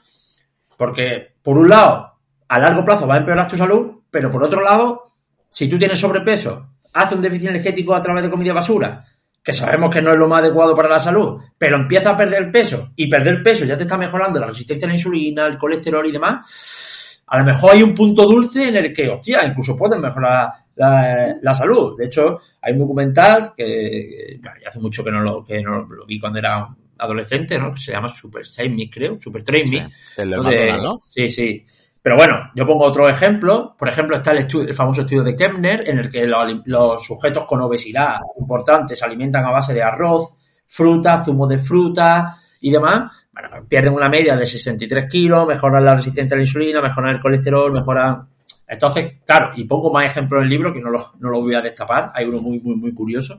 porque 0.78 1.34
por 1.42 1.58
un 1.58 1.68
lado, 1.68 2.20
a 2.48 2.58
largo 2.58 2.82
plazo 2.82 3.06
va 3.06 3.16
a 3.16 3.18
empeorar 3.18 3.46
tu 3.46 3.58
salud, 3.58 4.00
pero 4.10 4.30
por 4.30 4.42
otro 4.42 4.62
lado, 4.62 5.12
si 5.50 5.68
tú 5.68 5.78
tienes 5.78 5.98
sobrepeso, 5.98 6.70
hace 6.94 7.14
un 7.14 7.20
déficit 7.20 7.50
energético 7.50 7.94
a 7.94 8.00
través 8.00 8.22
de 8.22 8.30
comida 8.30 8.54
basura, 8.54 9.04
que 9.46 9.52
sabemos 9.52 9.94
que 9.94 10.02
no 10.02 10.10
es 10.10 10.16
lo 10.16 10.26
más 10.26 10.42
adecuado 10.42 10.74
para 10.74 10.88
la 10.88 10.98
salud, 10.98 11.40
pero 11.56 11.76
empieza 11.76 12.10
a 12.10 12.16
perder 12.16 12.50
peso 12.50 12.88
y 12.96 13.06
perder 13.06 13.44
peso 13.44 13.64
ya 13.64 13.76
te 13.76 13.84
está 13.84 13.96
mejorando 13.96 14.40
la 14.40 14.48
resistencia 14.48 14.86
a 14.86 14.88
la 14.88 14.96
insulina, 14.96 15.46
el 15.46 15.56
colesterol 15.56 16.04
y 16.04 16.10
demás, 16.10 17.22
a 17.28 17.38
lo 17.38 17.44
mejor 17.44 17.70
hay 17.70 17.82
un 17.84 17.94
punto 17.94 18.24
dulce 18.24 18.66
en 18.66 18.74
el 18.74 18.92
que, 18.92 19.08
hostia, 19.08 19.44
incluso 19.44 19.76
pueden 19.76 20.00
mejorar 20.00 20.50
la, 20.74 21.54
salud. 21.54 21.96
De 21.96 22.06
hecho, 22.06 22.40
hay 22.60 22.72
un 22.72 22.80
documental 22.80 23.52
que, 23.56 24.40
hace 24.66 24.80
mucho 24.80 25.04
que 25.04 25.12
no 25.12 25.20
lo, 25.20 25.44
que 25.44 25.62
no 25.62 25.86
lo 25.86 26.04
vi 26.04 26.18
cuando 26.18 26.40
era 26.40 26.66
adolescente, 26.98 27.56
¿no? 27.56 27.70
Que 27.70 27.78
se 27.78 27.92
llama 27.92 28.08
Super 28.08 28.44
Save 28.44 28.90
creo, 28.90 29.16
Super 29.16 29.44
Train 29.44 29.70
Me. 29.70 29.88
el 30.16 30.30
de, 30.30 30.76
¿no? 30.76 31.00
Sí, 31.06 31.28
sí. 31.28 31.64
Pero 32.06 32.18
bueno, 32.18 32.52
yo 32.54 32.64
pongo 32.64 32.84
otro 32.84 33.08
ejemplo. 33.08 33.74
Por 33.76 33.88
ejemplo, 33.88 34.14
está 34.14 34.30
el, 34.30 34.38
estudio, 34.38 34.68
el 34.68 34.74
famoso 34.74 35.00
estudio 35.00 35.24
de 35.24 35.34
Kemner, 35.34 35.90
en 35.90 35.98
el 35.98 36.08
que 36.08 36.24
los, 36.24 37.04
sujetos 37.04 37.44
con 37.46 37.60
obesidad 37.60 38.20
importantes 38.38 38.96
se 38.96 39.04
alimentan 39.04 39.44
a 39.44 39.50
base 39.50 39.74
de 39.74 39.82
arroz, 39.82 40.36
fruta, 40.68 41.18
zumo 41.24 41.48
de 41.48 41.58
fruta 41.58 42.36
y 42.60 42.70
demás. 42.70 43.26
Bueno, 43.32 43.66
pierden 43.68 43.92
una 43.92 44.08
media 44.08 44.36
de 44.36 44.46
63 44.46 45.10
kilos, 45.10 45.48
mejoran 45.48 45.84
la 45.84 45.96
resistencia 45.96 46.36
a 46.36 46.38
la 46.38 46.44
insulina, 46.44 46.80
mejoran 46.80 47.16
el 47.16 47.20
colesterol, 47.20 47.72
mejoran... 47.72 48.28
Entonces, 48.68 49.14
claro, 49.26 49.50
y 49.56 49.64
pongo 49.64 49.92
más 49.92 50.04
ejemplos 50.04 50.38
en 50.38 50.44
el 50.44 50.50
libro 50.50 50.72
que 50.72 50.80
no 50.80 50.90
lo, 50.90 51.14
no 51.18 51.28
lo 51.28 51.40
voy 51.40 51.56
a 51.56 51.60
destapar. 51.60 52.12
Hay 52.14 52.24
uno 52.24 52.38
muy, 52.38 52.60
muy, 52.60 52.76
muy 52.76 52.94
curioso. 52.94 53.36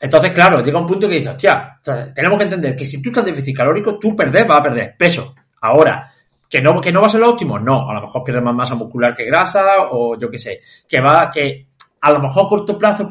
Entonces, 0.00 0.32
claro, 0.32 0.60
llega 0.60 0.80
un 0.80 0.86
punto 0.86 1.08
que 1.08 1.14
dices, 1.14 1.30
hostia, 1.30 1.78
tenemos 2.12 2.36
que 2.36 2.44
entender 2.44 2.74
que 2.74 2.84
si 2.84 3.00
tú 3.00 3.10
estás 3.10 3.22
en 3.22 3.32
déficit 3.32 3.56
calórico, 3.56 3.96
tú 3.96 4.16
perder, 4.16 4.44
vas 4.44 4.58
a 4.58 4.62
perder 4.62 4.96
peso. 4.98 5.36
Ahora, 5.60 6.10
que 6.48 6.60
no, 6.62 6.80
que 6.80 6.92
no 6.92 7.00
va 7.00 7.06
a 7.06 7.10
ser 7.10 7.20
lo 7.20 7.30
óptimo, 7.30 7.58
no, 7.58 7.88
a 7.88 7.94
lo 7.94 8.00
mejor 8.00 8.24
pierdes 8.24 8.42
más 8.42 8.54
masa 8.54 8.74
muscular 8.74 9.14
que 9.14 9.24
grasa, 9.24 9.88
o 9.90 10.18
yo 10.18 10.30
qué 10.30 10.38
sé, 10.38 10.60
que 10.88 11.00
va, 11.00 11.30
que 11.30 11.68
a 12.00 12.12
lo 12.12 12.20
mejor 12.20 12.46
a 12.46 12.48
corto 12.48 12.78
plazo, 12.78 13.08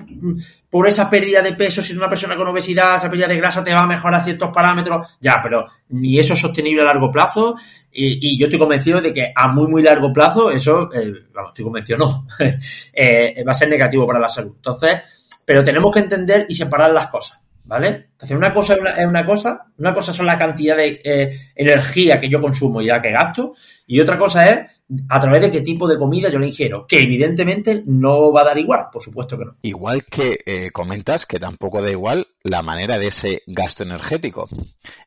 por 0.70 0.88
esa 0.88 1.10
pérdida 1.10 1.42
de 1.42 1.54
peso, 1.54 1.82
si 1.82 1.92
es 1.92 1.98
una 1.98 2.10
persona 2.10 2.36
con 2.36 2.48
obesidad, 2.48 2.96
esa 2.96 3.10
pérdida 3.10 3.28
de 3.28 3.38
grasa 3.38 3.64
te 3.64 3.74
va 3.74 3.82
a 3.82 3.88
mejorar 3.88 4.24
ciertos 4.24 4.50
parámetros, 4.54 5.18
ya, 5.20 5.40
pero 5.42 5.66
ni 5.90 6.18
eso 6.18 6.34
es 6.34 6.40
sostenible 6.40 6.82
a 6.82 6.86
largo 6.86 7.12
plazo, 7.12 7.56
y, 7.92 8.38
yo 8.40 8.46
estoy 8.46 8.60
convencido 8.60 9.02
de 9.02 9.14
que 9.14 9.32
a 9.36 9.48
muy, 9.50 9.68
muy 9.68 9.82
largo 9.82 10.14
plazo, 10.14 10.50
eso, 10.50 10.92
eh, 10.94 11.12
estoy 11.48 11.66
convencido, 11.66 12.00
no, 12.00 12.28
eh, 12.94 13.44
va 13.46 13.52
a 13.52 13.56
ser 13.56 13.70
negativo 13.70 14.06
para 14.06 14.20
la 14.20 14.30
salud. 14.30 14.54
Entonces, 14.56 15.28
pero 15.46 15.64
tenemos 15.64 15.94
que 15.94 16.00
entender 16.00 16.46
y 16.48 16.54
separar 16.54 16.92
las 16.92 17.08
cosas, 17.08 17.40
¿vale? 17.68 18.08
Entonces, 18.12 18.36
una 18.36 18.54
cosa 18.54 18.76
es 18.76 19.06
una, 19.06 19.26
cosa, 19.26 19.66
una 19.78 19.94
cosa 19.94 20.14
son 20.14 20.26
la 20.26 20.38
cantidad 20.38 20.76
de 20.76 21.02
eh, 21.04 21.40
energía 21.56 22.20
que 22.20 22.30
yo 22.30 22.42
consumo 22.42 22.82
y 22.82 22.88
la 22.88 23.02
que 23.02 23.12
gasto, 23.12 23.54
y 23.86 24.00
otra 24.00 24.18
cosa 24.18 24.46
es 24.48 24.72
a 25.10 25.20
través 25.20 25.42
de 25.42 25.52
qué 25.52 25.62
tipo 25.62 25.88
de 25.88 25.98
comida 25.98 26.30
yo 26.30 26.40
le 26.40 26.48
ingiero, 26.48 26.88
que 26.88 27.00
evidentemente 27.00 27.84
no 27.86 28.32
va 28.32 28.42
a 28.42 28.46
dar 28.46 28.58
igual, 28.58 28.86
por 28.92 29.04
supuesto 29.04 29.38
que 29.38 29.46
no. 29.46 29.56
Igual 29.62 30.06
que 30.06 30.40
eh, 30.46 30.72
comentas 30.72 31.26
que 31.26 31.40
tampoco 31.40 31.82
da 31.82 31.92
igual 31.92 32.28
la 32.44 32.62
manera 32.62 32.98
de 32.98 33.08
ese 33.08 33.44
gasto 33.46 33.84
energético. 33.84 34.48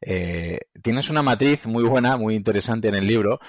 Eh, 0.03 0.59
tienes 0.83 1.09
una 1.09 1.23
matriz 1.23 1.66
muy 1.66 1.85
buena, 1.85 2.18
muy 2.18 2.35
interesante 2.35 2.88
en 2.88 2.94
el 2.94 3.07
libro, 3.07 3.40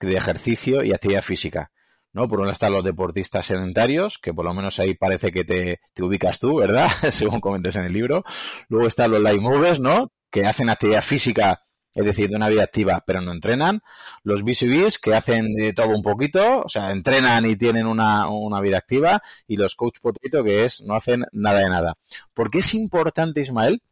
de 0.00 0.14
ejercicio 0.14 0.84
y 0.84 0.92
actividad 0.92 1.22
física. 1.22 1.72
¿No? 2.12 2.28
Por 2.28 2.40
un 2.40 2.48
están 2.48 2.72
los 2.72 2.84
deportistas 2.84 3.46
sedentarios, 3.46 4.18
que 4.18 4.34
por 4.34 4.44
lo 4.44 4.54
menos 4.54 4.78
ahí 4.78 4.94
parece 4.94 5.32
que 5.32 5.44
te, 5.44 5.80
te 5.94 6.02
ubicas 6.02 6.40
tú, 6.40 6.56
¿verdad? 6.56 6.88
Según 7.10 7.40
comentes 7.40 7.76
en 7.76 7.84
el 7.84 7.92
libro. 7.92 8.24
Luego 8.68 8.88
están 8.88 9.10
los 9.10 9.20
light 9.20 9.40
movers, 9.40 9.80
¿no? 9.80 10.12
Que 10.30 10.46
hacen 10.46 10.70
actividad 10.70 11.02
física, 11.02 11.62
es 11.94 12.04
decir, 12.04 12.30
de 12.30 12.36
una 12.36 12.48
vida 12.48 12.64
activa, 12.64 13.02
pero 13.06 13.20
no 13.20 13.32
entrenan. 13.32 13.80
Los 14.22 14.42
BCBs, 14.42 14.98
que 14.98 15.14
hacen 15.14 15.54
de 15.54 15.72
todo 15.72 15.88
un 15.88 16.02
poquito, 16.02 16.62
o 16.62 16.68
sea, 16.68 16.92
entrenan 16.92 17.48
y 17.48 17.56
tienen 17.56 17.86
una, 17.86 18.28
una 18.28 18.60
vida 18.60 18.78
activa. 18.78 19.22
Y 19.46 19.56
los 19.56 19.74
coach 19.74 19.98
potato, 20.00 20.44
que 20.44 20.64
es, 20.64 20.82
no 20.82 20.94
hacen 20.94 21.24
nada 21.32 21.60
de 21.60 21.68
nada. 21.68 21.94
¿Por 22.34 22.50
qué 22.50 22.58
es 22.58 22.74
importante, 22.74 23.40
Ismael, 23.40 23.82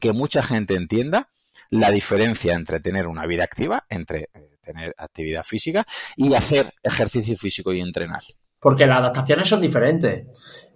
que 0.00 0.12
mucha 0.12 0.42
gente 0.42 0.74
entienda 0.74 1.28
la 1.70 1.90
diferencia 1.90 2.54
entre 2.54 2.80
tener 2.80 3.06
una 3.06 3.26
vida 3.26 3.44
activa, 3.44 3.84
entre 3.88 4.28
eh, 4.34 4.53
tener 4.64 4.94
actividad 4.96 5.44
física 5.44 5.86
y 6.16 6.34
hacer 6.34 6.72
ejercicio 6.82 7.36
físico 7.36 7.72
y 7.72 7.80
entrenar. 7.80 8.22
Porque 8.58 8.86
las 8.86 8.98
adaptaciones 8.98 9.48
son 9.48 9.60
diferentes. 9.60 10.26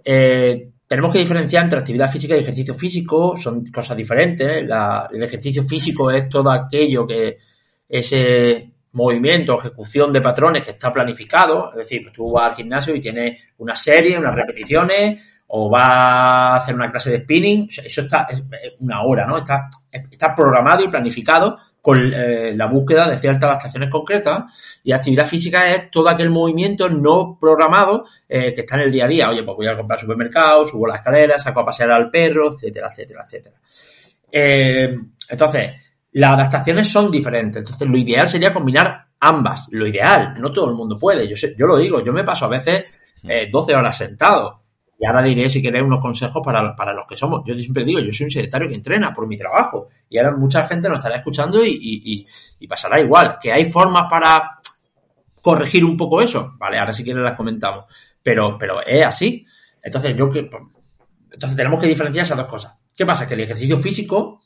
Eh, 0.04 0.70
tenemos 0.86 1.12
que 1.12 1.18
diferenciar 1.18 1.64
entre 1.64 1.78
actividad 1.78 2.10
física 2.10 2.36
y 2.36 2.40
ejercicio 2.40 2.74
físico, 2.74 3.36
son 3.36 3.64
cosas 3.66 3.96
diferentes. 3.96 4.64
el 4.64 5.22
ejercicio 5.22 5.64
físico 5.64 6.10
es 6.10 6.28
todo 6.28 6.50
aquello 6.50 7.06
que 7.06 7.38
ese 7.88 8.72
movimiento, 8.92 9.58
ejecución 9.58 10.12
de 10.12 10.20
patrones 10.20 10.64
que 10.64 10.70
está 10.72 10.90
planificado, 10.90 11.70
es 11.72 11.78
decir, 11.78 12.10
tú 12.12 12.32
vas 12.32 12.50
al 12.50 12.56
gimnasio 12.56 12.94
y 12.94 13.00
tienes 13.00 13.38
una 13.58 13.76
serie, 13.76 14.18
unas 14.18 14.34
repeticiones, 14.34 15.22
o 15.48 15.70
vas 15.70 15.88
a 15.88 16.56
hacer 16.56 16.74
una 16.74 16.90
clase 16.90 17.10
de 17.10 17.20
spinning, 17.20 17.68
eso 17.68 18.02
está 18.02 18.26
es 18.28 18.42
una 18.80 19.02
hora, 19.02 19.26
¿no? 19.26 19.38
Está, 19.38 19.68
está 19.90 20.34
programado 20.34 20.84
y 20.84 20.88
planificado 20.88 21.58
con 21.88 22.12
eh, 22.12 22.52
la 22.54 22.66
búsqueda 22.66 23.08
de 23.08 23.16
ciertas 23.16 23.44
adaptaciones 23.44 23.88
concretas 23.88 24.44
y 24.84 24.92
actividad 24.92 25.26
física 25.26 25.72
es 25.72 25.90
todo 25.90 26.10
aquel 26.10 26.28
movimiento 26.28 26.86
no 26.90 27.38
programado 27.40 28.04
eh, 28.28 28.52
que 28.52 28.60
está 28.60 28.74
en 28.74 28.82
el 28.82 28.92
día 28.92 29.06
a 29.06 29.08
día. 29.08 29.30
Oye, 29.30 29.42
pues 29.42 29.56
voy 29.56 29.68
a 29.68 29.74
comprar 29.74 29.98
supermercado, 29.98 30.66
subo 30.66 30.86
la 30.86 30.96
escalera, 30.96 31.38
saco 31.38 31.60
a 31.60 31.64
pasear 31.64 31.92
al 31.92 32.10
perro, 32.10 32.52
etcétera, 32.52 32.88
etcétera, 32.88 33.22
etcétera. 33.24 33.56
Eh, 34.30 34.98
entonces, 35.30 35.76
las 36.12 36.32
adaptaciones 36.32 36.86
son 36.88 37.10
diferentes. 37.10 37.60
Entonces, 37.60 37.88
lo 37.88 37.96
ideal 37.96 38.28
sería 38.28 38.52
combinar 38.52 39.06
ambas. 39.20 39.68
Lo 39.70 39.86
ideal, 39.86 40.34
no 40.38 40.52
todo 40.52 40.68
el 40.68 40.76
mundo 40.76 40.98
puede. 40.98 41.26
Yo, 41.26 41.36
sé, 41.36 41.54
yo 41.58 41.66
lo 41.66 41.78
digo, 41.78 42.04
yo 42.04 42.12
me 42.12 42.22
paso 42.22 42.44
a 42.44 42.48
veces 42.48 42.84
12 43.50 43.74
horas 43.74 43.96
sentado 43.96 44.60
y 45.00 45.06
ahora 45.06 45.22
diré, 45.22 45.48
si 45.48 45.62
queréis, 45.62 45.84
unos 45.84 46.00
consejos 46.00 46.42
para, 46.44 46.74
para, 46.74 46.92
los 46.92 47.06
que 47.06 47.14
somos. 47.14 47.42
Yo 47.46 47.56
siempre 47.56 47.84
digo, 47.84 48.00
yo 48.00 48.12
soy 48.12 48.24
un 48.24 48.30
secretario 48.30 48.68
que 48.68 48.74
entrena 48.74 49.12
por 49.12 49.28
mi 49.28 49.36
trabajo. 49.36 49.88
Y 50.08 50.18
ahora 50.18 50.36
mucha 50.36 50.66
gente 50.66 50.88
nos 50.88 50.98
estará 50.98 51.16
escuchando 51.16 51.64
y, 51.64 52.26
y, 52.58 52.66
pasará 52.66 53.00
igual. 53.00 53.38
Que 53.40 53.52
hay 53.52 53.64
formas 53.66 54.10
para 54.10 54.58
corregir 55.40 55.84
un 55.84 55.96
poco 55.96 56.20
eso. 56.20 56.54
Vale, 56.58 56.78
ahora 56.78 56.92
si 56.92 57.04
quieres 57.04 57.22
las 57.22 57.36
comentamos. 57.36 57.84
Pero, 58.20 58.58
pero 58.58 58.84
es 58.84 59.04
así. 59.04 59.46
Entonces, 59.80 60.16
yo 60.16 60.28
que. 60.28 60.40
Entonces 61.30 61.56
tenemos 61.56 61.80
que 61.80 61.86
diferenciar 61.86 62.24
esas 62.24 62.36
dos 62.36 62.46
cosas. 62.46 62.76
¿Qué 62.96 63.06
pasa? 63.06 63.28
Que 63.28 63.34
el 63.34 63.40
ejercicio 63.42 63.78
físico 63.80 64.40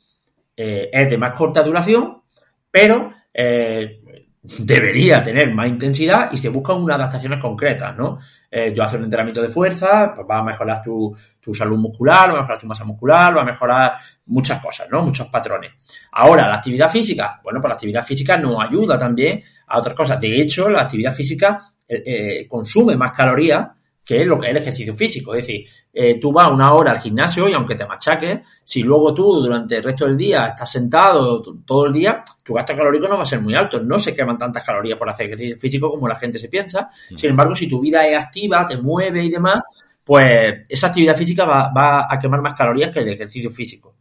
eh, 0.55 0.91
es 0.93 1.09
de 1.09 1.17
más 1.17 1.33
corta 1.33 1.63
duración, 1.63 2.23
pero 2.71 3.11
eh, 3.33 4.02
debería 4.43 5.23
tener 5.23 5.55
más 5.55 5.69
intensidad 5.69 6.33
y 6.33 6.37
se 6.37 6.49
buscan 6.49 6.83
unas 6.83 6.97
adaptaciones 6.97 7.41
concretas, 7.41 7.97
¿no? 7.97 8.19
Eh, 8.51 8.73
yo 8.75 8.83
hacer 8.83 8.99
un 8.99 9.05
entrenamiento 9.05 9.41
de 9.41 9.49
fuerza, 9.49 10.13
pues 10.15 10.27
va 10.29 10.39
a 10.39 10.43
mejorar 10.43 10.83
tu, 10.83 11.17
tu, 11.41 11.55
salud 11.55 11.79
muscular, 11.79 12.31
va 12.31 12.39
a 12.39 12.41
mejorar 12.41 12.59
tu 12.59 12.67
masa 12.67 12.85
muscular, 12.85 13.37
va 13.37 13.43
a 13.43 13.45
mejorar 13.45 13.93
muchas 14.27 14.61
cosas, 14.61 14.89
¿no? 14.91 15.03
Muchos 15.03 15.29
patrones. 15.29 15.71
Ahora, 16.11 16.49
la 16.49 16.57
actividad 16.57 16.91
física, 16.91 17.41
bueno, 17.45 17.61
pues 17.61 17.69
la 17.69 17.75
actividad 17.75 18.05
física 18.05 18.37
nos 18.37 18.61
ayuda 18.61 18.99
también 18.99 19.43
a 19.69 19.79
otras 19.79 19.95
cosas. 19.95 20.21
De 20.21 20.41
hecho, 20.41 20.69
la 20.69 20.83
actividad 20.83 21.15
física 21.15 21.61
eh, 21.87 22.03
eh 22.05 22.49
consume 22.49 22.97
más 22.97 23.13
calorías 23.13 23.69
que 24.05 24.23
es 24.23 24.27
lo 24.27 24.39
que 24.39 24.47
es 24.47 24.51
el 24.51 24.63
ejercicio 24.63 24.97
físico. 24.97 25.35
Es 25.35 25.47
decir, 25.47 25.67
eh, 25.93 26.19
tú 26.21 26.33
vas 26.33 26.51
una 26.51 26.73
hora 26.75 26.91
al 26.93 27.01
gimnasio 27.01 27.49
y 27.49 27.53
aunque 27.53 27.75
te 27.75 27.87
machaques, 27.87 28.41
si 28.65 28.83
luego 28.83 29.15
tú 29.15 29.41
durante 29.43 29.77
el 29.77 29.83
resto 29.83 30.07
del 30.07 30.17
día 30.17 30.47
estás 30.47 30.71
sentado 30.73 31.43
todo 31.65 31.87
el 31.87 31.93
día, 31.93 32.23
tu 32.45 32.55
gasto 32.55 32.77
calórico 32.77 33.09
no 33.09 33.17
va 33.17 33.23
a 33.23 33.27
ser 33.27 33.41
muy 33.41 33.55
alto. 33.55 33.81
No 33.81 33.99
se 33.99 34.15
queman 34.15 34.39
tantas 34.39 34.65
calorías 34.65 34.99
por 34.99 35.09
hacer 35.09 35.27
ejercicio 35.27 35.57
físico 35.57 35.91
como 35.91 36.09
la 36.09 36.17
gente 36.17 36.39
se 36.39 36.49
piensa. 36.49 36.91
Sin 36.93 37.31
embargo, 37.31 37.55
si 37.55 37.69
tu 37.69 37.81
vida 37.81 38.07
es 38.07 38.17
activa, 38.17 38.67
te 38.67 38.77
mueve 38.77 39.23
y 39.23 39.31
demás, 39.31 39.61
pues 40.05 40.65
esa 40.69 40.89
actividad 40.89 41.17
física 41.17 41.45
va, 41.45 41.73
va 41.73 42.07
a 42.11 42.19
quemar 42.19 42.43
más 42.43 42.55
calorías 42.55 42.91
que 42.91 43.01
el 43.01 43.09
ejercicio 43.09 43.51
físico 43.51 43.92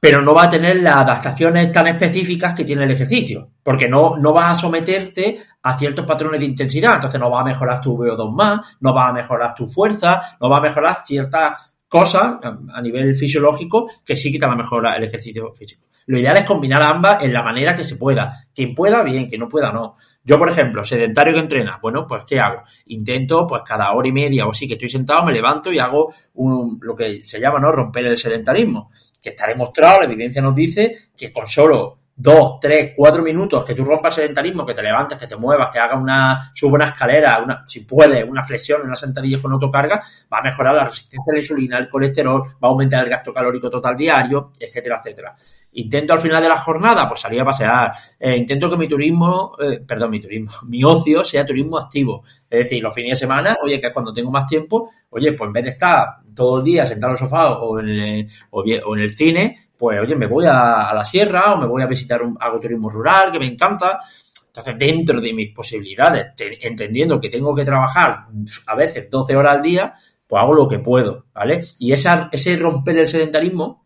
pero 0.00 0.22
no 0.22 0.34
va 0.34 0.44
a 0.44 0.50
tener 0.50 0.76
las 0.76 0.96
adaptaciones 0.96 1.72
tan 1.72 1.86
específicas 1.88 2.54
que 2.54 2.64
tiene 2.64 2.84
el 2.84 2.90
ejercicio, 2.92 3.50
porque 3.62 3.88
no, 3.88 4.16
no 4.16 4.32
vas 4.32 4.52
a 4.52 4.60
someterte 4.60 5.42
a 5.62 5.76
ciertos 5.76 6.06
patrones 6.06 6.40
de 6.40 6.46
intensidad, 6.46 6.96
entonces 6.96 7.20
no 7.20 7.30
va 7.30 7.40
a 7.40 7.44
mejorar 7.44 7.80
tu 7.80 7.96
VO2 7.96 8.32
más, 8.32 8.60
no 8.80 8.94
va 8.94 9.08
a 9.08 9.12
mejorar 9.12 9.54
tu 9.54 9.66
fuerza, 9.66 10.20
no 10.40 10.48
va 10.48 10.58
a 10.58 10.62
mejorar 10.62 10.98
ciertas 11.04 11.74
cosas 11.88 12.36
a 12.42 12.82
nivel 12.82 13.16
fisiológico 13.16 13.90
que 14.04 14.14
sí 14.14 14.30
que 14.30 14.38
te 14.38 14.46
va 14.46 14.52
a 14.52 14.56
mejorar 14.56 14.98
el 14.98 15.04
ejercicio 15.04 15.52
físico. 15.54 15.86
Lo 16.06 16.18
ideal 16.18 16.38
es 16.38 16.44
combinar 16.44 16.82
ambas 16.82 17.22
en 17.22 17.34
la 17.34 17.42
manera 17.42 17.76
que 17.76 17.84
se 17.84 17.96
pueda. 17.96 18.46
Quien 18.54 18.74
pueda, 18.74 19.02
bien, 19.02 19.28
quien 19.28 19.42
no 19.42 19.48
pueda, 19.48 19.70
no. 19.70 19.96
Yo, 20.24 20.38
por 20.38 20.48
ejemplo, 20.48 20.82
sedentario 20.82 21.34
que 21.34 21.40
entrena, 21.40 21.78
bueno, 21.82 22.06
pues 22.06 22.24
¿qué 22.26 22.40
hago? 22.40 22.62
Intento, 22.86 23.46
pues 23.46 23.60
cada 23.62 23.92
hora 23.92 24.08
y 24.08 24.12
media 24.12 24.46
o 24.46 24.50
así 24.50 24.66
que 24.66 24.74
estoy 24.74 24.88
sentado, 24.88 25.22
me 25.22 25.32
levanto 25.32 25.70
y 25.70 25.78
hago 25.78 26.14
un, 26.34 26.78
lo 26.80 26.96
que 26.96 27.22
se 27.22 27.38
llama, 27.38 27.60
¿no? 27.60 27.72
Romper 27.72 28.06
el 28.06 28.16
sedentarismo 28.16 28.90
está 29.28 29.46
demostrado, 29.46 30.00
la 30.00 30.04
evidencia 30.04 30.42
nos 30.42 30.54
dice 30.54 31.10
que 31.16 31.32
con 31.32 31.46
solo 31.46 31.98
dos, 32.20 32.58
tres, 32.60 32.92
cuatro 32.96 33.22
minutos 33.22 33.64
que 33.64 33.76
tú 33.76 33.84
rompas 33.84 34.18
el 34.18 34.24
sedentarismo, 34.24 34.66
que 34.66 34.74
te 34.74 34.82
levantes, 34.82 35.16
que 35.16 35.28
te 35.28 35.36
muevas, 35.36 35.70
que 35.72 35.78
hagas 35.78 36.00
una, 36.00 36.50
suba 36.52 36.74
una 36.74 36.86
escalera, 36.86 37.38
una, 37.38 37.62
si 37.64 37.80
puedes, 37.80 38.28
una 38.28 38.42
flexión, 38.42 38.82
una 38.82 38.96
sentadilla 38.96 39.40
con 39.40 39.52
autocarga, 39.52 40.02
va 40.32 40.38
a 40.38 40.42
mejorar 40.42 40.74
la 40.74 40.84
resistencia 40.86 41.30
a 41.30 41.34
la 41.34 41.38
insulina, 41.38 41.78
el 41.78 41.88
colesterol, 41.88 42.42
va 42.42 42.68
a 42.68 42.70
aumentar 42.72 43.04
el 43.04 43.10
gasto 43.10 43.32
calórico 43.32 43.70
total 43.70 43.96
diario, 43.96 44.50
etcétera, 44.58 45.00
etcétera. 45.00 45.36
Intento 45.72 46.12
al 46.12 46.18
final 46.18 46.42
de 46.42 46.48
la 46.48 46.56
jornada, 46.56 47.06
pues 47.06 47.20
salir 47.20 47.40
a 47.40 47.44
pasear. 47.44 47.92
Eh, 48.18 48.36
intento 48.36 48.68
que 48.68 48.76
mi 48.76 48.88
turismo, 48.88 49.54
eh, 49.60 49.80
perdón, 49.86 50.10
mi 50.10 50.20
turismo, 50.20 50.50
mi 50.66 50.82
ocio 50.82 51.24
sea 51.24 51.46
turismo 51.46 51.78
activo. 51.78 52.24
Es 52.50 52.64
decir, 52.64 52.82
los 52.82 52.92
fines 52.92 53.10
de 53.10 53.26
semana, 53.26 53.56
oye, 53.62 53.80
que 53.80 53.86
es 53.86 53.92
cuando 53.92 54.12
tengo 54.12 54.32
más 54.32 54.44
tiempo, 54.44 54.90
oye, 55.10 55.34
pues 55.34 55.46
en 55.46 55.52
vez 55.52 55.64
de 55.64 55.70
estar 55.70 56.16
todo 56.38 56.58
el 56.58 56.64
día 56.64 56.86
sentado 56.86 57.10
en 57.10 57.14
el 57.14 57.18
sofá 57.18 57.58
o 57.58 57.80
en 57.80 59.00
el, 59.00 59.10
cine, 59.10 59.70
pues 59.76 60.00
oye, 60.00 60.14
me 60.14 60.26
voy 60.26 60.46
a, 60.46 60.92
la 60.94 61.04
sierra 61.04 61.54
o 61.54 61.58
me 61.58 61.66
voy 61.66 61.82
a 61.82 61.86
visitar 61.86 62.22
un, 62.22 62.36
algo 62.38 62.60
turismo 62.60 62.88
rural 62.88 63.32
que 63.32 63.40
me 63.40 63.46
encanta. 63.46 63.98
Entonces, 64.46 64.78
dentro 64.78 65.20
de 65.20 65.32
mis 65.34 65.52
posibilidades, 65.52 66.28
entendiendo 66.60 67.20
que 67.20 67.28
tengo 67.28 67.54
que 67.54 67.64
trabajar 67.64 68.26
a 68.66 68.74
veces 68.76 69.10
12 69.10 69.34
horas 69.34 69.56
al 69.56 69.62
día, 69.62 69.94
pues 70.26 70.40
hago 70.40 70.54
lo 70.54 70.68
que 70.68 70.78
puedo, 70.78 71.26
¿vale? 71.34 71.64
Y 71.78 71.92
ese 71.92 72.56
romper 72.56 72.98
el 72.98 73.08
sedentarismo 73.08 73.84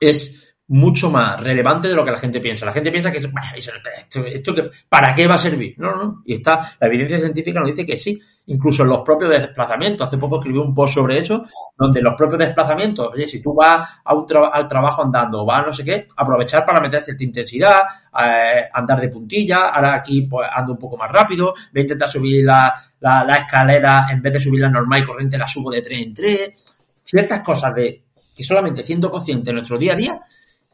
es 0.00 0.56
mucho 0.66 1.10
más 1.10 1.40
relevante 1.40 1.88
de 1.88 1.94
lo 1.94 2.04
que 2.04 2.10
la 2.10 2.18
gente 2.18 2.40
piensa. 2.40 2.66
La 2.66 2.72
gente 2.72 2.90
piensa 2.90 3.10
que 3.12 3.18
esto, 3.18 4.54
¿para 4.88 5.14
qué 5.14 5.26
va 5.26 5.36
a 5.36 5.38
servir? 5.38 5.74
No, 5.78 5.94
no. 5.94 6.22
Y 6.26 6.34
está, 6.34 6.76
la 6.80 6.86
evidencia 6.88 7.18
científica 7.18 7.60
nos 7.60 7.70
dice 7.70 7.86
que 7.86 7.96
sí. 7.96 8.20
Incluso 8.50 8.82
en 8.82 8.88
los 8.88 9.00
propios 9.00 9.30
desplazamientos. 9.30 10.06
Hace 10.06 10.16
poco 10.16 10.36
escribí 10.36 10.58
un 10.58 10.74
post 10.74 10.94
sobre 10.94 11.18
eso, 11.18 11.44
donde 11.76 12.00
los 12.00 12.14
propios 12.14 12.38
desplazamientos, 12.38 13.10
oye, 13.12 13.26
si 13.26 13.42
tú 13.42 13.54
vas 13.54 13.88
a 14.02 14.14
un 14.14 14.26
al 14.52 14.66
trabajo 14.66 15.02
andando 15.02 15.44
vas 15.44 15.62
a 15.62 15.66
no 15.66 15.72
sé 15.72 15.84
qué, 15.84 16.08
aprovechar 16.16 16.64
para 16.64 16.80
meter 16.80 17.02
cierta 17.02 17.24
intensidad, 17.24 17.82
eh, 18.18 18.68
andar 18.72 19.00
de 19.00 19.08
puntilla, 19.08 19.68
ahora 19.68 19.94
aquí 19.94 20.22
pues 20.22 20.48
ando 20.52 20.72
un 20.72 20.78
poco 20.78 20.96
más 20.96 21.10
rápido, 21.10 21.52
voy 21.72 21.80
a 21.80 21.82
intentar 21.82 22.08
subir 22.08 22.44
la, 22.44 22.74
la, 23.00 23.36
escalera, 23.36 24.06
en 24.10 24.22
vez 24.22 24.32
de 24.32 24.40
subir 24.40 24.60
la 24.60 24.70
normal 24.70 25.02
y 25.02 25.06
corriente, 25.06 25.36
la 25.36 25.46
subo 25.46 25.70
de 25.70 25.82
3 25.82 26.02
en 26.02 26.14
3. 26.14 26.84
Ciertas 27.04 27.40
cosas 27.40 27.74
de 27.74 28.02
que 28.34 28.42
solamente 28.42 28.82
siendo 28.82 29.10
consciente 29.10 29.50
en 29.50 29.56
nuestro 29.56 29.76
día 29.76 29.92
a 29.92 29.96
día 29.96 30.20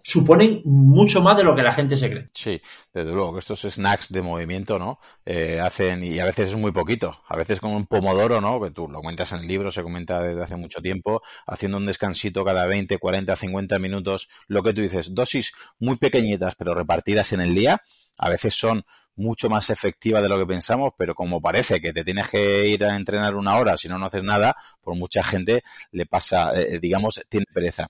suponen 0.05 0.61
mucho 0.66 1.22
más 1.22 1.34
de 1.38 1.44
lo 1.44 1.57
que 1.57 1.62
la 1.62 1.72
gente 1.72 1.96
se 1.96 2.11
cree. 2.11 2.28
Sí, 2.34 2.61
desde 2.92 3.11
luego 3.12 3.32
que 3.32 3.38
estos 3.38 3.62
snacks 3.62 4.12
de 4.12 4.20
movimiento, 4.20 4.78
¿no? 4.78 5.00
Eh, 5.24 5.59
hacen, 5.59 6.05
y 6.05 6.20
a 6.20 6.26
veces 6.26 6.50
es 6.50 6.57
muy 6.57 6.72
poquito, 6.72 7.22
a 7.26 7.36
veces 7.38 7.59
con 7.59 7.72
un 7.72 7.86
pomodoro, 7.86 8.38
¿no? 8.42 8.61
Que 8.61 8.70
tú 8.70 8.86
lo 8.86 9.00
cuentas 9.00 9.32
en 9.32 9.40
el 9.40 9.48
libro, 9.48 9.70
se 9.70 9.82
comenta 9.82 10.22
desde 10.22 10.42
hace 10.42 10.57
mucho 10.57 10.82
tiempo, 10.82 11.22
haciendo 11.46 11.78
un 11.78 11.86
descansito 11.86 12.44
cada 12.44 12.66
20, 12.66 12.98
40, 12.98 13.34
50 13.34 13.78
minutos, 13.78 14.28
lo 14.46 14.62
que 14.62 14.74
tú 14.74 14.82
dices, 14.82 15.14
dosis 15.14 15.55
muy 15.78 15.96
pequeñitas 15.96 16.55
pero 16.55 16.74
repartidas 16.74 17.32
en 17.32 17.40
el 17.40 17.55
día, 17.55 17.82
a 18.18 18.28
veces 18.28 18.55
son 18.55 18.84
mucho 19.16 19.48
más 19.48 19.70
efectivas 19.70 20.22
de 20.22 20.28
lo 20.28 20.36
que 20.38 20.44
pensamos, 20.44 20.92
pero 20.98 21.14
como 21.14 21.40
parece 21.40 21.80
que 21.80 21.94
te 21.94 22.05
tienes 22.05 22.28
que 22.28 22.66
ir 22.66 22.84
a 22.84 22.94
entrenar 22.94 23.36
una 23.36 23.57
hora 23.57 23.78
si 23.78 23.88
no 23.88 23.98
no 23.98 24.07
haces 24.07 24.22
nada, 24.22 24.55
por 24.82 24.96
mucha 24.96 25.22
gente 25.22 25.62
le 25.92 26.05
pasa, 26.05 26.52
eh, 26.61 26.78
digamos, 26.78 27.22
tiene 27.30 27.46
pereza. 27.55 27.86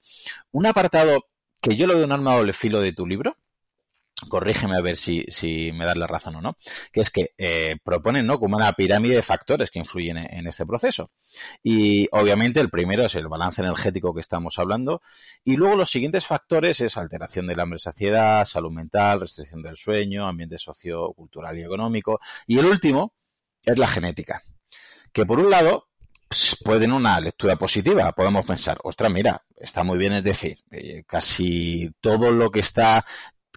Un 0.53 0.67
apartado 0.67 1.25
que 1.65 1.77
yo 1.77 1.87
lo 1.87 1.95
veo 1.95 2.05
un 2.05 2.13
arma 2.13 2.37
doble 2.37 2.53
filo 2.53 2.79
de 2.83 2.93
tu 2.93 3.07
libro, 3.07 3.39
corrígeme 4.29 4.77
a 4.77 4.83
ver 4.83 4.99
si, 4.99 5.25
me 5.73 5.87
das 5.87 5.97
la 5.97 6.07
razón 6.07 6.37
o 6.37 6.43
no, 6.43 6.59
que 6.93 7.01
es 7.01 7.11
que 7.11 7.33
eh, 7.39 7.77
proponen 7.83 8.27
¿no? 8.27 8.39
como 8.39 8.57
una 8.57 8.71
pirámide 8.75 9.15
de 9.15 9.23
factores 9.23 9.71
que 9.71 9.79
influyen 9.79 10.19
en, 10.19 10.47
este 10.47 10.67
proceso. 10.67 11.11
Y 11.63 12.07
obviamente 12.13 12.61
el 12.61 12.69
primero 12.69 13.05
es 13.05 13.15
el 13.15 13.29
balance 13.29 13.63
energético 13.63 14.13
que 14.13 14.21
estamos 14.21 14.59
hablando, 14.59 15.01
y 15.43 15.57
luego 15.57 15.75
los 15.75 15.91
siguientes 15.91 16.27
factores 16.27 16.83
es 16.83 16.99
alteración 16.99 17.47
del 17.47 17.61
hambre 17.61 17.79
saciedad, 17.79 18.45
salud 18.45 18.71
mental, 18.71 19.21
restricción 19.21 19.63
del 19.63 19.77
sueño, 19.77 20.29
ambiente 20.29 20.59
sociocultural 20.59 21.59
y 21.59 21.63
económico, 21.63 22.21
y 22.47 22.59
el 22.59 22.67
último 22.67 23.15
es 23.65 23.79
la 23.79 23.89
genética. 23.89 24.43
Que 25.15 25.25
por 25.25 25.41
un 25.41 25.49
lado 25.49 25.89
pues, 26.35 26.57
pueden 26.65 26.93
una 26.93 27.21
lectura 27.21 27.57
positiva. 27.57 28.11
Podemos 28.13 28.45
pensar, 28.45 28.79
ostras, 28.83 29.13
mira, 29.13 29.45
está 29.57 29.85
muy 29.85 29.99
bien, 29.99 30.15
es 30.15 30.25
decir, 30.25 30.59
eh, 30.73 31.05
casi 31.07 31.93
todo 32.01 32.33
lo 32.33 32.51
que 32.51 32.61
está, 32.61 33.07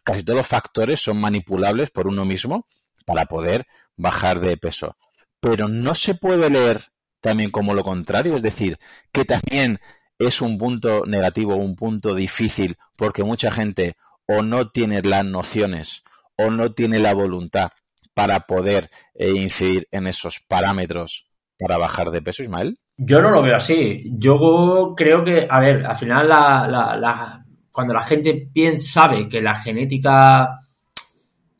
casi 0.04 0.24
todos 0.24 0.38
los 0.38 0.48
factores 0.48 1.02
son 1.02 1.20
manipulables 1.20 1.90
por 1.90 2.08
uno 2.08 2.24
mismo 2.24 2.68
para 3.06 3.26
poder 3.26 3.66
bajar 3.96 4.40
de 4.40 4.58
peso. 4.58 4.96
Pero 5.40 5.68
no 5.68 5.96
se 5.96 6.14
puede 6.14 6.52
leer 6.52 6.92
también 7.20 7.50
como 7.50 7.74
lo 7.74 7.84
contrario, 7.84 8.36
es 8.36 8.44
decir, 8.44 8.78
que 9.12 9.26
también 9.26 9.80
es 10.20 10.42
un 10.42 10.60
punto 10.60 11.04
negativo, 11.06 11.56
un 11.56 11.76
punto 11.76 12.14
difícil, 12.14 12.78
porque 12.96 13.24
mucha 13.24 13.52
gente 13.52 13.98
o 14.28 14.44
no 14.44 14.70
tiene 14.70 15.02
las 15.02 15.26
nociones 15.26 16.04
o 16.36 16.52
no 16.52 16.74
tiene 16.74 17.00
la 17.00 17.16
voluntad 17.16 17.72
para 18.14 18.42
poder 18.42 18.92
eh, 19.16 19.32
incidir 19.32 19.88
en 19.92 20.06
esos 20.06 20.40
parámetros 20.48 21.27
para 21.58 21.78
bajar 21.78 22.12
de 22.12 22.22
peso, 22.22 22.44
Ismael? 22.44 22.78
Yo 22.98 23.22
no 23.22 23.30
lo 23.30 23.42
veo 23.42 23.56
así. 23.56 24.04
Yo 24.14 24.94
creo 24.96 25.24
que, 25.24 25.48
a 25.50 25.60
ver, 25.60 25.86
al 25.86 25.96
final 25.96 26.28
la, 26.28 27.44
cuando 27.72 27.94
la 27.94 28.02
gente 28.02 28.50
piensa, 28.52 29.02
sabe 29.02 29.30
que 29.30 29.42
la 29.42 29.56
genética 29.56 30.60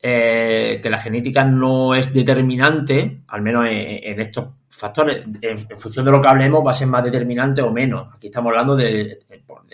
eh, 0.00 0.78
que 0.80 0.90
la 0.90 0.98
genética 0.98 1.44
no 1.44 1.92
es 1.94 2.12
determinante, 2.12 3.22
al 3.26 3.42
menos 3.42 3.66
en, 3.68 4.20
estos 4.20 4.46
factores, 4.68 5.24
en, 5.42 5.58
función 5.76 6.04
de 6.04 6.10
lo 6.12 6.22
que 6.22 6.28
hablemos, 6.28 6.64
va 6.64 6.70
a 6.70 6.74
ser 6.74 6.86
más 6.86 7.02
determinante 7.02 7.62
o 7.62 7.72
menos. 7.72 8.08
Aquí 8.14 8.28
estamos 8.28 8.50
hablando 8.50 8.76
de, 8.76 9.18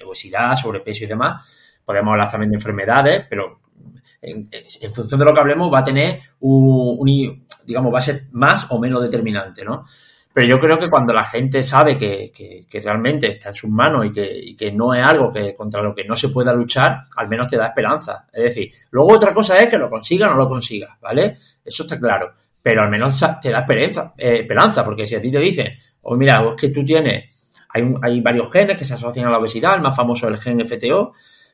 obesidad, 0.04 0.54
sobrepeso 0.54 1.04
y 1.04 1.08
demás. 1.08 1.46
Podemos 1.84 2.12
hablar 2.12 2.30
también 2.30 2.50
de 2.50 2.56
enfermedades, 2.56 3.26
pero 3.28 3.60
en, 4.22 4.48
función 4.94 5.18
de 5.18 5.26
lo 5.26 5.34
que 5.34 5.40
hablemos 5.40 5.72
va 5.72 5.80
a 5.80 5.84
tener 5.84 6.20
un, 6.40 7.46
digamos, 7.66 7.92
va 7.92 7.98
a 7.98 8.02
ser 8.02 8.24
más 8.32 8.66
o 8.70 8.78
menos 8.78 9.02
determinante, 9.02 9.62
¿no? 9.62 9.84
Pero 10.34 10.48
yo 10.48 10.58
creo 10.58 10.80
que 10.80 10.90
cuando 10.90 11.12
la 11.12 11.22
gente 11.22 11.62
sabe 11.62 11.96
que, 11.96 12.32
que, 12.68 12.80
realmente 12.80 13.28
está 13.28 13.50
en 13.50 13.54
sus 13.54 13.70
manos 13.70 14.06
y 14.06 14.10
que, 14.10 14.56
que, 14.58 14.72
no 14.72 14.92
es 14.92 15.00
algo 15.00 15.32
que 15.32 15.54
contra 15.54 15.80
lo 15.80 15.94
que 15.94 16.02
no 16.02 16.16
se 16.16 16.30
pueda 16.30 16.52
luchar, 16.52 17.02
al 17.16 17.28
menos 17.28 17.46
te 17.46 17.56
da 17.56 17.68
esperanza. 17.68 18.26
Es 18.32 18.42
decir, 18.42 18.72
luego 18.90 19.12
otra 19.12 19.32
cosa 19.32 19.56
es 19.58 19.68
que 19.68 19.78
lo 19.78 19.88
consiga 19.88 20.26
o 20.26 20.30
no 20.30 20.36
lo 20.36 20.48
consiga, 20.48 20.98
¿vale? 21.00 21.38
Eso 21.64 21.84
está 21.84 22.00
claro. 22.00 22.32
Pero 22.60 22.82
al 22.82 22.90
menos 22.90 23.16
te 23.40 23.50
da 23.50 23.60
esperanza, 23.60 24.12
eh, 24.18 24.40
esperanza 24.40 24.84
porque 24.84 25.06
si 25.06 25.14
a 25.14 25.22
ti 25.22 25.30
te 25.30 25.38
dicen, 25.38 25.68
oh, 26.02 26.16
mira, 26.16 26.42
es 26.42 26.60
que 26.60 26.70
tú 26.70 26.84
tienes, 26.84 27.26
hay, 27.68 27.94
hay 28.02 28.20
varios 28.20 28.50
genes 28.50 28.76
que 28.76 28.84
se 28.84 28.94
asocian 28.94 29.28
a 29.28 29.30
la 29.30 29.38
obesidad, 29.38 29.76
el 29.76 29.82
más 29.82 29.94
famoso 29.94 30.28
es 30.28 30.34
el 30.34 30.40
gen 30.40 30.66
FTO. 30.66 31.12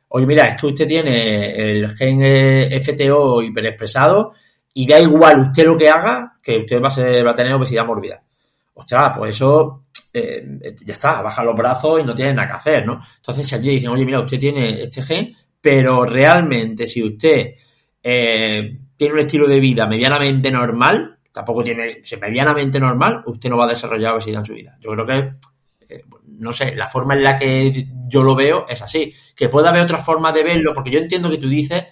Oye, 0.09 0.25
mira, 0.25 0.45
es 0.45 0.59
que 0.59 0.69
usted 0.69 0.87
tiene 0.87 1.51
el 1.55 1.95
gen 1.99 2.23
eh, 2.23 2.81
FTO 2.81 3.43
hiperexpresado 3.43 4.33
y 4.73 4.87
da 4.87 4.99
igual 4.99 5.41
usted 5.41 5.67
lo 5.67 5.77
que 5.77 5.91
haga, 5.91 6.39
que 6.43 6.61
usted 6.61 6.81
va 6.81 6.89
a, 6.89 7.25
va 7.25 7.31
a 7.33 7.35
tener 7.35 7.53
obesidad 7.53 7.85
mórbida 7.85 8.23
ostras, 8.81 9.17
pues 9.17 9.37
eso 9.37 9.85
eh, 10.13 10.75
ya 10.85 10.93
está, 10.93 11.23
baja 11.23 11.45
los 11.45 11.55
brazos 11.55 12.01
y 12.01 12.05
no 12.05 12.15
tiene 12.15 12.35
nada 12.35 12.49
que 12.49 12.55
hacer, 12.55 12.87
¿no? 12.87 13.01
Entonces, 13.17 13.47
si 13.47 13.55
allí 13.55 13.71
dicen, 13.71 13.91
oye, 13.91 14.05
mira, 14.05 14.21
usted 14.21 14.39
tiene 14.39 14.83
este 14.83 15.03
gen, 15.03 15.35
pero 15.61 16.05
realmente 16.05 16.87
si 16.87 17.03
usted 17.03 17.55
eh, 18.03 18.79
tiene 18.97 19.15
un 19.15 19.21
estilo 19.21 19.47
de 19.47 19.61
vida 19.61 19.87
medianamente 19.87 20.51
normal, 20.51 21.19
tampoco 21.33 21.63
tiene, 21.63 22.01
medianamente 22.21 22.81
normal, 22.81 23.23
usted 23.27 23.49
no 23.51 23.57
va 23.57 23.65
a 23.65 23.69
desarrollar 23.69 24.15
obesidad 24.15 24.41
en 24.41 24.45
su 24.45 24.55
vida. 24.55 24.77
Yo 24.81 24.91
creo 24.91 25.07
que, 25.07 25.95
eh, 25.95 26.05
no 26.39 26.53
sé, 26.53 26.75
la 26.75 26.89
forma 26.89 27.15
en 27.15 27.23
la 27.23 27.37
que 27.37 27.87
yo 28.09 28.23
lo 28.23 28.35
veo 28.35 28.67
es 28.69 28.83
así. 28.83 29.13
Que 29.37 29.49
pueda 29.49 29.71
haber 29.71 29.83
otra 29.83 29.99
forma 29.99 30.33
de 30.33 30.43
verlo, 30.43 30.75
porque 30.75 30.91
yo 30.91 30.99
entiendo 30.99 31.31
que 31.31 31.39
tú 31.39 31.49
dices 31.49 31.85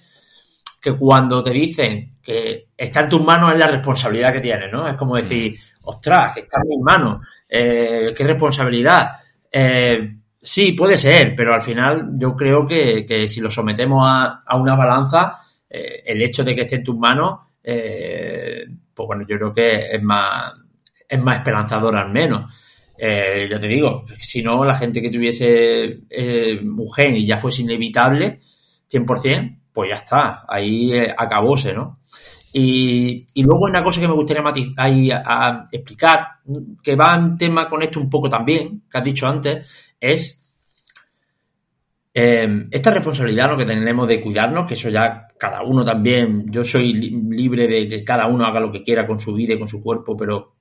que 0.81 0.97
cuando 0.97 1.43
te 1.43 1.51
dicen 1.51 2.19
que 2.23 2.69
está 2.77 3.01
en 3.01 3.09
tus 3.09 3.25
manos 3.25 3.53
es 3.53 3.59
la 3.59 3.67
responsabilidad 3.67 4.33
que 4.33 4.41
tienes, 4.41 4.73
¿no? 4.73 4.87
Es 4.87 4.97
como 4.97 5.17
decir, 5.17 5.59
ostras, 5.83 6.33
que 6.35 6.41
está 6.41 6.59
en 6.63 6.69
mis 6.69 6.81
manos, 6.81 7.27
eh, 7.49 8.13
qué 8.17 8.25
responsabilidad. 8.25 9.13
Eh, 9.51 10.17
sí, 10.41 10.73
puede 10.73 10.99
ser, 10.99 11.35
pero 11.35 11.55
al 11.55 11.63
final 11.63 12.11
yo 12.17 12.37
creo 12.37 12.67
que, 12.67 13.27
si 13.27 13.41
lo 13.41 13.51
sometemos 13.51 14.07
a, 14.07 14.57
una 14.57 14.77
balanza, 14.77 15.37
eh, 15.69 16.03
el 16.05 16.23
hecho 16.23 16.45
de 16.45 16.55
que 16.55 16.63
esté 16.63 16.77
en 16.77 16.85
tus 16.85 16.97
manos, 16.97 17.41
pues 17.63 19.07
bueno, 19.07 19.25
yo 19.29 19.37
creo 19.37 19.53
que 19.53 19.91
es 19.93 20.03
más, 20.03 20.55
es 21.09 21.23
más 21.23 21.39
esperanzador 21.39 21.97
al 21.97 22.11
menos. 22.11 22.53
ya 22.99 23.61
te 23.61 23.69
digo, 23.69 24.05
si 24.19 24.43
no, 24.43 24.65
la 24.65 24.75
gente 24.75 25.03
que 25.03 25.11
tuviese 25.11 26.01
mujer 26.63 27.17
y 27.17 27.27
ya 27.27 27.37
fuese 27.37 27.63
inevitable, 27.63 28.39
100%, 28.91 29.59
pues 29.79 29.91
ya 29.91 29.97
está, 30.03 30.45
ahí 30.49 30.93
acabóse, 31.17 31.73
¿no? 31.73 32.01
Y, 32.53 33.25
y, 33.33 33.45
luego 33.45 33.67
una 33.67 33.85
cosa 33.85 34.01
que 34.01 34.09
me 34.09 34.15
gustaría 34.15 34.43
ahí 34.77 35.09
explicar, 35.71 36.27
que 36.83 36.97
va 36.97 37.15
en 37.15 37.39
tema 37.39 37.69
con 37.69 37.81
esto 37.81 38.01
un 38.01 38.11
poco 38.11 38.29
también, 38.29 38.83
que 38.91 38.99
has 38.99 39.05
dicho 39.05 39.29
antes, 39.29 39.95
es 40.01 40.41
eh, 42.13 42.67
esta 42.73 42.91
responsabilidad 42.91 43.51
¿no? 43.51 43.57
que 43.57 43.67
tenemos 43.67 44.09
de 44.09 44.21
cuidarnos, 44.21 44.67
que 44.67 44.75
eso 44.75 44.89
ya 44.89 45.29
cada 45.39 45.63
uno 45.63 45.85
también, 45.85 46.51
yo 46.51 46.65
soy 46.65 46.93
libre 46.95 47.69
de 47.69 47.87
que 47.87 48.03
cada 48.03 48.27
uno 48.27 48.47
haga 48.47 48.59
lo 48.59 48.73
que 48.73 48.83
quiera 48.83 49.07
con 49.07 49.21
su 49.21 49.33
vida 49.33 49.55
y 49.55 49.59
con 49.59 49.69
su 49.69 49.81
cuerpo, 49.81 50.17
pero 50.17 50.57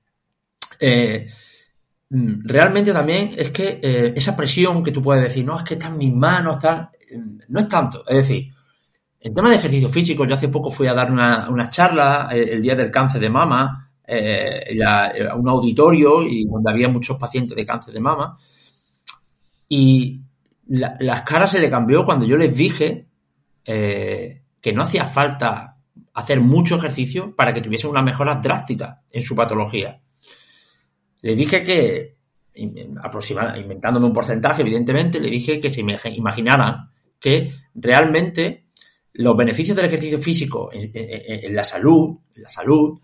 eh, 0.78 1.26
realmente 2.08 2.92
también 2.92 3.32
es 3.36 3.50
que 3.50 3.80
eh, 3.82 4.12
esa 4.14 4.36
presión 4.36 4.84
que 4.84 4.92
tú 4.92 5.02
puedes 5.02 5.24
decir, 5.24 5.44
no, 5.44 5.58
es 5.58 5.64
que 5.64 5.74
está 5.74 5.88
en 5.88 5.98
mis 5.98 6.14
manos, 6.14 6.60
tal, 6.60 6.90
no 7.48 7.58
es 7.58 7.66
tanto, 7.66 8.04
es 8.06 8.16
decir, 8.18 8.52
En 9.20 9.34
tema 9.34 9.50
de 9.50 9.56
ejercicio 9.56 9.88
físico, 9.88 10.24
yo 10.24 10.34
hace 10.34 10.48
poco 10.48 10.70
fui 10.70 10.86
a 10.86 10.94
dar 10.94 11.10
una, 11.10 11.68
charla 11.68 12.28
el, 12.30 12.48
el, 12.48 12.62
día 12.62 12.76
del 12.76 12.90
cáncer 12.90 13.20
de 13.20 13.30
mama 13.30 13.90
eh, 14.06 14.78
a 14.82 15.34
un 15.34 15.48
auditorio 15.48 16.22
y 16.22 16.44
donde 16.44 16.70
había 16.70 16.88
muchos 16.88 17.18
pacientes 17.18 17.56
de 17.56 17.66
cáncer 17.66 17.92
de 17.92 18.00
mama. 18.00 18.38
Y 19.68 20.20
la, 20.68 20.96
las 21.00 21.22
caras 21.22 21.50
se 21.50 21.58
le 21.58 21.68
cambió 21.68 22.04
cuando 22.04 22.24
yo 22.24 22.36
les 22.36 22.56
dije 22.56 23.06
eh, 23.64 24.42
que 24.60 24.72
no 24.72 24.82
hacía 24.82 25.06
falta 25.06 25.76
hacer 26.14 26.40
mucho 26.40 26.76
ejercicio 26.76 27.34
para 27.36 27.52
que 27.52 27.60
tuviesen 27.60 27.90
una 27.90 28.02
mejora 28.02 28.36
drástica 28.36 29.02
en 29.10 29.20
su 29.20 29.36
patología. 29.36 30.00
Le 31.20 31.34
dije 31.34 31.62
que, 31.64 32.16
aproximadamente, 33.02 33.60
inventándome 33.60 34.06
un 34.06 34.12
porcentaje, 34.12 34.62
evidentemente, 34.62 35.20
le 35.20 35.28
dije 35.28 35.60
que 35.60 35.68
se 35.68 35.80
imaginaran 35.80 36.90
que 37.20 37.52
realmente 37.74 38.67
los 39.18 39.36
beneficios 39.36 39.76
del 39.76 39.86
ejercicio 39.86 40.18
físico 40.18 40.70
en, 40.72 41.54
la 41.54 41.64
salud, 41.64 42.18
en 42.36 42.42
la 42.42 42.48
salud, 42.48 43.00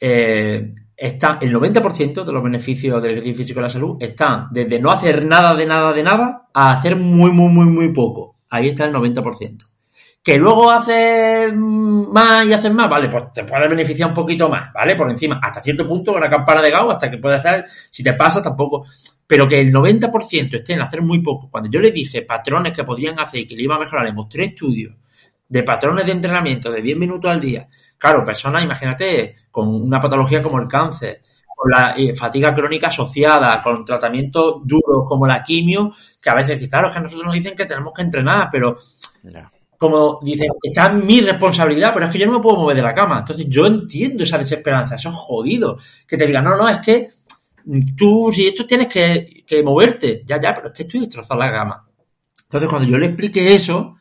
eh, 0.00 0.74
está 0.96 1.38
el 1.40 1.54
90% 1.54 2.24
de 2.24 2.32
los 2.32 2.42
beneficios 2.42 3.00
del 3.00 3.12
ejercicio 3.12 3.36
físico 3.36 3.60
en 3.60 3.64
la 3.64 3.70
salud 3.70 3.96
están 4.00 4.48
desde 4.50 4.80
no 4.80 4.90
hacer 4.90 5.24
nada 5.24 5.54
de 5.54 5.66
nada 5.66 5.92
de 5.92 6.02
nada 6.02 6.48
a 6.52 6.72
hacer 6.72 6.96
muy, 6.96 7.30
muy, 7.30 7.48
muy, 7.48 7.66
muy 7.66 7.92
poco. 7.92 8.38
Ahí 8.50 8.68
está 8.68 8.86
el 8.86 8.92
90%. 8.92 9.68
Que 10.20 10.36
luego 10.36 10.70
haces 10.70 11.54
más 11.54 12.44
y 12.46 12.52
haces 12.52 12.72
más, 12.72 12.90
vale, 12.90 13.08
pues 13.08 13.32
te 13.32 13.44
puede 13.44 13.68
beneficiar 13.68 14.08
un 14.08 14.14
poquito 14.14 14.48
más, 14.48 14.72
¿vale? 14.72 14.96
Por 14.96 15.08
encima, 15.10 15.38
hasta 15.40 15.62
cierto 15.62 15.86
punto, 15.86 16.12
una 16.12 16.30
campana 16.30 16.62
de 16.62 16.70
Gauss, 16.70 16.94
hasta 16.94 17.10
que 17.10 17.18
puedes 17.18 17.38
hacer, 17.38 17.66
si 17.90 18.02
te 18.02 18.14
pasa, 18.14 18.42
tampoco. 18.42 18.84
Pero 19.26 19.46
que 19.46 19.60
el 19.60 19.72
90% 19.72 20.54
esté 20.54 20.72
en 20.72 20.80
hacer 20.80 21.02
muy 21.02 21.20
poco. 21.20 21.48
Cuando 21.50 21.70
yo 21.70 21.78
le 21.78 21.92
dije 21.92 22.22
patrones 22.22 22.72
que 22.72 22.82
podrían 22.82 23.20
hacer 23.20 23.40
y 23.40 23.46
que 23.46 23.54
le 23.54 23.62
iba 23.62 23.76
a 23.76 23.78
mejorar, 23.78 24.06
le 24.06 24.12
mostré 24.12 24.46
estudios 24.46 24.94
de 25.54 25.62
patrones 25.62 26.04
de 26.04 26.10
entrenamiento 26.10 26.68
de 26.68 26.82
10 26.82 26.98
minutos 26.98 27.30
al 27.30 27.40
día. 27.40 27.68
Claro, 27.96 28.24
personas, 28.24 28.64
imagínate, 28.64 29.36
con 29.52 29.68
una 29.68 30.00
patología 30.00 30.42
como 30.42 30.58
el 30.58 30.66
cáncer, 30.66 31.22
con 31.46 31.70
la 31.70 31.94
eh, 31.96 32.12
fatiga 32.12 32.52
crónica 32.52 32.88
asociada, 32.88 33.62
con 33.62 33.84
tratamientos 33.84 34.62
duros 34.64 35.04
como 35.06 35.28
la 35.28 35.44
quimio, 35.44 35.92
que 36.20 36.28
a 36.28 36.34
veces, 36.34 36.68
claro, 36.68 36.88
es 36.88 36.92
que 36.92 36.98
a 36.98 37.02
nosotros 37.02 37.26
nos 37.26 37.34
dicen 37.36 37.54
que 37.54 37.66
tenemos 37.66 37.92
que 37.94 38.02
entrenar, 38.02 38.48
pero 38.50 38.76
como 39.78 40.18
dicen, 40.22 40.48
está 40.60 40.86
en 40.86 41.06
mi 41.06 41.20
responsabilidad, 41.20 41.92
pero 41.94 42.06
es 42.06 42.12
que 42.12 42.18
yo 42.18 42.26
no 42.26 42.32
me 42.32 42.40
puedo 42.42 42.56
mover 42.56 42.74
de 42.74 42.82
la 42.82 42.92
cama. 42.92 43.20
Entonces 43.20 43.46
yo 43.48 43.64
entiendo 43.64 44.24
esa 44.24 44.38
desesperanza, 44.38 44.96
eso 44.96 45.10
es 45.10 45.14
jodido. 45.14 45.78
Que 46.04 46.16
te 46.16 46.26
digan, 46.26 46.42
no, 46.42 46.56
no, 46.56 46.68
es 46.68 46.80
que 46.80 47.10
tú, 47.96 48.28
si 48.32 48.48
esto 48.48 48.66
tienes 48.66 48.88
que, 48.88 49.44
que 49.46 49.62
moverte, 49.62 50.24
ya, 50.26 50.40
ya, 50.40 50.52
pero 50.52 50.68
es 50.68 50.74
que 50.74 50.82
estoy 50.82 50.98
destrozando 50.98 51.44
la 51.44 51.52
cama. 51.52 51.88
Entonces 52.42 52.68
cuando 52.68 52.88
yo 52.88 52.98
le 52.98 53.06
explique 53.06 53.54
eso, 53.54 53.94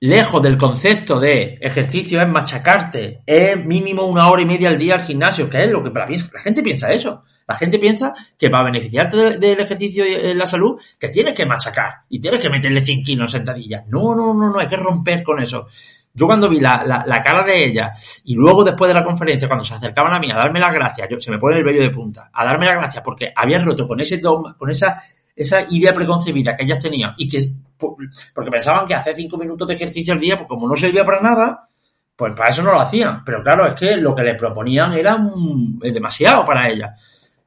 lejos 0.00 0.42
del 0.42 0.58
concepto 0.58 1.18
de 1.18 1.58
ejercicio 1.60 2.20
es 2.20 2.28
machacarte, 2.28 3.22
es 3.24 3.64
mínimo 3.64 4.04
una 4.04 4.28
hora 4.30 4.42
y 4.42 4.46
media 4.46 4.68
al 4.68 4.78
día 4.78 4.94
al 4.94 5.04
gimnasio, 5.04 5.48
que 5.48 5.64
es 5.64 5.70
lo 5.70 5.82
que 5.82 5.90
la, 5.90 6.06
la 6.06 6.40
gente 6.40 6.62
piensa 6.62 6.92
eso. 6.92 7.24
La 7.48 7.54
gente 7.54 7.78
piensa 7.78 8.12
que 8.36 8.50
para 8.50 8.64
beneficiarte 8.64 9.16
del 9.16 9.40
de, 9.40 9.52
ejercicio 9.52 10.04
en 10.04 10.36
la 10.36 10.46
salud, 10.46 10.80
que 10.98 11.10
tienes 11.10 11.32
que 11.32 11.46
machacar 11.46 12.02
y 12.08 12.20
tienes 12.20 12.40
que 12.40 12.50
meterle 12.50 12.80
100 12.80 13.04
kilos 13.04 13.32
en 13.32 13.38
sentadillas. 13.38 13.84
No, 13.86 14.16
no, 14.16 14.34
no, 14.34 14.50
no, 14.50 14.58
hay 14.58 14.66
que 14.66 14.76
romper 14.76 15.22
con 15.22 15.40
eso. 15.40 15.68
Yo 16.12 16.26
cuando 16.26 16.48
vi 16.48 16.58
la, 16.58 16.82
la, 16.84 17.04
la, 17.06 17.22
cara 17.22 17.44
de 17.44 17.64
ella 17.64 17.92
y 18.24 18.34
luego 18.34 18.64
después 18.64 18.88
de 18.88 18.94
la 18.94 19.04
conferencia, 19.04 19.46
cuando 19.46 19.64
se 19.64 19.74
acercaban 19.74 20.14
a 20.14 20.18
mí 20.18 20.30
a 20.30 20.36
darme 20.36 20.58
las 20.58 20.72
gracias, 20.72 21.08
yo, 21.08 21.20
se 21.20 21.30
me 21.30 21.38
pone 21.38 21.58
el 21.58 21.64
vello 21.64 21.82
de 21.82 21.90
punta, 21.90 22.30
a 22.32 22.44
darme 22.44 22.66
las 22.66 22.76
gracias 22.76 23.04
porque 23.04 23.32
había 23.36 23.60
roto 23.60 23.86
con 23.86 24.00
ese 24.00 24.18
dogma, 24.18 24.56
con 24.56 24.70
esa, 24.70 25.00
esa 25.36 25.66
idea 25.70 25.92
preconcebida 25.92 26.56
que 26.56 26.64
ellas 26.64 26.80
tenían 26.80 27.14
y 27.18 27.28
que 27.28 27.38
porque 27.78 28.50
pensaban 28.50 28.86
que 28.86 28.94
hacer 28.94 29.14
cinco 29.16 29.36
minutos 29.36 29.68
de 29.68 29.74
ejercicio 29.74 30.12
al 30.12 30.20
día, 30.20 30.36
pues 30.36 30.48
como 30.48 30.68
no 30.68 30.76
servía 30.76 31.04
para 31.04 31.20
nada, 31.20 31.68
pues 32.14 32.32
para 32.34 32.50
eso 32.50 32.62
no 32.62 32.72
lo 32.72 32.80
hacían. 32.80 33.24
Pero 33.24 33.42
claro, 33.42 33.66
es 33.66 33.74
que 33.74 33.96
lo 33.96 34.14
que 34.14 34.22
les 34.22 34.38
proponían 34.38 34.94
era 34.94 35.16
un, 35.16 35.78
demasiado 35.78 36.44
para 36.44 36.68
ellas. 36.68 37.00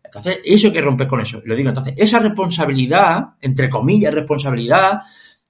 Entonces, 0.03 0.39
eso 0.43 0.67
hay 0.67 0.73
que 0.73 0.81
romper 0.81 1.07
con 1.07 1.21
eso. 1.21 1.41
Lo 1.45 1.55
digo, 1.55 1.69
entonces, 1.69 1.93
esa 1.95 2.19
responsabilidad, 2.19 3.19
entre 3.41 3.69
comillas, 3.69 4.13
responsabilidad, 4.13 5.01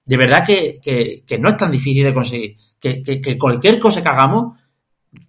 de 0.05 0.17
verdad 0.17 0.43
que, 0.45 0.79
que, 1.25 1.37
no 1.39 1.49
es 1.49 1.57
tan 1.57 1.71
difícil 1.71 2.03
de 2.03 2.13
conseguir. 2.13 2.57
Que, 2.79 3.01
que 3.03 3.37
cualquier 3.37 3.79
cosa 3.79 4.01
que 4.01 4.09
hagamos, 4.09 4.57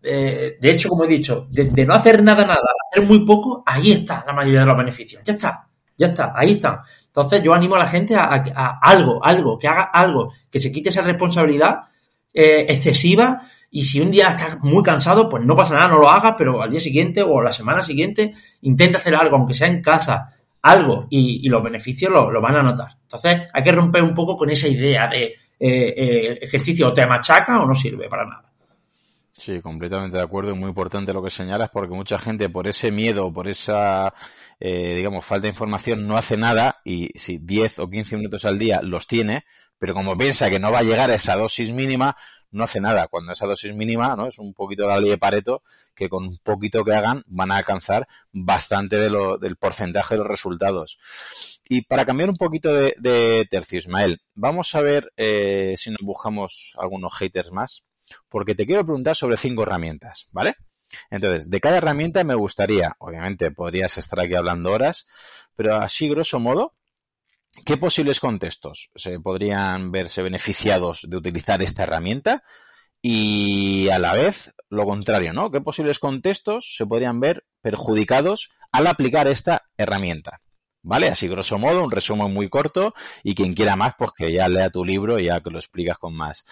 eh, 0.03 0.57
de 0.61 0.71
hecho, 0.71 0.89
como 0.89 1.05
he 1.05 1.09
dicho, 1.09 1.47
de, 1.51 1.87
no 1.87 1.95
hacer 1.95 2.23
nada, 2.23 2.45
nada, 2.45 2.61
hacer 2.91 3.07
muy 3.07 3.25
poco, 3.25 3.63
ahí 3.67 3.93
está 3.93 4.25
la 4.27 4.33
mayoría 4.33 4.61
de 4.61 4.67
los 4.67 4.77
beneficios. 4.77 5.23
Ya 5.25 5.33
está, 5.33 5.69
ya 5.97 6.09
está, 6.09 6.33
ahí 6.35 6.53
está. 6.53 6.83
Entonces 7.11 7.43
yo 7.43 7.53
animo 7.53 7.75
a 7.75 7.81
la 7.81 7.87
gente 7.87 8.15
a, 8.15 8.25
a, 8.25 8.43
a 8.55 8.79
algo, 8.83 9.23
algo, 9.25 9.59
que 9.59 9.67
haga 9.67 9.83
algo, 9.83 10.33
que 10.49 10.61
se 10.61 10.71
quite 10.71 10.91
esa 10.91 11.03
responsabilidad 11.03 11.81
eh, 12.33 12.67
excesiva 12.69 13.43
y 13.73 13.85
si 13.85 14.01
un 14.01 14.11
día 14.11 14.29
estás 14.29 14.59
muy 14.61 14.83
cansado, 14.83 15.29
pues 15.29 15.45
no 15.45 15.55
pasa 15.57 15.75
nada, 15.75 15.89
no 15.89 15.99
lo 15.99 16.09
hagas, 16.09 16.35
pero 16.37 16.63
al 16.63 16.71
día 16.71 16.81
siguiente 16.81 17.23
o 17.23 17.41
la 17.41 17.53
semana 17.53 17.83
siguiente 17.83 18.35
intenta 18.63 18.99
hacer 18.99 19.15
algo, 19.15 19.37
aunque 19.37 19.55
sea 19.55 19.69
en 19.69 19.83
casa, 19.83 20.33
algo, 20.63 21.07
y, 21.09 21.49
los 21.49 21.63
beneficios 21.63 22.13
lo, 22.13 22.41
van 22.41 22.57
a 22.57 22.63
notar. 22.63 22.97
Entonces 23.03 23.49
hay 23.53 23.63
que 23.63 23.73
romper 23.73 24.03
un 24.03 24.15
poco 24.15 24.37
con 24.37 24.51
esa 24.51 24.69
idea 24.69 25.09
de 25.09 25.25
eh, 25.25 25.35
eh, 25.59 26.39
ejercicio 26.43 26.89
o 26.89 26.93
te 26.93 27.07
machaca 27.07 27.61
o 27.63 27.67
no 27.67 27.75
sirve 27.75 28.09
para 28.09 28.25
nada. 28.25 28.45
Sí, 29.37 29.61
completamente 29.61 30.19
de 30.19 30.23
acuerdo 30.23 30.55
muy 30.55 30.69
importante 30.69 31.13
lo 31.13 31.23
que 31.23 31.31
señalas 31.31 31.71
porque 31.71 31.95
mucha 31.95 32.19
gente 32.19 32.51
por 32.51 32.69
ese 32.69 32.91
miedo, 32.91 33.33
por 33.33 33.49
esa 33.49 34.13
eh, 34.61 34.95
digamos, 34.95 35.25
falta 35.25 35.43
de 35.43 35.51
información, 35.51 36.07
no 36.07 36.17
hace 36.17 36.37
nada 36.37 36.81
y 36.85 37.09
si 37.19 37.39
10 37.39 37.79
o 37.81 37.89
15 37.89 38.17
minutos 38.17 38.45
al 38.45 38.59
día 38.59 38.81
los 38.83 39.07
tiene, 39.07 39.45
pero 39.79 39.95
como 39.95 40.17
piensa 40.17 40.51
que 40.51 40.61
no 40.61 40.71
va 40.71 40.81
a 40.81 40.83
llegar 40.83 41.11
a 41.11 41.15
esa 41.15 41.35
dosis 41.37 41.73
mínima, 41.73 42.17
no 42.51 42.65
hace 42.65 42.81
nada. 42.81 43.09
Cuando 43.09 43.33
esa 43.33 43.47
dosis 43.47 43.75
mínima, 43.75 44.15
¿no? 44.17 44.27
Es 44.27 44.39
un 44.39 44.53
poquito 44.53 44.87
la 44.87 45.01
ley 45.01 45.11
de 45.11 45.19
Pareto, 45.19 45.63
que 45.95 46.09
con 46.09 46.25
un 46.27 46.39
poquito 46.39 46.85
que 46.85 46.95
hagan 46.95 47.23
van 47.27 47.51
a 47.51 47.57
alcanzar 47.57 48.07
bastante 48.33 48.97
de 48.97 49.09
lo, 49.09 49.39
del 49.39 49.57
porcentaje 49.57 50.15
de 50.15 50.19
los 50.19 50.29
resultados. 50.29 50.99
Y 51.69 51.83
para 51.83 52.05
cambiar 52.05 52.29
un 52.29 52.37
poquito 52.37 52.75
de, 52.75 52.95
de 52.99 53.47
tercio, 53.49 53.79
Ismael, 53.79 54.21
vamos 54.35 54.75
a 54.75 54.83
ver 54.83 55.13
eh, 55.17 55.75
si 55.79 55.91
nos 55.91 56.01
buscamos 56.03 56.75
algunos 56.79 57.15
haters 57.15 57.53
más, 57.53 57.85
porque 58.29 58.55
te 58.55 58.67
quiero 58.67 58.85
preguntar 58.85 59.17
sobre 59.17 59.37
cinco 59.37 59.63
herramientas, 59.63 60.29
¿vale? 60.33 60.57
Entonces, 61.11 61.51
de 61.51 61.61
cada 61.61 61.79
herramienta 61.79 62.25
me 62.25 62.35
gustaría, 62.35 62.97
obviamente 62.99 63.51
podrías 63.51 63.99
estar 63.99 64.21
aquí 64.21 64.35
hablando 64.35 64.73
horas, 64.73 65.07
pero 65.57 65.77
así 65.77 66.09
grosso 66.09 66.41
modo, 66.41 66.75
¿qué 67.65 67.77
posibles 67.77 68.21
contextos 68.21 68.91
se 68.95 69.21
podrían 69.21 69.91
verse 69.91 70.23
beneficiados 70.23 71.07
de 71.09 71.17
utilizar 71.17 71.63
esta 71.63 71.85
herramienta? 71.85 72.43
Y 73.03 73.89
a 73.89 73.99
la 73.99 74.13
vez, 74.13 74.55
lo 74.69 74.85
contrario, 74.85 75.33
¿no? 75.33 75.51
¿Qué 75.51 75.61
posibles 75.61 75.99
contextos 75.99 76.75
se 76.77 76.87
podrían 76.87 77.19
ver 77.19 77.47
perjudicados 77.63 78.51
al 78.73 78.87
aplicar 78.87 79.27
esta 79.27 79.71
herramienta? 79.77 80.43
¿Vale? 80.83 81.09
Así 81.09 81.29
grosso 81.29 81.59
modo, 81.59 81.85
un 81.85 81.91
resumen 81.91 82.33
muy 82.33 82.49
corto 82.49 82.95
y 83.23 83.35
quien 83.35 83.55
quiera 83.55 83.77
más, 83.77 83.95
pues 83.99 84.13
que 84.13 84.33
ya 84.33 84.49
lea 84.49 84.71
tu 84.71 84.85
libro 84.85 85.19
y 85.19 85.25
ya 85.25 85.41
que 85.41 85.51
lo 85.51 85.59
explicas 85.59 85.99
con 85.99 86.15
más. 86.15 86.45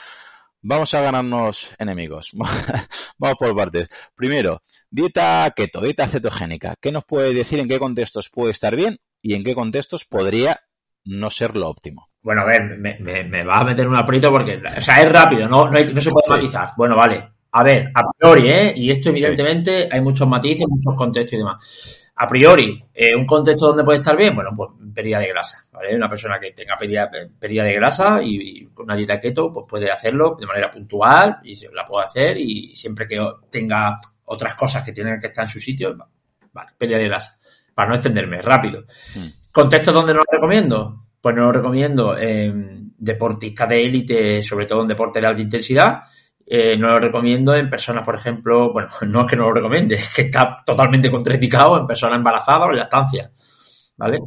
Vamos 0.60 0.92
a 0.94 1.00
ganarnos 1.00 1.74
enemigos. 1.78 2.32
Vamos 3.18 3.36
por 3.38 3.56
partes. 3.56 3.88
Primero, 4.14 4.62
dieta 4.90 5.52
keto, 5.54 5.80
dieta 5.80 6.08
cetogénica. 6.08 6.74
¿Qué 6.80 6.90
nos 6.90 7.04
puede 7.04 7.32
decir 7.32 7.60
en 7.60 7.68
qué 7.68 7.78
contextos 7.78 8.28
puede 8.28 8.50
estar 8.50 8.74
bien 8.74 8.98
y 9.22 9.34
en 9.34 9.44
qué 9.44 9.54
contextos 9.54 10.04
podría 10.04 10.60
no 11.04 11.30
ser 11.30 11.54
lo 11.54 11.68
óptimo? 11.68 12.08
Bueno, 12.22 12.42
a 12.42 12.44
ver, 12.44 12.76
me, 12.76 12.98
me, 12.98 13.22
me 13.24 13.44
vas 13.44 13.60
a 13.60 13.64
meter 13.64 13.86
un 13.86 13.96
aprieto 13.96 14.30
porque, 14.30 14.60
o 14.76 14.80
sea, 14.80 15.00
es 15.00 15.10
rápido, 15.10 15.48
no, 15.48 15.70
no, 15.70 15.78
hay, 15.78 15.94
no 15.94 16.00
se 16.00 16.10
puede 16.10 16.24
sí. 16.26 16.30
matizar. 16.32 16.70
Bueno, 16.76 16.96
vale. 16.96 17.28
A 17.52 17.62
ver, 17.62 17.90
a 17.94 18.02
priori, 18.16 18.48
¿eh? 18.50 18.72
Y 18.76 18.90
esto 18.90 19.08
evidentemente 19.08 19.88
hay 19.90 20.00
muchos 20.00 20.28
matices, 20.28 20.66
muchos 20.68 20.94
contextos 20.96 21.32
y 21.32 21.36
demás. 21.38 22.07
A 22.20 22.26
priori, 22.26 22.84
eh, 22.92 23.14
un 23.14 23.24
contexto 23.24 23.68
donde 23.68 23.84
puede 23.84 23.98
estar 23.98 24.16
bien, 24.16 24.34
bueno, 24.34 24.50
pues 24.56 24.70
pérdida 24.92 25.20
de 25.20 25.28
grasa, 25.28 25.64
¿vale? 25.70 25.94
Una 25.94 26.08
persona 26.08 26.40
que 26.40 26.50
tenga 26.50 26.76
pérdida, 26.76 27.08
pérdida 27.38 27.62
de 27.62 27.74
grasa 27.74 28.20
y, 28.20 28.62
y, 28.62 28.66
con 28.66 28.86
una 28.86 28.96
dieta 28.96 29.20
keto, 29.20 29.52
pues 29.52 29.66
puede 29.68 29.90
hacerlo 29.90 30.36
de 30.38 30.46
manera 30.46 30.68
puntual 30.68 31.38
y 31.44 31.54
se 31.54 31.70
la 31.72 31.84
puede 31.84 32.06
hacer 32.06 32.36
y 32.36 32.74
siempre 32.74 33.06
que 33.06 33.24
tenga 33.50 34.00
otras 34.24 34.54
cosas 34.54 34.84
que 34.84 34.92
tienen 34.92 35.20
que 35.20 35.28
estar 35.28 35.44
en 35.44 35.48
su 35.48 35.60
sitio, 35.60 35.96
vale, 36.52 36.70
pérdida 36.76 36.98
de 36.98 37.04
grasa. 37.04 37.38
Para 37.72 37.90
no 37.90 37.94
extenderme, 37.94 38.42
rápido. 38.42 38.82
Mm. 39.14 39.26
¿Contextos 39.52 39.94
donde 39.94 40.12
no 40.12 40.18
lo 40.18 40.32
recomiendo? 40.32 41.06
Pues 41.20 41.36
no 41.36 41.42
lo 41.42 41.52
recomiendo 41.52 42.18
en 42.18 42.94
deportistas 42.98 43.68
de 43.68 43.84
élite, 43.84 44.42
sobre 44.42 44.66
todo 44.66 44.82
en 44.82 44.88
deporte 44.88 45.20
de 45.20 45.26
alta 45.28 45.40
intensidad, 45.40 46.02
eh, 46.50 46.76
no 46.78 46.88
lo 46.88 46.98
recomiendo 46.98 47.54
en 47.54 47.68
personas, 47.68 48.04
por 48.04 48.14
ejemplo, 48.14 48.72
bueno, 48.72 48.88
no 49.06 49.22
es 49.22 49.26
que 49.26 49.36
no 49.36 49.44
lo 49.44 49.52
recomiende, 49.52 49.96
es 49.96 50.08
que 50.14 50.22
está 50.22 50.62
totalmente 50.64 51.10
contraindicado 51.10 51.78
en 51.78 51.86
personas 51.86 52.16
embarazadas 52.16 52.68
o 52.68 52.70
en 52.70 52.78
lactancia. 52.78 53.30
¿Vale? 53.96 54.18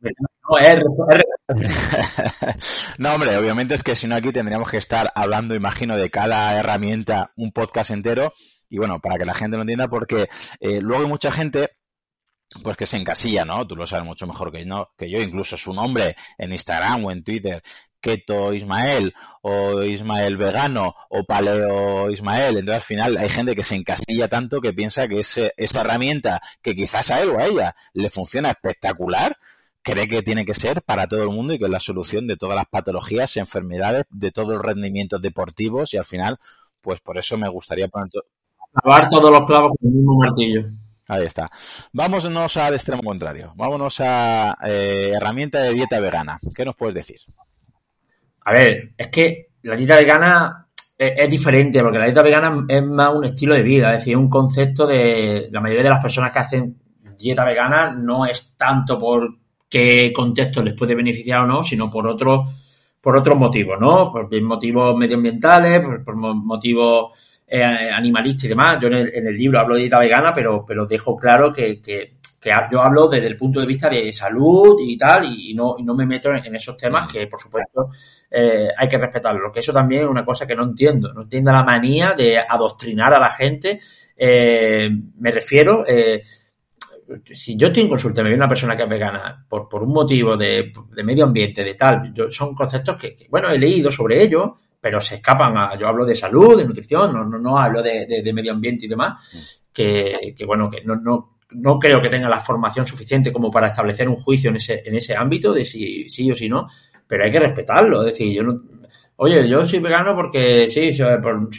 No, 0.00 0.58
es, 0.58 0.78
es... 0.78 1.24
no, 2.98 3.14
hombre, 3.14 3.36
obviamente 3.36 3.74
es 3.74 3.82
que 3.82 3.94
si 3.94 4.08
no 4.08 4.16
aquí 4.16 4.32
tendríamos 4.32 4.70
que 4.70 4.78
estar 4.78 5.12
hablando, 5.14 5.54
imagino, 5.54 5.96
de 5.96 6.10
cada 6.10 6.56
herramienta 6.58 7.32
un 7.36 7.52
podcast 7.52 7.90
entero. 7.90 8.32
Y 8.68 8.78
bueno, 8.78 9.00
para 9.00 9.18
que 9.18 9.26
la 9.26 9.34
gente 9.34 9.56
lo 9.56 9.62
entienda, 9.62 9.88
porque 9.88 10.28
eh, 10.58 10.80
luego 10.80 11.02
hay 11.02 11.08
mucha 11.08 11.30
gente 11.30 11.70
pues 12.62 12.76
que 12.76 12.86
se 12.86 12.96
encasilla, 12.96 13.44
¿no? 13.44 13.66
Tú 13.66 13.76
lo 13.76 13.86
sabes 13.86 14.04
mucho 14.04 14.26
mejor 14.26 14.50
que 14.50 14.64
yo, 14.64 14.90
que 14.96 15.08
yo, 15.08 15.20
incluso 15.20 15.56
su 15.56 15.72
nombre 15.72 16.16
en 16.36 16.52
Instagram 16.52 17.04
o 17.04 17.12
en 17.12 17.22
Twitter, 17.22 17.62
Keto 18.00 18.52
Ismael 18.52 19.14
o 19.42 19.82
Ismael 19.82 20.36
Vegano 20.36 20.94
o 21.08 21.24
Paleo 21.24 22.10
Ismael. 22.10 22.58
Entonces 22.58 22.76
al 22.76 22.82
final 22.82 23.16
hay 23.16 23.28
gente 23.28 23.54
que 23.54 23.62
se 23.62 23.74
encasilla 23.74 24.28
tanto 24.28 24.60
que 24.60 24.72
piensa 24.72 25.08
que 25.08 25.20
ese, 25.20 25.52
esa 25.56 25.82
herramienta 25.82 26.40
que 26.62 26.74
quizás 26.74 27.10
a 27.10 27.22
él 27.22 27.30
o 27.30 27.38
a 27.38 27.46
ella 27.46 27.76
le 27.92 28.10
funciona 28.10 28.50
espectacular, 28.50 29.36
cree 29.82 30.08
que 30.08 30.22
tiene 30.22 30.44
que 30.44 30.54
ser 30.54 30.82
para 30.82 31.06
todo 31.06 31.22
el 31.22 31.30
mundo 31.30 31.52
y 31.52 31.58
que 31.58 31.64
es 31.64 31.70
la 31.70 31.80
solución 31.80 32.26
de 32.26 32.36
todas 32.36 32.56
las 32.56 32.66
patologías, 32.66 33.36
enfermedades, 33.36 34.04
de 34.10 34.30
todos 34.30 34.50
los 34.50 34.62
rendimientos 34.62 35.22
deportivos 35.22 35.94
y 35.94 35.98
al 35.98 36.04
final, 36.04 36.38
pues 36.80 37.00
por 37.00 37.18
eso 37.18 37.36
me 37.36 37.48
gustaría 37.48 37.88
poner... 37.88 38.10
Lavar 38.84 39.08
todos 39.08 39.30
los 39.30 39.44
clavos 39.46 39.72
con 39.78 39.90
el 39.90 39.96
mismo 39.96 40.16
martillo. 40.16 40.62
Ahí 41.08 41.26
está. 41.26 41.50
Vámonos 41.92 42.56
al 42.56 42.74
extremo 42.74 43.02
contrario. 43.02 43.52
Vámonos 43.56 44.00
a 44.00 44.56
eh, 44.64 45.10
herramienta 45.12 45.58
de 45.58 45.74
dieta 45.74 45.98
vegana. 45.98 46.38
¿Qué 46.54 46.64
nos 46.64 46.76
puedes 46.76 46.94
decir? 46.94 47.18
A 48.50 48.52
ver, 48.52 48.94
es 48.98 49.06
que 49.06 49.50
la 49.62 49.76
dieta 49.76 49.94
vegana 49.94 50.66
es, 50.98 51.30
diferente, 51.30 51.80
porque 51.82 52.00
la 52.00 52.06
dieta 52.06 52.20
vegana 52.20 52.64
es 52.66 52.82
más 52.82 53.14
un 53.14 53.24
estilo 53.24 53.54
de 53.54 53.62
vida, 53.62 53.92
es 53.94 54.00
decir, 54.00 54.16
un 54.16 54.28
concepto 54.28 54.88
de 54.88 55.48
la 55.52 55.60
mayoría 55.60 55.84
de 55.84 55.90
las 55.90 56.02
personas 56.02 56.32
que 56.32 56.38
hacen 56.40 56.76
dieta 57.16 57.44
vegana 57.44 57.92
no 57.92 58.26
es 58.26 58.56
tanto 58.56 58.98
por 58.98 59.36
qué 59.68 60.12
contexto 60.12 60.64
les 60.64 60.74
puede 60.74 60.96
beneficiar 60.96 61.42
o 61.42 61.46
no, 61.46 61.62
sino 61.62 61.88
por 61.88 62.08
otros 62.08 62.50
por 63.00 63.16
otros 63.16 63.38
motivos, 63.38 63.76
¿no? 63.78 64.10
Por 64.10 64.42
motivos 64.42 64.96
medioambientales, 64.96 65.80
por 66.04 66.16
motivos 66.16 67.12
eh, 67.46 67.62
animalista 67.62 68.46
y 68.46 68.48
demás. 68.48 68.78
Yo 68.82 68.88
en 68.88 69.26
el, 69.28 69.36
libro 69.36 69.60
hablo 69.60 69.76
de 69.76 69.82
dieta 69.82 70.00
vegana, 70.00 70.34
pero, 70.34 70.64
pero 70.66 70.86
dejo 70.86 71.16
claro 71.16 71.52
que, 71.52 71.80
que, 71.80 72.16
yo 72.70 72.80
hablo 72.80 73.08
desde 73.08 73.26
el 73.26 73.36
punto 73.36 73.60
de 73.60 73.66
vista 73.66 73.88
de 73.88 74.12
salud 74.12 74.76
y 74.80 74.96
tal, 74.96 75.24
y, 75.24 75.54
no, 75.54 75.76
y 75.78 75.82
no 75.82 75.94
me 75.94 76.06
meto 76.06 76.30
en, 76.34 76.54
esos 76.54 76.76
temas 76.76 77.12
que, 77.12 77.26
por 77.26 77.40
supuesto, 77.40 77.88
eh, 78.30 78.68
hay 78.76 78.88
que 78.88 78.98
respetarlo. 78.98 79.52
Que 79.52 79.60
eso 79.60 79.72
también 79.72 80.04
es 80.04 80.08
una 80.08 80.24
cosa 80.24 80.46
que 80.46 80.54
no 80.54 80.64
entiendo. 80.64 81.12
No 81.12 81.22
entiendo 81.22 81.52
la 81.52 81.62
manía 81.62 82.14
de 82.14 82.38
adoctrinar 82.38 83.12
a 83.14 83.20
la 83.20 83.30
gente. 83.30 83.78
Eh, 84.16 84.90
me 85.18 85.30
refiero, 85.30 85.84
si 87.32 87.56
yo 87.56 87.68
estoy 87.68 87.82
en 87.82 87.88
consulta 87.88 88.20
y 88.20 88.24
me 88.24 88.30
viene 88.30 88.44
una 88.44 88.48
persona 88.48 88.76
que 88.76 88.84
es 88.84 88.88
vegana 88.88 89.44
por, 89.48 89.68
por 89.68 89.82
un 89.82 89.92
motivo 89.92 90.36
de, 90.36 90.72
de 90.90 91.02
medio 91.02 91.24
ambiente, 91.24 91.64
de 91.64 91.74
tal, 91.74 92.12
yo, 92.14 92.30
son 92.30 92.54
conceptos 92.54 92.96
que, 92.96 93.14
que, 93.14 93.26
bueno, 93.28 93.50
he 93.50 93.58
leído 93.58 93.90
sobre 93.90 94.22
ello, 94.22 94.58
pero 94.80 95.00
se 95.00 95.16
escapan 95.16 95.56
a, 95.56 95.76
yo 95.76 95.88
hablo 95.88 96.04
de 96.04 96.16
salud, 96.16 96.58
de 96.58 96.66
nutrición, 96.66 97.12
no, 97.12 97.24
no, 97.24 97.38
no 97.38 97.58
hablo 97.58 97.82
de, 97.82 98.06
de, 98.06 98.32
medio 98.32 98.52
ambiente 98.52 98.86
y 98.86 98.88
demás, 98.88 99.64
que, 99.72 100.34
que 100.36 100.44
bueno, 100.44 100.70
que 100.70 100.82
no, 100.84 100.96
no, 100.96 101.29
no 101.52 101.78
creo 101.78 102.00
que 102.00 102.08
tenga 102.08 102.28
la 102.28 102.40
formación 102.40 102.86
suficiente 102.86 103.32
como 103.32 103.50
para 103.50 103.68
establecer 103.68 104.08
un 104.08 104.16
juicio 104.16 104.50
en 104.50 104.56
ese, 104.56 104.82
en 104.84 104.94
ese 104.94 105.14
ámbito 105.14 105.52
de 105.52 105.64
si 105.64 106.08
sí 106.08 106.30
o 106.30 106.34
si 106.34 106.48
no, 106.48 106.68
pero 107.06 107.24
hay 107.24 107.32
que 107.32 107.40
respetarlo, 107.40 108.00
es 108.00 108.12
decir, 108.12 108.32
yo 108.32 108.42
no, 108.42 108.60
oye, 109.16 109.46
yo 109.48 109.64
soy 109.66 109.80
vegano 109.80 110.14
porque 110.14 110.66
sí, 110.68 110.92
soy, 110.92 111.08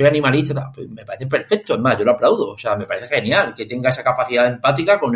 animalista, 0.06 0.72
pues 0.74 0.90
me 0.90 1.06
parece 1.06 1.28
perfecto, 1.28 1.76
es 1.76 1.80
más, 1.80 1.98
yo 1.98 2.06
lo 2.06 2.12
aplaudo, 2.12 2.52
o 2.52 2.58
sea, 2.58 2.76
me 2.76 2.86
parece 2.86 3.16
genial 3.16 3.54
que 3.56 3.66
tenga 3.66 3.90
esa 3.90 4.04
capacidad 4.04 4.48
empática 4.48 5.00
con, 5.00 5.16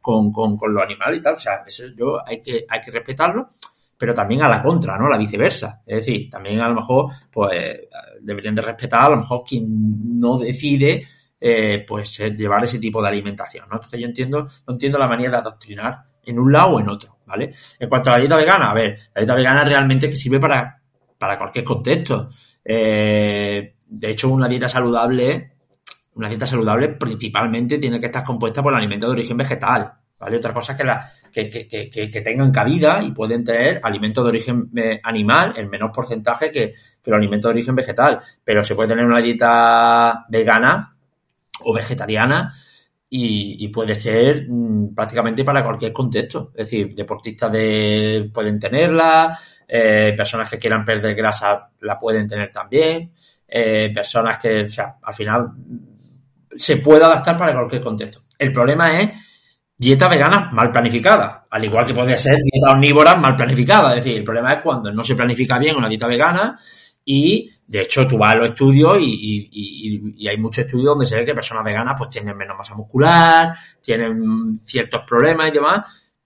con, 0.00 0.32
con, 0.32 0.56
con 0.56 0.72
los 0.72 0.82
animales 0.82 1.18
y 1.18 1.22
tal, 1.22 1.34
o 1.34 1.38
sea, 1.38 1.62
eso 1.66 1.84
yo 1.96 2.20
hay 2.26 2.40
que, 2.40 2.64
hay 2.68 2.80
que 2.80 2.90
respetarlo 2.90 3.50
pero 4.02 4.14
también 4.14 4.42
a 4.42 4.48
la 4.48 4.60
contra, 4.60 4.98
¿no? 4.98 5.08
La 5.08 5.16
viceversa. 5.16 5.80
Es 5.86 5.98
decir, 5.98 6.28
también 6.28 6.58
a 6.58 6.68
lo 6.68 6.74
mejor, 6.74 7.06
pues, 7.30 7.82
deberían 8.20 8.56
de 8.56 8.62
respetar 8.62 9.02
a 9.02 9.10
lo 9.10 9.18
mejor 9.18 9.44
quien 9.46 10.18
no 10.18 10.38
decide, 10.38 11.06
eh, 11.44 11.84
pues, 11.86 12.20
eh, 12.20 12.30
llevar 12.30 12.62
ese 12.62 12.78
tipo 12.78 13.02
de 13.02 13.08
alimentación, 13.08 13.68
¿no? 13.68 13.74
Entonces 13.74 13.98
yo 13.98 14.06
entiendo, 14.06 14.42
no 14.44 14.72
entiendo 14.74 14.96
la 14.96 15.08
manera 15.08 15.30
de 15.32 15.36
adoctrinar 15.38 16.04
en 16.22 16.38
un 16.38 16.52
lado 16.52 16.76
o 16.76 16.80
en 16.80 16.88
otro, 16.88 17.18
¿vale? 17.26 17.52
En 17.80 17.88
cuanto 17.88 18.10
a 18.10 18.12
la 18.12 18.18
dieta 18.20 18.36
vegana, 18.36 18.70
a 18.70 18.74
ver, 18.74 18.96
la 19.12 19.20
dieta 19.20 19.34
vegana 19.34 19.64
realmente 19.64 20.08
que 20.08 20.14
sirve 20.14 20.38
para, 20.38 20.80
para 21.18 21.36
cualquier 21.36 21.64
contexto. 21.64 22.30
Eh, 22.64 23.74
de 23.84 24.10
hecho, 24.10 24.28
una 24.28 24.46
dieta 24.46 24.68
saludable, 24.68 25.54
una 26.14 26.28
dieta 26.28 26.46
saludable 26.46 26.90
principalmente 26.90 27.78
tiene 27.78 27.98
que 27.98 28.06
estar 28.06 28.22
compuesta 28.22 28.62
por 28.62 28.72
alimentos 28.72 29.08
de 29.08 29.14
origen 29.14 29.36
vegetal, 29.36 29.92
¿vale? 30.20 30.36
Otra 30.36 30.54
cosa 30.54 30.72
es 30.72 30.78
que 30.78 30.84
la, 30.84 31.10
que, 31.32 31.50
que, 31.50 31.66
que, 31.66 32.08
que, 32.08 32.20
tengan 32.20 32.52
cabida 32.52 33.02
y 33.02 33.10
pueden 33.10 33.42
tener 33.42 33.80
alimentos 33.82 34.22
de 34.22 34.30
origen 34.30 34.70
eh, 34.76 35.00
animal 35.02 35.54
en 35.56 35.68
menor 35.68 35.90
porcentaje 35.90 36.52
que, 36.52 36.72
los 37.04 37.16
alimentos 37.16 37.48
de 37.48 37.54
origen 37.54 37.74
vegetal. 37.74 38.20
Pero 38.44 38.62
se 38.62 38.76
puede 38.76 38.90
tener 38.90 39.04
una 39.04 39.20
dieta 39.20 40.24
vegana 40.28 40.91
o 41.64 41.72
vegetariana 41.72 42.52
y, 43.14 43.68
puede 43.68 43.94
ser 43.94 44.46
mm, 44.48 44.94
prácticamente 44.94 45.44
para 45.44 45.62
cualquier 45.62 45.92
contexto. 45.92 46.50
Es 46.54 46.64
decir, 46.64 46.94
deportistas 46.94 47.52
de, 47.52 48.30
pueden 48.32 48.58
tenerla, 48.58 49.38
eh, 49.68 50.14
personas 50.16 50.48
que 50.48 50.58
quieran 50.58 50.82
perder 50.82 51.14
grasa 51.14 51.68
la 51.80 51.98
pueden 51.98 52.26
tener 52.26 52.50
también, 52.50 53.12
eh, 53.46 53.90
personas 53.94 54.38
que, 54.38 54.62
o 54.62 54.68
sea, 54.68 54.96
al 55.02 55.12
final 55.12 55.50
se 56.56 56.78
puede 56.78 57.04
adaptar 57.04 57.36
para 57.36 57.52
cualquier 57.52 57.82
contexto. 57.82 58.22
El 58.38 58.50
problema 58.50 58.98
es 58.98 59.10
dieta 59.76 60.08
vegana 60.08 60.50
mal 60.50 60.70
planificada, 60.70 61.46
al 61.50 61.64
igual 61.64 61.84
que 61.84 61.92
podría 61.92 62.16
ser 62.16 62.36
dieta 62.36 62.72
omnívora 62.72 63.14
mal 63.16 63.36
planificada. 63.36 63.90
Es 63.90 63.96
decir, 63.96 64.16
el 64.16 64.24
problema 64.24 64.54
es 64.54 64.62
cuando 64.62 64.90
no 64.90 65.04
se 65.04 65.14
planifica 65.14 65.58
bien 65.58 65.76
una 65.76 65.88
dieta 65.88 66.06
vegana 66.06 66.58
y, 67.04 67.50
de 67.66 67.80
hecho, 67.80 68.06
tú 68.06 68.18
vas 68.18 68.32
a 68.32 68.36
los 68.36 68.50
estudios 68.50 68.98
y, 69.00 70.28
hay 70.28 70.36
muchos 70.38 70.64
estudios 70.64 70.86
donde 70.86 71.06
se 71.06 71.16
ve 71.16 71.24
que 71.24 71.34
personas 71.34 71.64
veganas 71.64 71.94
pues 71.98 72.10
tienen 72.10 72.36
menos 72.36 72.56
masa 72.56 72.74
muscular, 72.74 73.54
tienen 73.80 74.54
ciertos 74.56 75.02
problemas 75.06 75.48
y 75.48 75.52
demás, 75.52 75.80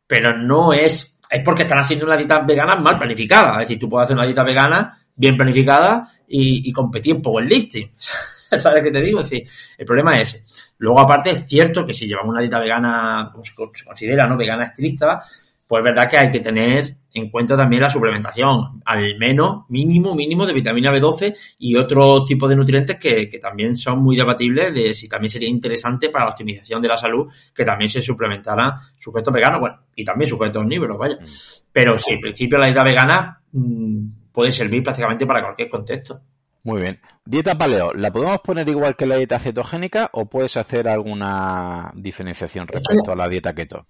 pero 0.07 0.37
no 0.37 0.72
es, 0.72 1.18
es 1.31 1.43
porque 1.43 1.62
están 1.62 1.79
haciendo 1.79 2.05
una 2.05 2.16
dieta 2.16 2.41
vegana 2.41 2.77
mal 2.77 2.99
planificada. 2.99 3.53
Es 3.62 3.68
decir, 3.68 3.79
tú 3.79 3.89
puedes 3.89 4.05
hacer 4.05 4.16
una 4.16 4.27
dieta 4.27 4.45
vegana 4.45 4.99
bien 5.14 5.37
planificada 5.37 6.09
y, 6.29 6.70
competir 6.72 7.16
en 7.16 7.22
powerlifting. 7.22 7.93
¿Sabes 8.57 8.83
qué 8.83 8.91
te 8.91 9.01
digo? 9.01 9.20
Es 9.20 9.31
decir, 9.31 9.49
el 9.79 9.87
problema 9.87 10.20
es 10.20 10.35
ese. 10.35 10.45
Luego, 10.79 11.01
aparte, 11.01 11.31
es 11.31 11.47
cierto 11.47 11.85
que 11.87 11.95
si 11.95 12.07
llevamos 12.07 12.31
una 12.31 12.41
dieta 12.41 12.61
vegana, 12.61 13.31
como 13.33 13.43
se 13.43 13.55
considera, 13.55 14.27
¿no? 14.27 14.37
Vegana 14.37 14.64
estricta, 14.64 15.22
pues 15.66 15.81
es 15.81 15.85
verdad 15.85 16.09
que 16.09 16.18
hay 16.18 16.31
que 16.31 16.41
tener 16.41 16.97
en 17.18 17.30
cuenta 17.30 17.56
también 17.56 17.82
la 17.82 17.88
suplementación, 17.88 18.82
al 18.84 19.16
menos 19.18 19.64
mínimo, 19.68 20.14
mínimo 20.14 20.46
de 20.46 20.52
vitamina 20.52 20.92
B12 20.92 21.36
y 21.58 21.76
otro 21.76 22.24
tipo 22.24 22.46
de 22.48 22.56
nutrientes 22.56 22.98
que, 22.98 23.28
que, 23.28 23.38
también 23.38 23.76
son 23.76 24.00
muy 24.00 24.16
debatibles 24.16 24.74
de 24.74 24.94
si 24.94 25.08
también 25.08 25.30
sería 25.30 25.48
interesante 25.48 26.10
para 26.10 26.26
la 26.26 26.30
optimización 26.32 26.82
de 26.82 26.88
la 26.88 26.96
salud 26.96 27.26
que 27.54 27.64
también 27.64 27.88
se 27.88 28.00
suplementara 28.00 28.76
sujetos 28.96 29.32
veganos, 29.32 29.60
bueno, 29.60 29.78
y 29.94 30.04
también 30.04 30.28
sujetos 30.28 30.62
omnívoros, 30.62 30.98
vaya. 30.98 31.16
Mm. 31.16 31.26
Pero 31.72 31.98
sí, 31.98 32.12
en 32.14 32.20
principio 32.20 32.58
la 32.58 32.66
dieta 32.66 32.84
vegana 32.84 33.40
mmm, 33.52 34.06
puede 34.32 34.52
servir 34.52 34.82
prácticamente 34.82 35.26
para 35.26 35.42
cualquier 35.42 35.68
contexto. 35.68 36.20
Muy 36.62 36.82
bien. 36.82 37.00
Dieta 37.24 37.56
paleo, 37.56 37.92
¿la 37.94 38.10
podemos 38.10 38.40
poner 38.40 38.68
igual 38.68 38.96
que 38.96 39.06
la 39.06 39.16
dieta 39.16 39.38
cetogénica 39.38 40.10
o 40.12 40.26
puedes 40.26 40.56
hacer 40.56 40.88
alguna 40.88 41.92
diferenciación 41.94 42.66
respecto 42.66 43.12
a 43.12 43.16
la 43.16 43.28
dieta 43.28 43.54
keto? 43.54 43.86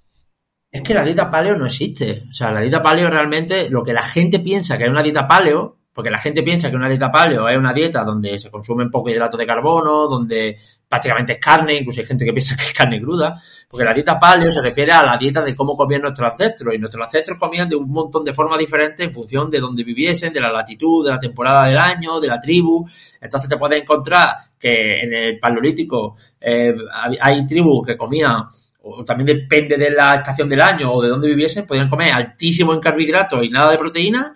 Es 0.76 0.82
que 0.82 0.92
la 0.92 1.02
dieta 1.02 1.30
paleo 1.30 1.56
no 1.56 1.64
existe. 1.64 2.24
O 2.28 2.32
sea, 2.32 2.50
la 2.50 2.60
dieta 2.60 2.82
paleo 2.82 3.08
realmente, 3.08 3.70
lo 3.70 3.82
que 3.82 3.94
la 3.94 4.02
gente 4.02 4.40
piensa 4.40 4.76
que 4.76 4.84
es 4.84 4.90
una 4.90 5.02
dieta 5.02 5.26
paleo, 5.26 5.78
porque 5.90 6.10
la 6.10 6.18
gente 6.18 6.42
piensa 6.42 6.68
que 6.68 6.76
una 6.76 6.90
dieta 6.90 7.10
paleo 7.10 7.48
es 7.48 7.56
una 7.56 7.72
dieta 7.72 8.04
donde 8.04 8.38
se 8.38 8.50
consumen 8.50 8.90
poco 8.90 9.08
hidrato 9.08 9.38
de 9.38 9.46
carbono, 9.46 10.06
donde 10.06 10.58
prácticamente 10.86 11.32
es 11.32 11.38
carne, 11.38 11.78
incluso 11.78 12.02
hay 12.02 12.06
gente 12.06 12.26
que 12.26 12.34
piensa 12.34 12.54
que 12.58 12.64
es 12.64 12.74
carne 12.74 13.00
cruda, 13.00 13.40
porque 13.70 13.86
la 13.86 13.94
dieta 13.94 14.18
paleo 14.18 14.52
se 14.52 14.60
refiere 14.60 14.92
a 14.92 15.02
la 15.02 15.16
dieta 15.16 15.40
de 15.40 15.56
cómo 15.56 15.74
comían 15.74 16.02
nuestros 16.02 16.30
ancestros, 16.30 16.74
y 16.74 16.78
nuestros 16.78 17.02
ancestros 17.02 17.38
comían 17.38 17.70
de 17.70 17.76
un 17.76 17.88
montón 17.88 18.22
de 18.22 18.34
formas 18.34 18.58
diferentes 18.58 19.06
en 19.06 19.14
función 19.14 19.48
de 19.50 19.60
dónde 19.60 19.82
viviesen, 19.82 20.30
de 20.30 20.42
la 20.42 20.52
latitud, 20.52 21.06
de 21.06 21.12
la 21.12 21.18
temporada 21.18 21.66
del 21.68 21.78
año, 21.78 22.20
de 22.20 22.28
la 22.28 22.38
tribu. 22.38 22.86
Entonces 23.18 23.48
te 23.48 23.56
puedes 23.56 23.80
encontrar 23.80 24.36
que 24.58 25.00
en 25.00 25.14
el 25.14 25.38
paleolítico 25.38 26.16
eh, 26.38 26.74
hay 27.18 27.46
tribus 27.46 27.86
que 27.86 27.96
comían 27.96 28.44
o 28.89 29.05
también 29.05 29.26
depende 29.26 29.76
de 29.76 29.91
la 29.91 30.14
estación 30.16 30.49
del 30.49 30.61
año 30.61 30.93
o 30.93 31.03
de 31.03 31.09
dónde 31.09 31.28
viviesen, 31.28 31.66
podían 31.66 31.89
comer 31.89 32.12
altísimo 32.12 32.72
en 32.72 32.80
carbohidratos 32.80 33.45
y 33.45 33.51
nada 33.51 33.72
de 33.72 33.78
proteína, 33.78 34.32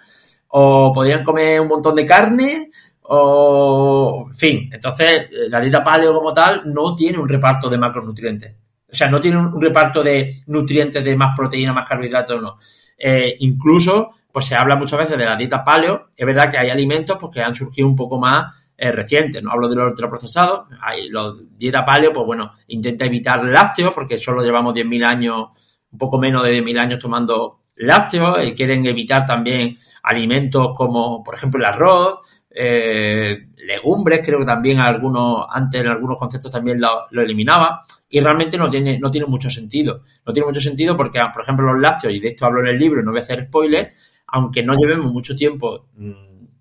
o 0.48 0.90
podían 0.92 1.22
comer 1.22 1.60
un 1.60 1.68
montón 1.68 1.94
de 1.94 2.04
carne, 2.04 2.70
o, 3.02 4.26
en 4.28 4.34
fin, 4.34 4.70
entonces 4.72 5.28
la 5.48 5.60
dieta 5.60 5.82
paleo 5.82 6.14
como 6.14 6.32
tal 6.32 6.62
no 6.72 6.94
tiene 6.96 7.18
un 7.18 7.28
reparto 7.28 7.68
de 7.68 7.78
macronutrientes. 7.78 8.54
O 8.92 8.94
sea, 8.94 9.08
no 9.08 9.20
tiene 9.20 9.36
un 9.36 9.60
reparto 9.60 10.02
de 10.02 10.42
nutrientes 10.46 11.04
de 11.04 11.16
más 11.16 11.36
proteína, 11.36 11.72
más 11.72 11.88
carbohidratos, 11.88 12.42
no. 12.42 12.58
Eh, 12.98 13.36
incluso, 13.38 14.10
pues 14.32 14.46
se 14.46 14.56
habla 14.56 14.76
muchas 14.76 14.98
veces 14.98 15.16
de 15.16 15.24
la 15.24 15.36
dieta 15.36 15.62
paleo. 15.62 16.08
Es 16.16 16.26
verdad 16.26 16.50
que 16.50 16.58
hay 16.58 16.70
alimentos 16.70 17.16
pues, 17.20 17.36
han 17.38 17.54
surgido 17.54 17.86
un 17.86 17.94
poco 17.94 18.18
más 18.18 18.52
eh, 18.82 18.92
recientes. 18.92 19.42
No 19.42 19.52
hablo 19.52 19.68
de 19.68 19.76
los 19.76 19.90
ultraprocesados. 19.90 20.68
Los 21.10 21.58
dieta 21.58 21.84
paleo, 21.84 22.14
pues 22.14 22.24
bueno, 22.24 22.52
intenta 22.68 23.04
evitar 23.04 23.44
lácteos 23.44 23.92
porque 23.94 24.16
solo 24.16 24.42
llevamos 24.42 24.74
10.000 24.74 25.04
años, 25.04 25.48
un 25.92 25.98
poco 25.98 26.18
menos 26.18 26.42
de 26.42 26.62
10.000 26.62 26.78
años 26.78 26.98
tomando 26.98 27.60
lácteos 27.76 28.42
y 28.42 28.54
quieren 28.54 28.86
evitar 28.86 29.26
también 29.26 29.76
alimentos 30.04 30.70
como, 30.74 31.22
por 31.22 31.34
ejemplo, 31.34 31.60
el 31.60 31.66
arroz, 31.66 32.20
eh, 32.50 33.48
legumbres, 33.58 34.22
creo 34.24 34.38
que 34.38 34.46
también 34.46 34.78
algunos, 34.78 35.44
antes 35.50 35.82
en 35.82 35.88
algunos 35.88 36.16
conceptos 36.16 36.50
también 36.50 36.80
lo, 36.80 37.20
eliminaba, 37.20 37.82
y 38.08 38.18
realmente 38.20 38.56
no 38.56 38.70
tiene, 38.70 38.98
no 38.98 39.10
tiene 39.10 39.26
mucho 39.26 39.50
sentido. 39.50 40.04
No 40.24 40.32
tiene 40.32 40.46
mucho 40.46 40.60
sentido 40.62 40.96
porque, 40.96 41.20
por 41.34 41.42
ejemplo, 41.42 41.70
los 41.70 41.82
lácteos, 41.82 42.14
y 42.14 42.20
de 42.20 42.28
esto 42.28 42.46
hablo 42.46 42.60
en 42.60 42.68
el 42.68 42.78
libro, 42.78 43.02
no 43.02 43.10
voy 43.10 43.20
a 43.20 43.24
hacer 43.24 43.44
spoilers, 43.44 44.22
aunque 44.28 44.62
no 44.62 44.74
llevemos 44.74 45.12
mucho 45.12 45.36
tiempo 45.36 45.88
mm, 45.96 46.12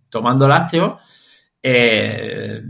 tomando 0.10 0.50
lácteos, 0.50 1.00
eh, 1.62 2.62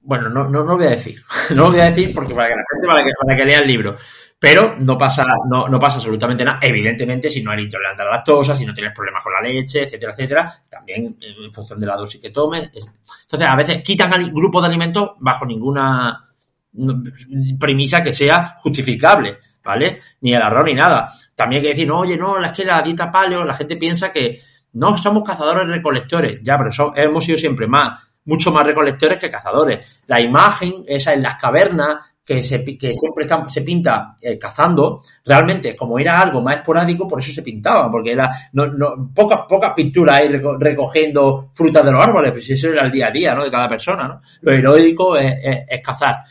bueno, 0.00 0.28
no, 0.28 0.44
no, 0.44 0.64
no 0.64 0.64
lo 0.64 0.76
voy 0.76 0.86
a 0.86 0.90
decir, 0.90 1.20
no 1.50 1.64
lo 1.64 1.70
voy 1.70 1.80
a 1.80 1.90
decir 1.90 2.14
porque 2.14 2.34
para 2.34 2.48
que 2.48 2.54
la 2.54 2.64
gente, 2.72 2.86
para 2.86 3.04
que, 3.04 3.10
para 3.18 3.38
que 3.38 3.44
lea 3.44 3.58
el 3.60 3.66
libro, 3.66 3.96
pero 4.38 4.76
no 4.78 4.98
pasa, 4.98 5.24
no, 5.48 5.68
no 5.68 5.80
pasa 5.80 5.96
absolutamente 5.96 6.44
nada. 6.44 6.58
Evidentemente, 6.60 7.30
si 7.30 7.42
no 7.42 7.52
eres 7.52 7.64
intolerante 7.64 8.02
a 8.02 8.04
la 8.04 8.10
lactosa, 8.10 8.54
si 8.54 8.66
no 8.66 8.74
tienes 8.74 8.92
problemas 8.94 9.22
con 9.22 9.32
la 9.32 9.40
leche, 9.40 9.84
etcétera, 9.84 10.12
etcétera, 10.12 10.62
también 10.68 11.16
en 11.18 11.50
función 11.50 11.80
de 11.80 11.86
la 11.86 11.96
dosis 11.96 12.20
que 12.20 12.28
tomes. 12.28 12.64
Entonces, 12.64 13.48
a 13.48 13.56
veces 13.56 13.82
quitan 13.82 14.12
al 14.12 14.30
grupo 14.30 14.60
de 14.60 14.66
alimentos 14.66 15.12
bajo 15.18 15.46
ninguna 15.46 16.28
premisa 17.58 18.02
que 18.02 18.12
sea 18.12 18.54
justificable, 18.58 19.38
¿vale? 19.64 20.00
Ni 20.20 20.34
el 20.34 20.42
arroz 20.42 20.64
ni 20.66 20.74
nada. 20.74 21.10
También 21.34 21.60
hay 21.60 21.68
que 21.68 21.68
decir, 21.70 21.88
no, 21.88 22.00
oye, 22.00 22.18
no, 22.18 22.38
es 22.38 22.52
que 22.52 22.66
la 22.66 22.82
dieta 22.82 23.10
paleo, 23.10 23.46
la 23.46 23.54
gente 23.54 23.76
piensa 23.76 24.12
que 24.12 24.40
no 24.74 24.98
somos 24.98 25.22
cazadores 25.24 25.68
recolectores. 25.68 26.40
Ya, 26.42 26.58
pero 26.58 26.70
hemos 26.96 27.24
sido 27.24 27.38
siempre 27.38 27.66
más, 27.66 27.98
mucho 28.24 28.50
más 28.50 28.66
recolectores 28.66 29.18
que 29.18 29.30
cazadores. 29.30 30.02
La 30.06 30.20
imagen, 30.20 30.84
esa 30.86 31.12
en 31.12 31.22
las 31.22 31.36
cavernas, 31.36 31.98
que, 32.24 32.42
se, 32.42 32.64
que 32.64 32.94
siempre 32.94 33.26
se 33.48 33.62
pinta 33.62 34.16
eh, 34.20 34.38
cazando, 34.38 35.02
realmente 35.24 35.76
como 35.76 35.98
era 35.98 36.20
algo 36.20 36.40
más 36.40 36.56
esporádico, 36.56 37.06
por 37.06 37.18
eso 37.20 37.32
se 37.32 37.42
pintaba, 37.42 37.90
porque 37.90 38.12
era 38.12 38.30
pocas, 39.14 39.40
pocas 39.46 39.72
pinturas 39.74 40.16
ahí 40.16 40.28
recogiendo 40.28 41.50
frutas 41.52 41.84
de 41.84 41.92
los 41.92 42.02
árboles, 42.02 42.32
pues 42.32 42.48
eso 42.48 42.70
era 42.70 42.86
el 42.86 42.92
día 42.92 43.08
a 43.08 43.10
día 43.10 43.34
¿no? 43.34 43.44
de 43.44 43.50
cada 43.50 43.68
persona. 43.68 44.08
¿no? 44.08 44.20
Lo 44.40 44.52
heroico 44.52 45.16
es, 45.16 45.34
cazar. 45.82 46.24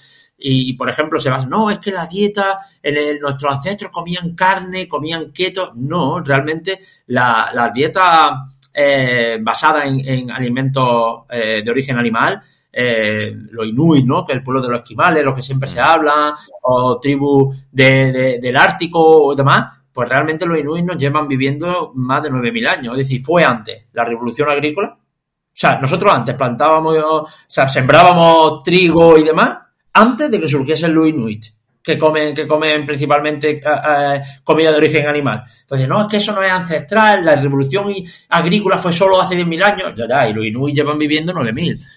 Y, 0.46 0.74
por 0.74 0.90
ejemplo, 0.90 1.20
se 1.20 1.30
va, 1.30 1.46
no, 1.46 1.70
es 1.70 1.78
que 1.78 1.92
la 1.92 2.06
dieta, 2.06 2.60
en 2.82 3.20
nuestros 3.20 3.54
ancestros 3.54 3.92
comían 3.92 4.36
carne, 4.36 4.90
comían 4.90 5.32
keto. 5.32 5.72
No, 5.76 6.20
realmente 6.20 6.82
la 7.08 7.72
dieta 7.74 8.48
eh, 8.74 9.38
basada 9.42 9.86
en, 9.86 10.00
en 10.08 10.32
alimentos 10.32 11.24
eh, 11.30 11.62
de 11.64 11.72
origen 11.72 11.98
animal 11.98 12.42
eh, 12.76 13.32
los 13.52 13.68
inuit, 13.68 14.04
¿no? 14.04 14.26
Que 14.26 14.34
es 14.34 14.38
el 14.40 14.44
pueblo 14.44 14.62
de 14.62 14.70
los 14.70 14.80
esquimales, 14.80 15.24
lo 15.24 15.36
que 15.36 15.44
siempre 15.44 15.70
se 15.70 15.80
habla, 15.80 16.36
o 16.64 17.00
tribus 17.00 17.68
de, 17.72 18.40
del 18.42 18.58
Ártico 18.58 19.00
o 19.00 19.36
demás, 19.36 19.80
pues 19.94 20.10
realmente 20.10 20.48
los 20.48 20.58
inuit 20.58 20.84
nos 20.84 20.98
llevan 20.98 21.28
viviendo 21.28 21.92
más 21.94 22.24
de 22.24 22.32
9.000 22.32 22.68
años. 22.68 22.94
Es 22.94 23.08
decir, 23.08 23.24
fue 23.24 23.44
antes 23.44 23.86
la 23.94 24.04
revolución 24.04 24.50
agrícola. 24.50 24.98
O 24.98 25.56
sea, 25.56 25.80
nosotros 25.80 26.12
antes 26.12 26.34
plantábamos, 26.34 26.98
o 26.98 27.28
sea, 27.46 27.70
sembrábamos 27.70 28.64
trigo 28.64 29.20
y 29.20 29.24
demás, 29.24 29.60
antes 29.94 30.32
de 30.32 30.40
que 30.40 30.48
surgiesen 30.48 30.96
los 30.96 31.08
inuit 31.08 31.46
que 31.84 31.98
comen, 31.98 32.34
que 32.34 32.48
comen 32.48 32.86
principalmente 32.86 33.50
eh, 33.50 33.62
eh, 33.62 34.22
comida 34.42 34.72
de 34.72 34.78
origen 34.78 35.06
animal. 35.06 35.44
Entonces, 35.62 35.88
no, 35.88 36.02
es 36.02 36.08
que 36.08 36.18
eso 36.18 36.32
no 36.32 36.42
es 36.42 36.52
ancestral, 36.52 37.26
la 37.26 37.36
revolución 37.36 37.94
agrícola 38.30 38.78
fue 38.78 38.94
solo 38.94 39.20
hace 39.20 39.36
10.000 39.36 39.64
años. 39.64 39.94
Ya, 39.98 40.08
ya, 40.08 40.30
y 40.30 40.34
los 40.34 40.46
inuit 40.46 40.76
llevan 40.76 40.98
viviendo 40.98 41.34
9.000. 41.34 41.80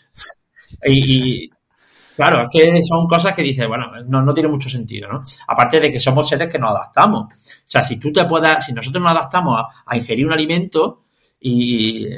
Y, 0.85 1.49
claro, 2.17 2.43
es 2.43 2.49
que 2.53 2.83
son 2.83 3.07
cosas 3.07 3.35
que 3.35 3.43
dices, 3.43 3.67
bueno, 3.67 3.91
no, 4.09 4.21
no, 4.21 4.35
tiene 4.35 4.49
mucho 4.49 4.69
sentido, 4.69 5.09
¿no? 5.09 5.23
Aparte 5.47 5.81
de 5.81 5.91
que 5.91 6.01
somos 6.01 6.29
seres 6.29 6.51
que 6.51 6.59
nos 6.59 6.71
adaptamos. 6.71 7.23
O 7.25 7.65
sea, 7.65 7.83
si 7.83 7.99
tú 7.99 8.13
te 8.13 8.25
puedas, 8.25 8.67
si 8.67 8.75
nosotros 8.75 9.03
nos 9.03 9.13
adaptamos 9.13 9.65
a, 9.87 9.97
ingerir 9.97 10.27
un 10.27 10.33
alimento 10.33 11.05
y, 11.41 12.09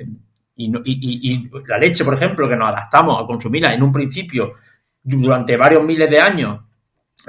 y, 0.57 1.51
la 1.66 1.79
leche, 1.79 2.05
por 2.05 2.14
ejemplo, 2.14 2.49
que 2.49 2.57
nos 2.57 2.71
adaptamos 2.71 3.23
a 3.23 3.27
consumirla 3.27 3.73
en 3.73 3.83
un 3.83 3.93
principio 3.93 4.55
durante 5.03 5.57
varios 5.57 5.85
miles 5.85 6.11
de 6.11 6.21
años, 6.21 6.61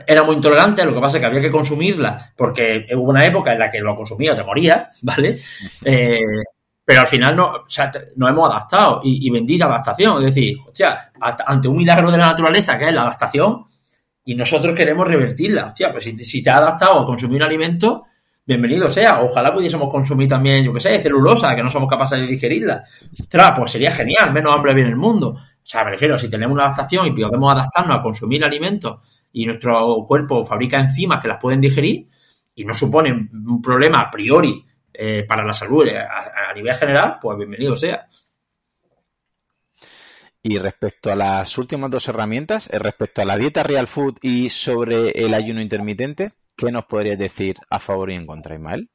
era 0.06 0.24
muy 0.24 0.36
intolerante, 0.36 0.86
lo 0.86 0.94
que 0.94 1.00
pasa 1.00 1.18
es 1.18 1.22
que 1.22 1.28
había 1.28 1.42
que 1.42 1.52
consumirla 1.52 2.34
porque 2.36 2.86
hubo 2.96 3.10
una 3.10 3.26
época 3.26 3.54
en 3.54 3.60
la 3.60 3.70
que 3.70 3.80
lo 3.80 3.96
consumía 3.96 4.36
te 4.36 4.44
moría, 4.44 4.90
¿vale? 5.02 5.40
Eh, 5.84 6.20
pero 6.84 7.02
al 7.02 7.08
final 7.08 7.36
no, 7.36 7.46
o 7.46 7.66
nos 8.16 8.30
hemos 8.30 8.50
adaptado 8.50 9.02
y, 9.04 9.28
y 9.28 9.30
bendita 9.30 9.66
adaptación. 9.66 10.24
Es 10.24 10.34
decir, 10.34 10.58
hostia, 10.66 11.12
ante 11.20 11.68
un 11.68 11.78
milagro 11.78 12.10
de 12.10 12.18
la 12.18 12.26
naturaleza 12.26 12.80
que 12.80 12.86
es 12.86 12.94
la 12.94 13.02
adaptación 13.02 13.66
y 14.26 14.36
nosotros 14.36 14.76
queremos 14.76 15.08
revertirla. 15.08 15.66
Hostia, 15.66 15.92
pues 15.92 16.04
si, 16.04 16.44
te 16.44 16.50
has 16.50 16.58
adaptado 16.58 17.00
a 17.00 17.06
consumir 17.06 17.38
un 17.38 17.48
alimento, 17.48 18.06
bienvenido 18.46 18.90
sea. 18.90 19.22
Ojalá 19.22 19.54
pudiésemos 19.54 19.90
consumir 19.90 20.28
también, 20.28 20.64
yo 20.64 20.74
qué 20.74 20.80
sé, 20.80 21.00
celulosa, 21.00 21.56
que 21.56 21.64
no 21.64 21.70
somos 21.70 21.90
capaces 21.90 22.20
de 22.20 22.28
digerirla. 22.28 22.84
Ostras, 23.20 23.54
pues 23.58 23.72
sería 23.72 23.92
genial, 23.92 24.34
menos 24.34 24.54
hambre 24.54 24.74
viene 24.74 24.90
el 24.90 24.98
mundo. 24.98 25.30
O 25.30 25.40
sea, 25.64 25.84
me 25.84 26.18
si 26.18 26.30
tenemos 26.30 26.54
una 26.54 26.66
adaptación 26.66 27.06
y 27.06 27.12
podemos 27.12 27.52
adaptarnos 27.52 28.00
a 28.00 28.02
consumir 28.02 28.44
alimentos 28.44 29.00
y 29.32 29.46
nuestro 29.46 30.06
cuerpo 30.08 30.46
fabrica 30.46 30.80
enzimas 30.80 31.22
que 31.22 31.28
las 31.28 31.40
pueden 31.40 31.62
digerir 31.62 32.08
y 32.56 32.66
no 32.66 32.74
suponen 32.74 33.30
un 33.34 33.62
problema 33.62 34.02
a 34.02 34.12
priori 34.12 34.66
eh, 35.02 35.24
para 35.26 35.46
la 35.46 35.54
salud 35.54 35.88
eh, 35.88 35.98
a, 35.98 36.54
nivel 36.54 36.76
general, 36.76 37.18
pues 37.22 37.38
bienvenido 37.38 37.74
sea. 37.74 38.06
Y 40.44 40.58
respecto 40.58 41.10
a 41.10 41.16
las 41.16 41.58
últimas 41.58 41.90
dos 41.90 42.10
herramientas, 42.10 42.70
eh, 42.70 42.80
respecto 42.80 43.22
a 43.22 43.26
la 43.26 43.38
dieta 43.38 43.64
real 43.64 43.88
food 43.88 44.18
y 44.22 44.50
sobre 44.50 45.12
el 45.12 45.34
ayuno 45.34 45.62
intermitente, 45.62 46.34
¿qué 46.58 46.70
nos 46.70 46.84
podrías 46.84 47.18
decir 47.18 47.56
a 47.70 47.80
favor 47.80 48.12
y 48.12 48.16
en 48.16 48.26
contra, 48.26 48.56
Ismael? 48.56 48.90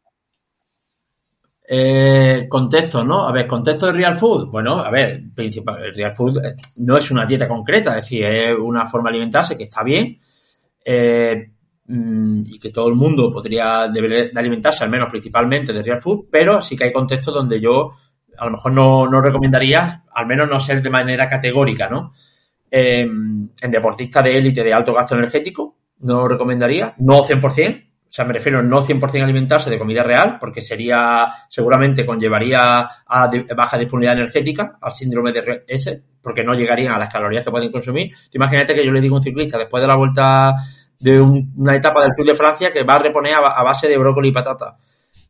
contexto, 2.51 3.03
¿no? 3.03 3.27
A 3.27 3.33
ver, 3.33 3.47
contexto 3.47 3.87
de 3.87 3.95
Real 3.95 4.15
Food. 4.15 4.51
Bueno, 4.51 4.81
a 4.81 4.91
ver, 4.91 5.23
principal, 5.35 5.95
Real 5.95 6.13
Food 6.13 6.39
no 6.77 6.99
es 6.99 7.11
una 7.11 7.25
dieta 7.25 7.49
concreta, 7.49 7.99
es 7.99 8.05
decir, 8.05 8.23
es 8.27 8.55
una 8.59 8.87
forma 8.87 9.09
de 9.09 9.17
alimentarse 9.17 9.57
que 9.57 9.65
está 9.65 9.83
bien, 9.83 10.21
Mm, 11.87 12.45
y 12.47 12.59
que 12.59 12.71
todo 12.71 12.89
el 12.89 12.95
mundo 12.95 13.31
podría 13.31 13.89
deber 13.89 14.33
de 14.33 14.41
alimentarse, 14.41 14.85
al 14.85 14.91
menos 14.91 15.11
principalmente 15.11 15.73
de 15.73 15.83
real 15.83 16.01
food, 16.01 16.27
pero 16.31 16.63
sí 16.63 16.77
que 16.77 16.85
hay 16.85 16.93
contextos 16.93 17.35
donde 17.35 17.61
yo 17.61 17.93
a 18.39 18.45
lo 18.47 18.53
mejor 18.53 18.73
no, 18.73 19.07
no 19.07 19.21
recomendaría, 19.21 20.05
al 20.13 20.27
menos 20.27 20.49
no 20.49 20.59
ser 20.59 20.83
de 20.83 20.91
manera 20.91 21.29
categórica, 21.29 21.89
¿no? 21.89 22.13
en 22.71 23.71
deportistas 23.71 24.25
de 24.25 24.37
élite 24.37 24.65
de 24.65 24.73
alto 24.73 24.93
gasto 24.93 25.15
energético, 25.15 25.77
no 26.01 26.23
lo 26.23 26.29
recomendaría, 26.29 26.95
no 26.99 27.23
100%, 27.23 27.85
o 27.87 27.94
sea, 28.15 28.25
me 28.25 28.33
refiero 28.33 28.63
no 28.63 28.81
100% 28.81 29.25
alimentarse 29.25 29.69
de 29.69 29.77
comida 29.77 30.05
real, 30.05 30.37
porque 30.39 30.61
sería, 30.61 31.27
seguramente 31.49 32.07
conllevaría 32.07 32.87
a 33.09 33.31
baja 33.57 33.77
disponibilidad 33.77 34.17
energética, 34.17 34.79
al 34.81 34.93
síndrome 34.93 35.33
de 35.33 35.65
S, 35.67 36.05
porque 36.23 36.45
no 36.45 36.55
llegarían 36.55 36.93
a 36.93 36.99
las 37.01 37.13
calorías 37.13 37.43
que 37.43 37.51
pueden 37.51 37.73
consumir. 37.73 38.15
Imagínate 38.33 38.73
que 38.73 38.87
yo 38.87 38.93
le 38.93 39.01
digo 39.01 39.17
a 39.17 39.19
un 39.19 39.25
ciclista, 39.25 39.59
después 39.59 39.81
de 39.81 39.89
la 39.89 39.97
vuelta 39.97 40.55
de 40.97 41.21
una 41.21 41.75
etapa 41.75 42.03
del 42.03 42.15
Tour 42.15 42.29
de 42.29 42.35
Francia 42.37 42.73
que 42.73 42.85
va 42.85 42.95
a 42.95 42.99
reponer 43.01 43.35
a, 43.35 43.65
base 43.65 43.89
de 43.89 43.99
brócoli 43.99 44.29
y 44.29 44.33
patata. 44.33 44.77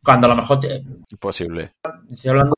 Cuando 0.03 0.27
a 0.27 0.29
lo 0.29 0.35
mejor... 0.35 0.59
Te, 0.59 0.83
Imposible. 1.09 1.71
Estoy 2.11 2.29
hablando 2.29 2.55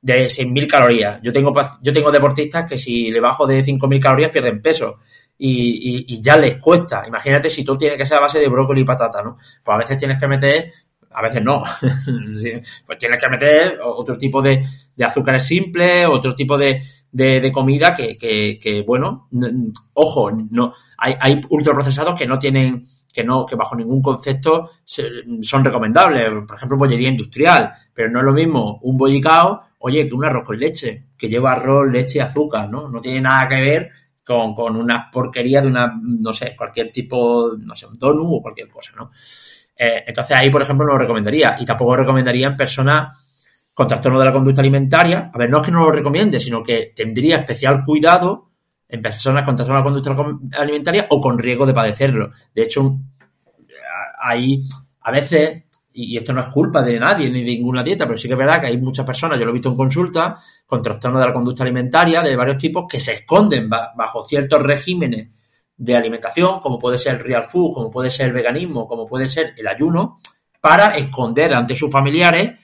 de 0.00 0.26
6.000 0.26 0.70
calorías. 0.70 1.20
Yo 1.20 1.32
tengo, 1.32 1.52
yo 1.82 1.92
tengo 1.92 2.12
deportistas 2.12 2.68
que 2.68 2.78
si 2.78 3.10
le 3.10 3.20
bajo 3.20 3.44
de 3.44 3.64
5.000 3.64 4.00
calorías 4.00 4.30
pierden 4.30 4.62
peso. 4.62 5.00
Y, 5.36 6.20
ya 6.20 6.36
les 6.36 6.56
cuesta. 6.56 7.04
Imagínate 7.06 7.50
si 7.50 7.64
tú 7.64 7.76
tienes 7.76 7.98
que 7.98 8.06
ser 8.06 8.18
a 8.18 8.22
base 8.22 8.38
de 8.38 8.48
brócoli 8.48 8.82
y 8.82 8.84
patata, 8.84 9.22
¿no? 9.22 9.36
Pues 9.62 9.74
a 9.74 9.78
veces 9.78 9.98
tienes 9.98 10.18
que 10.18 10.28
meter, 10.28 10.72
a 11.10 11.22
veces 11.22 11.42
no. 11.42 11.62
pues 12.86 12.98
tienes 12.98 13.20
que 13.20 13.28
meter 13.28 13.78
otro 13.82 14.16
tipo 14.16 14.40
de, 14.40 14.64
de 14.94 15.04
azúcares 15.04 15.44
simples, 15.44 16.06
otro 16.08 16.34
tipo 16.34 16.56
de, 16.56 16.80
de, 17.10 17.52
comida 17.52 17.94
que, 17.94 18.16
que, 18.16 18.84
bueno, 18.86 19.28
ojo, 19.94 20.30
no 20.50 20.72
hay, 20.98 21.14
hay 21.20 21.40
ultraprocesados 21.48 22.18
que 22.18 22.26
no 22.26 22.38
tienen 22.38 22.86
que 23.14 23.22
no 23.22 23.46
que 23.46 23.54
bajo 23.54 23.76
ningún 23.76 24.02
concepto 24.02 24.68
son 24.84 25.64
recomendables. 25.64 26.28
Por 26.46 26.56
ejemplo, 26.56 26.76
bollería 26.76 27.08
industrial, 27.08 27.72
pero 27.94 28.10
no 28.10 28.18
es 28.18 28.24
lo 28.24 28.32
mismo 28.32 28.80
un 28.82 28.96
bollicao, 28.96 29.62
oye, 29.78 30.06
que 30.06 30.14
un 30.14 30.24
arroz 30.24 30.44
con 30.44 30.58
leche, 30.58 31.04
que 31.16 31.28
lleva 31.28 31.52
arroz, 31.52 31.90
leche 31.90 32.18
y 32.18 32.20
azúcar, 32.20 32.68
¿no? 32.68 32.88
No 32.88 33.00
tiene 33.00 33.20
nada 33.20 33.48
que 33.48 33.60
ver 33.60 33.90
con, 34.24 34.54
con 34.54 34.76
una 34.76 35.10
porquería 35.10 35.60
de 35.60 35.68
una, 35.68 35.92
no 36.00 36.32
sé, 36.32 36.56
cualquier 36.56 36.90
tipo, 36.90 37.52
no 37.58 37.74
sé, 37.74 37.86
un 37.86 37.98
donut 37.98 38.26
o 38.30 38.42
cualquier 38.42 38.68
cosa, 38.68 38.92
¿no? 38.96 39.10
Eh, 39.76 40.04
entonces 40.06 40.36
ahí, 40.38 40.50
por 40.50 40.62
ejemplo, 40.62 40.86
no 40.86 40.92
lo 40.92 40.98
recomendaría. 40.98 41.56
Y 41.58 41.66
tampoco 41.66 41.96
recomendaría 41.96 42.46
en 42.46 42.56
personas 42.56 43.16
con 43.72 43.88
trastorno 43.88 44.20
de 44.20 44.24
la 44.24 44.32
conducta 44.32 44.60
alimentaria, 44.60 45.30
a 45.34 45.38
ver, 45.38 45.50
no 45.50 45.58
es 45.58 45.64
que 45.64 45.72
no 45.72 45.80
lo 45.80 45.90
recomiende, 45.90 46.38
sino 46.38 46.62
que 46.62 46.92
tendría 46.94 47.38
especial 47.38 47.84
cuidado 47.84 48.50
en 48.88 49.02
personas 49.02 49.44
con 49.44 49.56
trastorno 49.56 49.82
de 49.82 50.00
la 50.00 50.14
conducta 50.16 50.58
alimentaria 50.60 51.06
o 51.10 51.20
con 51.20 51.38
riesgo 51.38 51.66
de 51.66 51.74
padecerlo. 51.74 52.30
De 52.54 52.62
hecho, 52.62 53.00
hay 54.22 54.62
a 55.06 55.10
veces, 55.10 55.63
y 55.96 56.16
esto 56.16 56.32
no 56.32 56.40
es 56.40 56.48
culpa 56.48 56.82
de 56.82 56.98
nadie 56.98 57.30
ni 57.30 57.40
de 57.40 57.56
ninguna 57.56 57.84
dieta, 57.84 58.04
pero 58.04 58.18
sí 58.18 58.26
que 58.26 58.34
es 58.34 58.38
verdad 58.38 58.60
que 58.60 58.66
hay 58.66 58.78
muchas 58.78 59.06
personas, 59.06 59.38
yo 59.38 59.44
lo 59.44 59.52
he 59.52 59.54
visto 59.54 59.68
en 59.68 59.76
consulta, 59.76 60.38
con 60.66 60.82
trastorno 60.82 61.20
de 61.20 61.26
la 61.26 61.32
conducta 61.32 61.62
alimentaria 61.62 62.20
de 62.20 62.34
varios 62.34 62.58
tipos 62.58 62.86
que 62.88 62.98
se 62.98 63.12
esconden 63.12 63.70
bajo 63.70 64.24
ciertos 64.24 64.60
regímenes 64.60 65.28
de 65.76 65.96
alimentación, 65.96 66.58
como 66.60 66.78
puede 66.78 66.98
ser 66.98 67.14
el 67.14 67.20
real 67.20 67.44
food, 67.44 67.74
como 67.74 67.90
puede 67.90 68.10
ser 68.10 68.26
el 68.26 68.32
veganismo, 68.32 68.88
como 68.88 69.06
puede 69.06 69.28
ser 69.28 69.54
el 69.56 69.68
ayuno, 69.68 70.18
para 70.60 70.96
esconder 70.96 71.54
ante 71.54 71.76
sus 71.76 71.90
familiares 71.90 72.58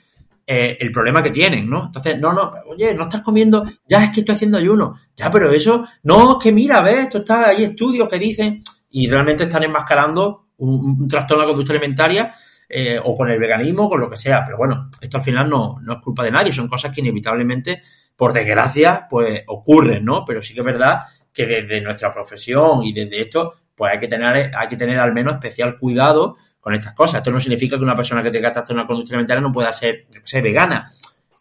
eh, 0.44 0.76
el 0.80 0.90
problema 0.90 1.22
que 1.22 1.30
tienen, 1.30 1.70
¿no? 1.70 1.86
Entonces, 1.86 2.18
no, 2.18 2.32
no, 2.32 2.52
oye, 2.66 2.92
no 2.94 3.04
estás 3.04 3.20
comiendo, 3.20 3.64
ya 3.86 4.02
es 4.02 4.10
que 4.10 4.20
estoy 4.20 4.34
haciendo 4.34 4.58
ayuno, 4.58 4.96
ya, 5.14 5.30
pero 5.30 5.52
eso, 5.52 5.84
no, 6.02 6.36
que 6.36 6.50
mira, 6.50 6.80
ves, 6.80 7.00
esto 7.00 7.18
está, 7.18 7.50
hay 7.50 7.62
estudios 7.62 8.08
que 8.08 8.18
dicen, 8.18 8.62
y 8.90 9.08
realmente 9.08 9.44
están 9.44 9.62
enmascarando 9.62 10.48
un, 10.56 11.06
trastorno 11.06 11.42
de 11.42 11.46
la 11.46 11.52
conducta 11.52 11.72
alimentaria 11.72 12.34
eh, 12.72 13.00
o 13.02 13.16
con 13.16 13.28
el 13.28 13.40
veganismo, 13.40 13.88
con 13.88 14.00
lo 14.00 14.08
que 14.08 14.16
sea, 14.16 14.44
pero 14.44 14.56
bueno, 14.56 14.88
esto 15.00 15.16
al 15.16 15.24
final 15.24 15.50
no, 15.50 15.78
no 15.82 15.94
es 15.94 15.98
culpa 16.00 16.22
de 16.22 16.30
nadie, 16.30 16.52
son 16.52 16.68
cosas 16.68 16.92
que 16.92 17.00
inevitablemente, 17.00 17.82
por 18.14 18.32
desgracia, 18.32 19.06
pues 19.10 19.42
ocurren, 19.48 20.04
¿no? 20.04 20.24
Pero 20.24 20.40
sí 20.40 20.54
que 20.54 20.60
es 20.60 20.66
verdad 20.66 21.00
que 21.32 21.46
desde 21.46 21.80
nuestra 21.80 22.14
profesión 22.14 22.84
y 22.84 22.92
desde 22.92 23.22
esto, 23.22 23.54
pues 23.74 23.92
hay 23.92 23.98
que 23.98 24.06
tener, 24.06 24.52
hay 24.54 24.68
que 24.68 24.76
tener 24.76 24.98
al 25.00 25.12
menos 25.12 25.34
especial 25.34 25.78
cuidado 25.78 26.36
con 26.60 26.72
estas 26.74 26.94
cosas. 26.94 27.18
Esto 27.18 27.32
no 27.32 27.40
significa 27.40 27.76
que 27.76 27.82
una 27.82 27.96
persona 27.96 28.22
que 28.22 28.30
tenga 28.30 28.52
trastorno 28.52 28.82
de 28.82 28.86
conducta 28.86 29.14
alimentaria 29.14 29.40
no 29.40 29.52
pueda 29.52 29.72
ser, 29.72 30.06
ser 30.22 30.42
vegana. 30.42 30.88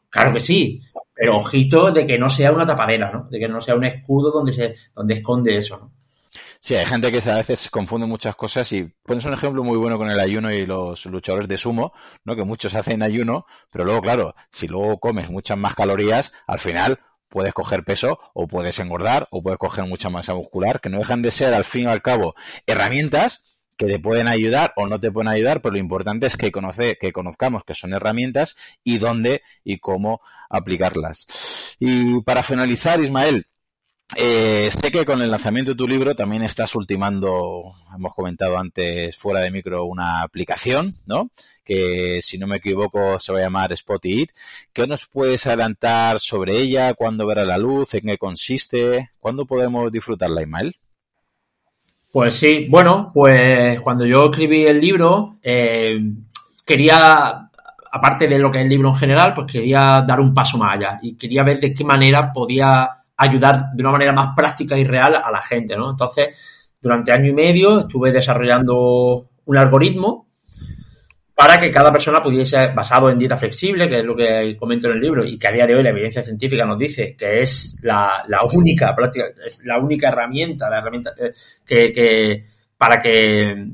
Claro 0.09 0.33
que 0.33 0.39
sí, 0.39 0.81
pero 1.13 1.37
ojito 1.37 1.91
de 1.91 2.07
que 2.07 2.17
no 2.17 2.27
sea 2.27 2.51
una 2.51 2.65
tapadera, 2.65 3.11
¿no? 3.11 3.27
De 3.29 3.37
que 3.37 3.47
no 3.47 3.61
sea 3.61 3.75
un 3.75 3.83
escudo 3.83 4.31
donde 4.31 4.53
se, 4.53 4.73
donde 4.95 5.13
esconde 5.13 5.55
eso, 5.57 5.77
¿no? 5.77 5.98
Sí, 6.61 6.75
hay 6.75 6.85
gente 6.85 7.11
que 7.11 7.29
a 7.29 7.35
veces 7.35 7.69
confunde 7.69 8.05
muchas 8.05 8.35
cosas 8.35 8.71
y 8.73 8.83
pones 9.03 9.23
un 9.25 9.33
ejemplo 9.33 9.63
muy 9.63 9.77
bueno 9.77 9.97
con 9.97 10.09
el 10.09 10.19
ayuno 10.19 10.51
y 10.51 10.65
los 10.65 11.05
luchadores 11.05 11.47
de 11.47 11.57
sumo, 11.57 11.93
¿no? 12.25 12.35
Que 12.35 12.43
muchos 12.43 12.73
hacen 12.75 13.01
ayuno, 13.01 13.45
pero 13.71 13.85
luego, 13.85 14.01
claro, 14.01 14.35
si 14.51 14.67
luego 14.67 14.99
comes 14.99 15.29
muchas 15.29 15.57
más 15.57 15.73
calorías, 15.73 16.33
al 16.47 16.59
final 16.59 16.99
puedes 17.29 17.53
coger 17.53 17.85
peso 17.85 18.19
o 18.33 18.47
puedes 18.47 18.77
engordar 18.79 19.29
o 19.31 19.41
puedes 19.41 19.57
coger 19.57 19.85
mucha 19.85 20.09
masa 20.09 20.33
muscular, 20.33 20.81
que 20.81 20.89
no 20.89 20.97
dejan 20.97 21.21
de 21.21 21.31
ser, 21.31 21.53
al 21.53 21.63
fin 21.63 21.83
y 21.83 21.87
al 21.87 22.01
cabo, 22.01 22.35
herramientas 22.67 23.43
que 23.77 23.85
te 23.85 23.99
pueden 23.99 24.27
ayudar 24.27 24.73
o 24.75 24.87
no 24.87 24.99
te 24.99 25.09
pueden 25.09 25.31
ayudar, 25.31 25.61
pero 25.61 25.71
lo 25.73 25.79
importante 25.79 26.27
es 26.27 26.35
que, 26.35 26.51
conoce, 26.51 26.97
que 26.99 27.13
conozcamos 27.13 27.63
que 27.63 27.73
son 27.73 27.93
herramientas 27.93 28.57
y 28.83 28.97
dónde 28.97 29.43
y 29.63 29.79
cómo 29.79 30.19
aplicarlas. 30.49 31.25
Y 31.79 32.19
para 32.23 32.43
finalizar, 32.43 33.01
Ismael, 33.01 33.47
eh, 34.15 34.69
sé 34.71 34.91
que 34.91 35.05
con 35.05 35.21
el 35.21 35.29
lanzamiento 35.29 35.71
de 35.71 35.77
tu 35.77 35.87
libro 35.87 36.15
también 36.15 36.41
estás 36.41 36.73
ultimando, 36.75 37.75
hemos 37.95 38.15
comentado 38.15 38.57
antes 38.57 39.15
fuera 39.15 39.41
de 39.41 39.51
micro, 39.51 39.85
una 39.85 40.23
aplicación, 40.23 40.95
¿no? 41.05 41.29
Que 41.63 42.19
si 42.21 42.39
no 42.39 42.47
me 42.47 42.57
equivoco 42.57 43.19
se 43.19 43.31
va 43.31 43.39
a 43.39 43.43
llamar 43.43 43.71
Spot 43.73 44.03
It. 44.05 44.31
¿Qué 44.73 44.87
nos 44.87 45.05
puedes 45.05 45.45
adelantar 45.45 46.19
sobre 46.19 46.57
ella? 46.57 46.95
¿Cuándo 46.95 47.27
verá 47.27 47.45
la 47.45 47.59
luz? 47.59 47.93
¿En 47.93 48.01
qué 48.01 48.17
consiste? 48.17 49.11
¿Cuándo 49.19 49.45
podemos 49.45 49.91
disfrutarla, 49.91 50.41
Ismael? 50.41 50.75
Pues 52.11 52.33
sí, 52.33 52.65
bueno, 52.67 53.11
pues 53.13 53.79
cuando 53.81 54.05
yo 54.07 54.25
escribí 54.25 54.63
el 54.65 54.81
libro, 54.81 55.37
eh, 55.43 55.99
quería, 56.65 57.47
aparte 57.91 58.27
de 58.27 58.39
lo 58.39 58.51
que 58.51 58.57
es 58.57 58.63
el 58.63 58.69
libro 58.69 58.89
en 58.89 58.95
general, 58.95 59.33
pues 59.35 59.45
quería 59.51 60.03
dar 60.07 60.19
un 60.19 60.33
paso 60.33 60.57
más 60.57 60.75
allá 60.75 60.99
y 61.03 61.15
quería 61.15 61.43
ver 61.43 61.59
de 61.59 61.71
qué 61.71 61.83
manera 61.83 62.33
podía 62.33 62.98
ayudar 63.19 63.71
de 63.73 63.83
una 63.83 63.91
manera 63.91 64.13
más 64.13 64.29
práctica 64.35 64.77
y 64.77 64.83
real 64.83 65.15
a 65.15 65.29
la 65.29 65.41
gente, 65.41 65.75
¿no? 65.75 65.91
Entonces, 65.91 66.75
durante 66.81 67.11
año 67.11 67.29
y 67.29 67.33
medio 67.33 67.79
estuve 67.79 68.11
desarrollando 68.11 69.29
un 69.45 69.57
algoritmo 69.57 70.27
para 71.35 71.57
que 71.57 71.71
cada 71.71 71.91
persona 71.91 72.21
pudiese, 72.21 72.67
basado 72.67 73.09
en 73.09 73.17
dieta 73.17 73.37
flexible, 73.37 73.89
que 73.89 73.99
es 73.99 74.05
lo 74.05 74.15
que 74.15 74.55
comento 74.57 74.87
en 74.87 74.95
el 74.95 75.01
libro, 75.01 75.25
y 75.25 75.37
que 75.37 75.47
a 75.47 75.51
día 75.51 75.65
de 75.65 75.75
hoy 75.75 75.83
la 75.83 75.89
evidencia 75.89 76.23
científica 76.23 76.65
nos 76.65 76.77
dice 76.77 77.15
que 77.17 77.41
es 77.41 77.77
la, 77.81 78.25
única 78.53 78.93
práctica, 78.93 79.25
es 79.45 79.63
la 79.65 79.77
única 79.79 80.09
herramienta, 80.09 80.69
la 80.69 80.79
herramienta 80.79 81.13
eh, 81.17 81.31
que, 81.65 81.91
que, 81.91 82.43
para 82.77 82.99
que 82.99 83.67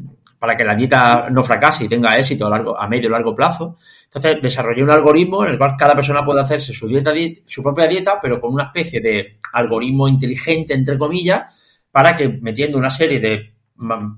para 0.45 0.55
que 0.55 0.63
la 0.63 0.75
dieta 0.75 1.27
no 1.31 1.43
fracase 1.43 1.85
y 1.85 1.87
tenga 1.87 2.15
éxito 2.15 2.45
a, 2.45 2.51
largo, 2.51 2.79
a 2.79 2.87
medio 2.87 3.09
y 3.09 3.11
largo 3.11 3.35
plazo. 3.35 3.77
Entonces 4.03 4.37
desarrollé 4.39 4.83
un 4.83 4.91
algoritmo 4.91 5.43
en 5.43 5.53
el 5.53 5.57
cual 5.57 5.73
cada 5.75 5.95
persona 5.95 6.23
puede 6.23 6.41
hacerse 6.41 6.71
su 6.71 6.87
dieta, 6.87 7.11
su 7.47 7.63
propia 7.63 7.87
dieta, 7.87 8.19
pero 8.21 8.39
con 8.39 8.53
una 8.53 8.65
especie 8.65 9.01
de 9.01 9.39
algoritmo 9.53 10.07
inteligente, 10.07 10.75
entre 10.75 10.99
comillas, 10.99 11.51
para 11.89 12.15
que 12.15 12.29
metiendo 12.29 12.77
una 12.77 12.91
serie 12.91 13.19
de 13.19 13.55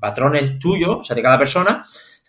patrones 0.02 0.60
tuyos, 0.60 0.98
o 1.00 1.04
sea, 1.06 1.16
de 1.16 1.22
cada 1.22 1.38
persona, 1.38 1.82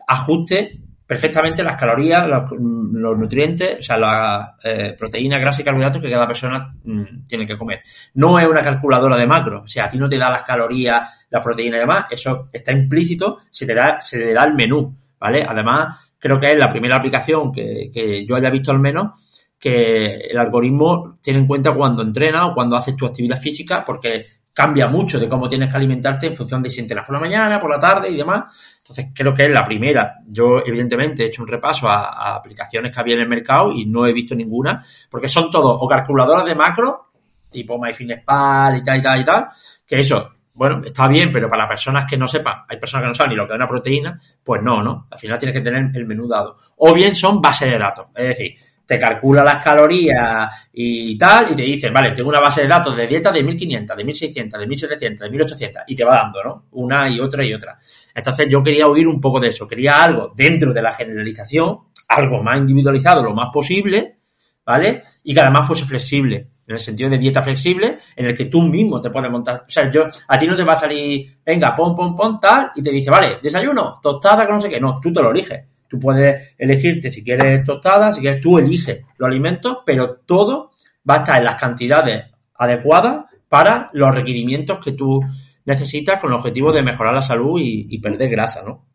ajuste 0.07 0.79
perfectamente 1.09 1.63
las 1.63 1.77
calorías, 1.77 2.29
los, 2.29 3.19
nutrientes, 3.19 3.79
o 3.79 3.83
sea, 3.83 3.97
las 3.97 4.51
eh, 4.63 4.95
proteínas, 4.97 5.41
grasas 5.41 5.61
y 5.61 5.65
carbohidratos 5.65 6.03
que 6.03 6.11
cada 6.11 6.27
persona 6.27 6.71
mm, 6.85 7.25
tiene 7.27 7.47
que 7.47 7.57
comer. 7.57 7.81
No 8.13 8.39
es 8.39 8.47
una 8.47 8.61
calculadora 8.61 9.17
de 9.17 9.27
macro, 9.27 9.63
o 9.63 9.67
sea, 9.67 9.87
a 9.87 9.89
ti 9.89 9.97
no 9.97 10.07
te 10.07 10.19
da 10.19 10.29
las 10.29 10.43
calorías, 10.43 11.01
las 11.31 11.43
proteínas 11.43 11.79
y 11.79 11.81
demás, 11.81 12.05
eso 12.11 12.51
está 12.53 12.73
implícito, 12.73 13.39
se 13.51 13.65
te 13.65 13.75
da, 13.75 14.03
se 14.03 14.19
le 14.19 14.35
da 14.35 14.45
el 14.45 14.53
menú, 14.53 14.95
¿vale? 15.19 15.47
Además, 15.49 16.13
creo 16.19 16.39
que 16.39 16.53
es 16.53 16.59
la 16.59 16.69
primera 16.69 16.97
aplicación 16.97 17.51
que, 17.53 17.91
que 17.91 18.27
yo 18.27 18.37
haya 18.37 18.51
visto 18.51 18.71
al 18.71 18.79
menos 18.79 19.47
que 19.59 20.15
el 20.31 20.37
algoritmo 20.37 21.15
tiene 21.23 21.41
en 21.41 21.47
cuenta 21.47 21.73
cuando 21.73 22.03
entrenas 22.03 22.49
o 22.49 22.55
cuando 22.55 22.77
haces 22.77 22.95
tu 22.95 23.07
actividad 23.07 23.41
física, 23.41 23.83
porque 23.83 24.27
cambia 24.59 24.89
mucho 24.89 25.21
de 25.21 25.29
cómo 25.29 25.49
tienes 25.49 25.71
que 25.71 25.77
alimentarte 25.77 26.27
en 26.27 26.35
función 26.35 26.61
de 26.61 26.69
si 26.69 26.81
entrenas 26.81 27.07
por 27.07 27.15
la 27.15 27.21
mañana, 27.21 27.61
por 27.61 27.71
la 27.71 27.79
tarde 27.79 28.11
y 28.11 28.17
demás. 28.17 28.77
Entonces, 28.79 29.07
creo 29.15 29.33
que 29.33 29.45
es 29.45 29.53
la 29.53 29.65
primera. 29.65 30.17
Yo, 30.27 30.59
evidentemente, 30.67 31.23
he 31.23 31.27
hecho 31.27 31.43
un 31.43 31.49
repaso 31.49 31.89
a, 31.89 32.35
aplicaciones 32.35 32.93
que 32.93 32.99
había 32.99 33.15
en 33.15 33.21
el 33.21 33.29
mercado 33.29 33.71
y 33.71 33.87
no 33.87 34.05
he 34.05 34.13
visto 34.13 34.35
ninguna, 34.35 34.85
porque 35.09 35.29
son 35.29 35.49
todos 35.49 35.79
o 35.81 35.87
calculadoras 35.87 36.45
de 36.45 36.57
macro, 36.57 37.13
tipo 37.49 37.79
MyFitnessPal 37.79 38.79
y 38.79 38.83
tal 38.83 38.99
y 38.99 39.03
tal 39.03 39.21
y 39.21 39.25
tal, 39.25 39.47
que 39.87 40.01
eso, 40.01 40.29
bueno, 40.55 40.81
está 40.85 41.07
bien, 41.07 41.31
pero 41.33 41.49
para 41.49 41.69
personas 41.69 42.05
que 42.05 42.17
no 42.17 42.27
sepan, 42.27 42.65
hay 42.69 42.79
personas 42.81 43.05
que 43.05 43.09
no 43.11 43.15
saben 43.15 43.31
ni 43.31 43.37
lo 43.37 43.47
que 43.47 43.53
es 43.53 43.59
una 43.59 43.69
proteína, 43.69 44.21
pues 44.43 44.61
no, 44.61 44.83
¿no? 44.83 45.07
Al 45.09 45.19
final 45.21 45.39
tienes 45.39 45.57
que 45.57 45.63
tener 45.63 45.89
el 45.95 46.05
menú 46.05 46.27
dado. 46.27 46.57
O 46.79 46.93
bien 46.93 47.15
son 47.15 47.41
bases 47.41 47.71
de 47.71 47.79
datos, 47.79 48.09
es 48.13 48.27
decir, 48.27 48.57
te 48.89 48.99
calcula 48.99 49.45
las 49.45 49.63
calorías 49.63 50.49
y 50.73 51.17
tal, 51.19 51.53
y 51.53 51.55
te 51.55 51.61
dice, 51.61 51.91
vale, 51.91 52.13
tengo 52.13 52.31
una 52.31 52.41
base 52.41 52.63
de 52.63 52.69
datos 52.69 52.97
de 52.97 53.07
dieta 53.07 53.31
de 53.31 53.43
1500, 53.43 53.95
de 53.95 54.03
1600, 54.03 54.61
de 54.61 54.67
1700, 54.67 55.25
de 55.25 55.31
1800, 55.31 55.83
y 55.89 55.95
te 55.95 56.05
va 56.05 56.15
dando, 56.15 56.43
¿no? 56.43 56.65
Una 56.71 57.07
y 57.07 57.21
otra 57.21 57.45
y 57.45 57.53
otra. 57.53 57.79
Entonces 58.15 58.47
yo 58.49 58.63
quería 58.63 58.89
oír 58.89 59.07
un 59.07 59.21
poco 59.21 59.39
de 59.41 59.49
eso, 59.49 59.69
quería 59.69 60.03
algo 60.03 60.33
dentro 60.35 60.73
de 60.73 60.81
la 60.81 60.93
generalización, 60.93 61.81
algo 62.09 62.43
más 62.43 62.57
individualizado 62.57 63.23
lo 63.23 63.35
más 63.35 63.49
posible, 63.53 64.21
¿vale? 64.65 65.03
Y 65.23 65.35
que 65.35 65.41
además 65.41 65.67
fuese 65.67 65.85
flexible, 65.85 66.37
en 66.67 66.73
el 66.73 66.79
sentido 66.79 67.11
de 67.11 67.19
dieta 67.19 67.43
flexible, 67.43 67.99
en 68.17 68.25
el 68.25 68.35
que 68.35 68.47
tú 68.47 68.63
mismo 68.63 69.03
te 69.03 69.11
puedes 69.11 69.31
montar. 69.31 69.65
O 69.69 69.71
sea, 69.71 69.91
yo, 69.91 70.07
a 70.29 70.39
ti 70.39 70.47
no 70.47 70.57
te 70.57 70.65
va 70.65 70.73
a 70.73 70.77
salir, 70.77 71.41
venga, 71.45 71.75
pon, 71.75 71.95
pon, 71.95 72.17
pon, 72.17 72.41
tal, 72.41 72.71
y 72.75 72.83
te 72.83 72.91
dice, 72.91 73.11
vale, 73.11 73.39
desayuno, 73.43 74.01
tostada, 74.03 74.47
que 74.47 74.53
no 74.53 74.61
sé 74.61 74.71
qué. 74.71 74.81
No, 74.81 74.99
tú 74.99 75.13
te 75.13 75.23
lo 75.23 75.31
eliges. 75.31 75.63
Tú 75.89 75.99
puedes 75.99 76.55
elegirte 76.59 77.11
si 77.11 77.25
quieres 77.25 77.65
tostada, 77.65 78.13
si 78.13 78.21
quieres, 78.21 78.41
tú 78.41 78.59
eliges 78.59 79.05
los 79.17 79.27
alimentos, 79.27 79.79
pero 79.87 80.17
todo 80.27 80.73
va 81.09 81.15
a 81.15 81.19
estar 81.19 81.39
en 81.39 81.45
las 81.45 81.57
cantidades 81.57 82.27
adecuadas 82.55 83.25
para 83.49 83.89
los 83.95 84.15
requerimientos 84.15 84.79
que 84.85 84.93
tú 84.93 85.21
necesitas 85.65 86.21
con 86.21 86.31
el 86.31 86.39
objetivo 86.39 86.73
de 86.73 86.83
mejorar 86.83 87.15
la 87.15 87.23
salud 87.23 87.59
y, 87.61 87.99
perder 87.99 88.29
grasa, 88.29 88.63
¿no? 88.65 88.87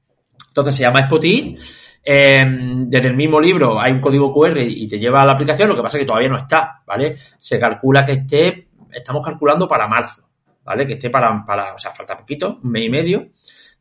Entonces 0.48 0.76
se 0.76 0.82
llama 0.82 1.06
Spotit. 1.06 1.60
Em, 2.06 2.90
desde 2.90 3.08
el 3.08 3.16
mismo 3.16 3.40
libro 3.40 3.80
hay 3.80 3.92
un 3.92 4.02
código 4.02 4.34
QR 4.34 4.60
y 4.60 4.86
te 4.88 5.00
lleva 5.00 5.22
a 5.22 5.26
la 5.26 5.32
aplicación, 5.32 5.70
lo 5.70 5.76
que 5.76 5.82
pasa 5.82 5.98
es 5.98 6.02
que 6.02 6.08
todavía 6.08 6.30
no 6.30 6.38
está, 6.38 6.84
¿vale? 6.86 7.16
Se 7.40 7.58
calcula 7.58 8.06
que 8.06 8.12
esté, 8.12 8.68
estamos 8.92 9.24
calculando 9.24 9.68
para 9.68 9.88
marzo, 9.88 10.28
¿vale? 10.64 10.86
Que 10.86 10.94
esté 10.94 11.10
para, 11.10 11.44
para 11.46 11.74
o 11.74 11.78
sea, 11.78 11.92
falta 11.92 12.18
poquito, 12.18 12.60
un 12.62 12.72
mes 12.72 12.86
y 12.86 12.90
medio. 12.90 13.30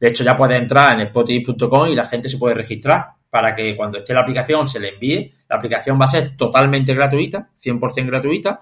De 0.02 0.08
hecho, 0.08 0.24
ya 0.24 0.34
puedes 0.34 0.60
entrar 0.60 0.98
en 0.98 1.06
spotify.com 1.06 1.86
y 1.86 1.94
la 1.94 2.06
gente 2.06 2.28
se 2.28 2.36
puede 2.36 2.56
registrar 2.56 3.10
para 3.30 3.54
que 3.54 3.76
cuando 3.76 3.98
esté 3.98 4.12
la 4.12 4.22
aplicación 4.22 4.66
se 4.66 4.80
le 4.80 4.94
envíe. 4.94 5.32
La 5.48 5.54
aplicación 5.54 5.96
va 6.00 6.06
a 6.06 6.08
ser 6.08 6.36
totalmente 6.36 6.92
gratuita, 6.92 7.50
100% 7.56 8.06
gratuita. 8.06 8.60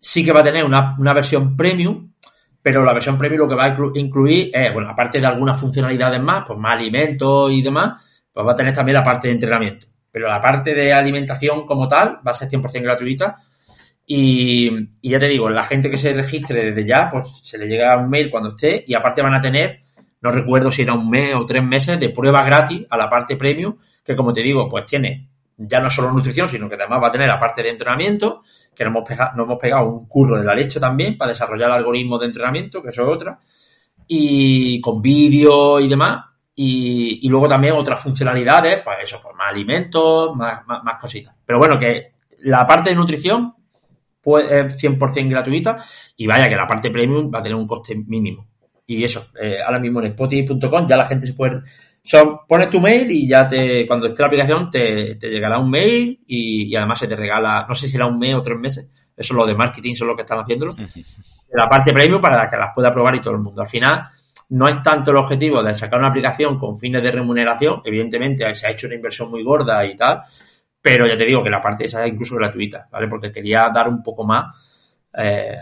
Sí 0.00 0.24
que 0.24 0.32
va 0.32 0.40
a 0.40 0.42
tener 0.42 0.64
una, 0.64 0.96
versión 1.12 1.54
premium, 1.54 2.14
pero 2.62 2.82
la 2.82 2.94
versión 2.94 3.18
premium 3.18 3.40
lo 3.42 3.48
que 3.50 3.54
va 3.56 3.64
a 3.66 3.76
incluir 3.96 4.52
es, 4.54 4.72
bueno, 4.72 4.88
aparte 4.88 5.20
de 5.20 5.26
algunas 5.26 5.60
funcionalidades 5.60 6.22
más, 6.22 6.44
pues 6.46 6.58
más 6.58 6.78
alimentos 6.78 7.52
y 7.52 7.60
demás, 7.60 8.02
pues 8.32 8.46
va 8.46 8.52
a 8.52 8.56
tener 8.56 8.72
también 8.72 8.94
la 8.94 9.04
parte 9.04 9.28
de 9.28 9.34
entrenamiento. 9.34 9.86
Pero 10.10 10.28
la 10.28 10.40
parte 10.40 10.74
de 10.74 10.94
alimentación 10.94 11.66
como 11.66 11.86
tal 11.86 12.20
va 12.26 12.30
a 12.30 12.32
ser 12.32 12.48
100% 12.48 12.80
gratuita. 12.80 13.36
Y, 14.06 14.70
ya 15.02 15.18
te 15.18 15.28
digo, 15.28 15.50
la 15.50 15.62
gente 15.62 15.90
que 15.90 15.98
se 15.98 16.14
registre 16.14 16.70
desde 16.70 16.88
ya, 16.88 17.06
pues 17.10 17.40
se 17.42 17.58
le 17.58 17.68
llega 17.68 17.98
un 17.98 18.08
mail 18.08 18.30
cuando 18.30 18.48
esté 18.48 18.82
y 18.86 18.94
aparte 18.94 19.20
van 19.20 19.34
a 19.34 19.42
tener 19.42 19.83
no 20.24 20.30
recuerdo 20.30 20.72
si 20.72 20.80
era 20.80 20.94
un 20.94 21.10
mes 21.10 21.34
o 21.34 21.44
tres 21.44 21.62
meses 21.62 22.00
de 22.00 22.08
prueba 22.08 22.42
gratis 22.42 22.86
a 22.88 22.96
la 22.96 23.10
parte 23.10 23.36
premium, 23.36 23.76
que 24.02 24.16
como 24.16 24.32
te 24.32 24.40
digo, 24.40 24.66
pues 24.66 24.86
tiene 24.86 25.28
ya 25.58 25.80
no 25.80 25.90
solo 25.90 26.10
nutrición, 26.10 26.48
sino 26.48 26.66
que 26.66 26.76
además 26.76 27.02
va 27.02 27.08
a 27.08 27.12
tener 27.12 27.28
la 27.28 27.38
parte 27.38 27.62
de 27.62 27.68
entrenamiento, 27.68 28.42
que 28.74 28.84
nos 28.84 28.92
hemos, 28.92 29.06
pegado, 29.06 29.36
nos 29.36 29.44
hemos 29.44 29.58
pegado 29.58 29.86
un 29.86 30.08
curro 30.08 30.38
de 30.38 30.44
la 30.44 30.54
leche 30.54 30.80
también 30.80 31.18
para 31.18 31.28
desarrollar 31.28 31.70
algoritmos 31.70 32.20
de 32.20 32.26
entrenamiento, 32.26 32.82
que 32.82 32.88
eso 32.88 33.02
es 33.02 33.08
otra, 33.08 33.38
y 34.08 34.80
con 34.80 35.02
vídeo 35.02 35.78
y 35.78 35.88
demás, 35.88 36.24
y, 36.56 37.28
luego 37.28 37.46
también 37.46 37.74
otras 37.74 38.00
funcionalidades, 38.00 38.80
pues 38.82 38.96
eso, 39.02 39.20
pues 39.22 39.36
más 39.36 39.50
alimentos, 39.50 40.34
más, 40.34 40.66
más, 40.66 40.96
cositas. 40.98 41.34
Pero 41.44 41.58
bueno, 41.58 41.78
que 41.78 42.14
la 42.38 42.66
parte 42.66 42.90
de 42.90 42.96
nutrición 42.96 43.54
pues, 44.22 44.50
es 44.50 44.82
100% 44.82 45.28
gratuita 45.28 45.84
y 46.16 46.26
vaya 46.26 46.48
que 46.48 46.56
la 46.56 46.66
parte 46.66 46.90
premium 46.90 47.30
va 47.32 47.40
a 47.40 47.42
tener 47.42 47.56
un 47.56 47.66
coste 47.66 47.94
mínimo. 47.94 48.53
Y 48.86 49.02
eso, 49.02 49.28
eh, 49.40 49.58
ahora 49.64 49.78
mismo 49.78 50.00
en 50.00 50.06
spotify.com 50.06 50.86
ya 50.86 50.96
la 50.96 51.06
gente 51.06 51.26
se 51.26 51.32
puede 51.32 51.62
Son, 52.02 52.40
pones 52.46 52.68
tu 52.68 52.80
mail 52.80 53.10
y 53.10 53.26
ya 53.26 53.48
te, 53.48 53.86
cuando 53.86 54.08
esté 54.08 54.22
la 54.22 54.26
aplicación 54.26 54.70
te, 54.70 55.14
llegará 55.14 55.58
un 55.58 55.70
mail 55.70 56.20
y, 56.26 56.74
además 56.76 56.98
se 56.98 57.08
te 57.08 57.16
regala, 57.16 57.64
no 57.68 57.74
sé 57.74 57.88
si 57.88 57.96
era 57.96 58.06
un 58.06 58.18
mes 58.18 58.34
o 58.34 58.42
tres 58.42 58.58
meses, 58.58 58.90
eso 59.16 59.32
es 59.32 59.36
lo 59.36 59.46
de 59.46 59.54
marketing, 59.54 59.94
son 59.94 60.08
lo 60.08 60.16
que 60.16 60.22
están 60.22 60.38
haciéndolo. 60.38 60.74
La 61.52 61.68
parte 61.68 61.92
premium 61.92 62.20
para 62.20 62.50
que 62.50 62.56
las 62.56 62.74
pueda 62.74 62.92
probar 62.92 63.14
y 63.14 63.20
todo 63.20 63.34
el 63.34 63.40
mundo. 63.40 63.62
Al 63.62 63.68
final, 63.68 64.06
no 64.50 64.68
es 64.68 64.82
tanto 64.82 65.10
el 65.10 65.16
objetivo 65.16 65.62
de 65.62 65.74
sacar 65.74 65.98
una 65.98 66.08
aplicación 66.08 66.58
con 66.58 66.78
fines 66.78 67.02
de 67.02 67.10
remuneración, 67.10 67.80
evidentemente 67.84 68.54
se 68.54 68.66
ha 68.66 68.70
hecho 68.70 68.86
una 68.86 68.96
inversión 68.96 69.30
muy 69.30 69.42
gorda 69.42 69.84
y 69.86 69.96
tal, 69.96 70.22
pero 70.80 71.06
ya 71.06 71.16
te 71.16 71.24
digo 71.24 71.42
que 71.42 71.50
la 71.50 71.60
parte 71.60 71.84
esa 71.84 72.04
es 72.04 72.12
incluso 72.12 72.36
gratuita, 72.36 72.88
¿vale? 72.90 73.08
Porque 73.08 73.32
quería 73.32 73.70
dar 73.72 73.88
un 73.88 74.02
poco 74.02 74.24
más, 74.24 74.73
eh, 75.16 75.58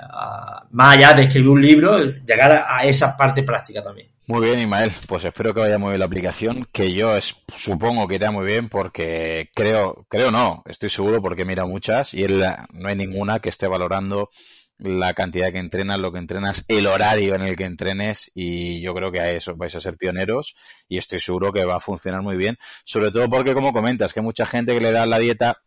más 0.70 0.96
allá 0.96 1.12
de 1.14 1.22
escribir 1.22 1.48
un 1.48 1.62
libro, 1.62 1.98
llegar 2.00 2.64
a 2.68 2.84
esa 2.84 3.16
parte 3.16 3.42
práctica 3.42 3.82
también. 3.82 4.08
Muy 4.26 4.46
bien, 4.46 4.60
Ismael. 4.60 4.92
Pues 5.08 5.24
espero 5.24 5.52
que 5.52 5.60
vaya 5.60 5.78
muy 5.78 5.90
bien 5.90 5.98
la 5.98 6.06
aplicación, 6.06 6.66
que 6.72 6.92
yo 6.92 7.12
supongo 7.48 8.06
que 8.06 8.14
irá 8.14 8.30
muy 8.30 8.46
bien 8.46 8.68
porque 8.68 9.50
creo, 9.54 10.06
creo 10.08 10.30
no, 10.30 10.62
estoy 10.66 10.88
seguro 10.88 11.20
porque 11.20 11.44
mira 11.44 11.66
muchas 11.66 12.14
y 12.14 12.24
no 12.26 12.88
hay 12.88 12.96
ninguna 12.96 13.40
que 13.40 13.48
esté 13.48 13.66
valorando 13.66 14.30
la 14.78 15.14
cantidad 15.14 15.52
que 15.52 15.58
entrenas, 15.58 15.98
lo 15.98 16.12
que 16.12 16.18
entrenas, 16.18 16.64
el 16.68 16.86
horario 16.86 17.34
en 17.34 17.42
el 17.42 17.56
que 17.56 17.64
entrenes 17.64 18.30
y 18.34 18.80
yo 18.80 18.94
creo 18.94 19.12
que 19.12 19.20
a 19.20 19.30
eso 19.30 19.54
vais 19.56 19.74
a 19.74 19.80
ser 19.80 19.96
pioneros 19.96 20.56
y 20.88 20.98
estoy 20.98 21.18
seguro 21.18 21.52
que 21.52 21.64
va 21.64 21.76
a 21.76 21.80
funcionar 21.80 22.22
muy 22.22 22.36
bien, 22.36 22.56
sobre 22.84 23.10
todo 23.10 23.28
porque 23.28 23.54
como 23.54 23.72
comentas 23.72 24.12
que 24.12 24.22
mucha 24.22 24.46
gente 24.46 24.72
que 24.72 24.80
le 24.80 24.92
da 24.92 25.04
la 25.04 25.18
dieta 25.18 25.62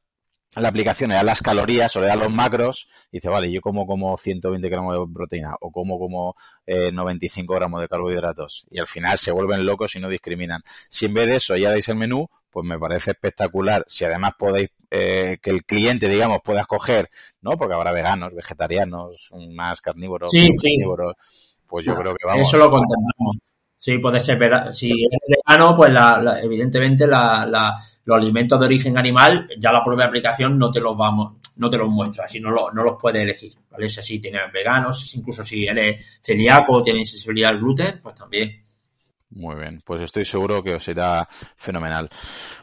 la 0.56 0.70
aplicación 0.70 1.10
le 1.10 1.16
da 1.18 1.24
las 1.24 1.42
calorías 1.42 1.96
o 1.96 2.02
le 2.02 2.08
da 2.08 2.16
los 2.16 2.32
macros 2.32 2.88
y 3.12 3.18
dice, 3.18 3.30
vale, 3.30 3.52
yo 3.52 3.62
como 3.62 3.86
como 3.86 4.16
120 4.16 4.70
gramos 4.70 4.94
de 4.94 5.14
proteína 5.14 5.56
o 5.60 5.72
como 5.72 6.00
como 6.00 6.36
eh, 6.66 6.92
95 6.92 7.54
gramos 7.54 7.82
de 7.82 7.88
carbohidratos 7.88 8.66
y 8.70 8.80
al 8.80 8.88
final 8.88 9.18
se 9.18 9.32
vuelven 9.32 9.66
locos 9.66 9.96
y 9.96 10.00
no 10.00 10.08
discriminan. 10.08 10.62
Si 10.90 11.06
en 11.06 11.14
vez 11.14 11.28
de 11.28 11.36
eso 11.36 11.58
ya 11.58 11.72
dais 11.72 11.90
el 11.90 11.98
menú, 11.98 12.30
pues 12.50 12.66
me 12.66 12.80
parece 12.80 13.12
espectacular. 13.12 13.84
Si 13.88 14.06
además 14.06 14.32
podéis 14.38 14.70
eh, 14.90 15.40
que 15.42 15.50
el 15.50 15.66
cliente, 15.66 16.08
digamos, 16.08 16.40
pueda 16.42 16.62
escoger, 16.62 17.10
¿no? 17.42 17.58
Porque 17.58 17.76
habrá 17.76 17.92
veganos, 17.92 18.34
vegetarianos, 18.34 19.30
más 19.54 19.82
carnívoros, 19.82 20.32
sí, 20.32 20.48
carnívoros, 20.64 21.16
pues 21.68 21.86
yo 21.86 21.96
creo 21.96 22.16
que 22.16 22.26
vamos. 22.26 22.48
Eso 22.48 22.58
lo 22.58 22.72
contemplamos. 22.72 23.38
Sí, 23.78 23.98
puede 23.98 24.20
ser. 24.20 24.40
Si 24.74 24.90
es 24.90 25.35
vegano, 25.46 25.76
pues 25.76 25.92
la, 25.92 26.40
evidentemente 26.42 27.08
la, 27.08 27.76
los 28.06 28.18
alimentos 28.18 28.60
de 28.60 28.66
origen 28.66 28.98
animal, 28.98 29.48
ya 29.60 29.72
la 29.72 29.84
propia 29.84 30.06
aplicación 30.06 30.58
no 30.58 30.72
te 30.72 30.80
los 30.80 30.98
vamos, 30.98 31.34
no 31.58 31.70
te 31.70 31.78
los 31.78 31.90
muestra, 31.90 32.26
lo, 32.42 32.72
no 32.72 32.84
los 32.84 32.96
puedes 33.00 33.22
elegir, 33.22 33.54
¿vale? 33.70 33.90
Si 33.90 34.00
así 34.00 34.20
tienes 34.20 34.52
veganos, 34.52 35.16
incluso 35.16 35.44
si 35.44 35.66
eres 35.68 36.20
celíaco 36.22 36.74
o 36.74 36.84
tienes 36.84 37.12
sensibilidad 37.12 37.52
al 37.52 37.60
gluten, 37.60 38.00
pues 38.02 38.16
también. 38.16 38.66
Muy 39.36 39.56
bien, 39.56 39.82
pues 39.84 40.02
estoy 40.02 40.26
seguro 40.26 40.64
que 40.64 40.76
os 40.76 40.88
irá 40.88 41.28
fenomenal. 41.58 42.10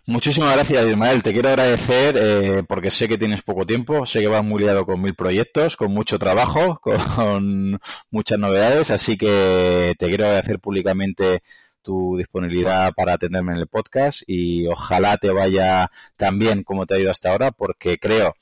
Muchísimas 0.06 0.54
gracias, 0.54 0.86
Ismael. 0.86 1.22
Te 1.22 1.32
quiero 1.32 1.50
agradecer 1.50 2.16
eh, 2.16 2.62
porque 2.66 2.90
sé 2.90 3.08
que 3.08 3.18
tienes 3.18 3.42
poco 3.42 3.66
tiempo, 3.66 4.06
sé 4.06 4.20
que 4.20 4.28
vas 4.28 4.42
muy 4.42 4.62
liado 4.62 4.86
con 4.86 5.02
mil 5.02 5.14
proyectos, 5.14 5.76
con 5.76 5.92
mucho 5.92 6.18
trabajo, 6.18 6.80
con 7.16 7.78
muchas 8.10 8.38
novedades, 8.38 8.90
así 8.90 9.18
que 9.18 9.94
te 9.98 10.06
quiero 10.06 10.24
agradecer 10.24 10.60
públicamente 10.60 11.42
tu 11.82 12.16
disponibilidad 12.16 12.92
para 12.94 13.14
atenderme 13.14 13.52
en 13.52 13.58
el 13.58 13.66
podcast 13.66 14.22
y 14.26 14.66
ojalá 14.66 15.16
te 15.18 15.30
vaya 15.30 15.90
tan 16.16 16.38
bien 16.38 16.62
como 16.62 16.86
te 16.86 16.94
ha 16.94 16.98
ido 16.98 17.10
hasta 17.10 17.30
ahora 17.30 17.50
porque 17.50 17.98
creo 17.98 18.34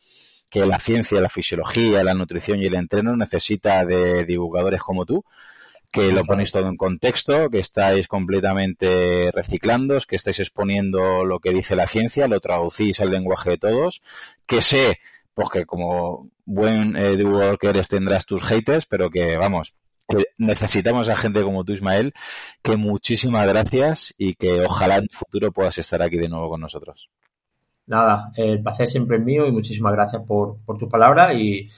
que 0.49 0.67
la 0.67 0.79
ciencia, 0.79 1.21
la 1.21 1.29
fisiología, 1.29 2.05
la 2.05 2.15
nutrición 2.15 2.61
y 2.61 2.67
el 2.67 2.75
entreno 2.75 3.17
necesita 3.17 3.85
de 3.85 4.25
divulgadores 4.25 4.83
como 4.83 5.07
tú 5.07 5.25
que 5.93 6.13
lo 6.13 6.23
ponéis 6.23 6.53
todo 6.53 6.69
en 6.69 6.77
contexto, 6.77 7.51
que 7.51 7.59
estáis 7.59 8.07
completamente 8.07 9.31
reciclando, 9.33 9.99
que 10.07 10.17
estáis 10.17 10.39
exponiendo 10.39 11.25
lo 11.25 11.41
que 11.41 11.51
dice 11.51 11.75
la 11.75 11.87
ciencia, 11.87 12.29
lo 12.29 12.41
traducís 12.41 13.01
al 13.01 13.11
lenguaje 13.11 13.51
de 13.51 13.59
todos, 13.59 14.01
que 14.47 14.61
sé, 14.61 15.01
pues 15.35 15.51
que 15.51 15.67
como 15.67 16.31
buen 16.45 16.97
eh, 16.97 17.17
divulgador 17.17 17.59
que 17.59 17.69
eres 17.69 17.89
tendrás 17.89 18.25
tus 18.25 18.43
haters, 18.43 18.87
pero 18.87 19.11
que 19.11 19.37
vamos, 19.37 19.75
que 20.11 20.27
necesitamos 20.39 21.09
a 21.09 21.17
gente 21.17 21.43
como 21.43 21.65
tú, 21.65 21.73
Ismael, 21.73 22.13
que 22.63 22.77
muchísimas 22.77 23.47
gracias 23.47 24.13
y 24.19 24.35
que 24.35 24.65
ojalá 24.65 24.97
en 24.97 25.05
el 25.05 25.11
futuro 25.17 25.53
puedas 25.53 25.79
estar 25.79 26.03
aquí 26.03 26.17
de 26.19 26.29
nuevo 26.29 26.51
con 26.51 26.61
nosotros. 26.61 27.09
Nada, 27.87 28.31
el 28.37 28.63
placer 28.63 28.87
siempre 28.87 29.17
es 29.17 29.25
mío 29.25 29.47
y 29.47 29.53
muchísimas 29.53 29.93
gracias 29.93 30.23
por, 30.27 30.59
por 30.65 30.77
tu 30.79 30.89
palabra 30.89 31.33
y 31.33 31.69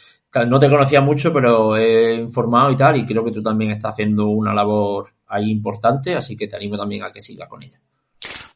no 0.47 0.59
te 0.59 0.68
conocía 0.68 1.01
mucho, 1.01 1.33
pero 1.33 1.76
he 1.76 2.14
informado 2.14 2.70
y 2.70 2.76
tal, 2.76 2.97
y 2.97 3.07
creo 3.07 3.24
que 3.24 3.33
tú 3.33 3.43
también 3.43 3.70
estás 3.70 3.93
haciendo 3.93 4.28
una 4.28 4.55
labor 4.55 5.12
ahí 5.26 5.51
importante, 5.51 6.14
así 6.14 6.37
que 6.37 6.49
te 6.49 6.57
animo 6.57 6.76
también 6.76 7.03
a 7.03 7.12
que 7.12 7.20
sigas 7.20 7.49
con 7.49 7.62
ella. 7.62 7.80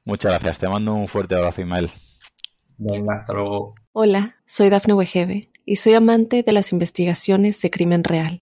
Muchas 0.04 0.32
gracias, 0.32 0.58
te 0.58 0.68
mando 0.68 0.94
un 0.94 1.08
fuerte 1.08 1.34
abrazo, 1.34 1.60
Ismael. 1.60 1.90
Venga, 2.78 3.16
hasta 3.16 3.32
luego. 3.32 3.74
Hola, 3.92 4.36
soy 4.46 4.68
Dafne 4.68 4.94
Wegebe 4.94 5.50
y 5.64 5.76
soy 5.76 5.94
amante 5.94 6.42
de 6.42 6.52
las 6.52 6.72
investigaciones 6.72 7.60
de 7.60 7.70
crimen 7.70 8.04
real. 8.04 8.40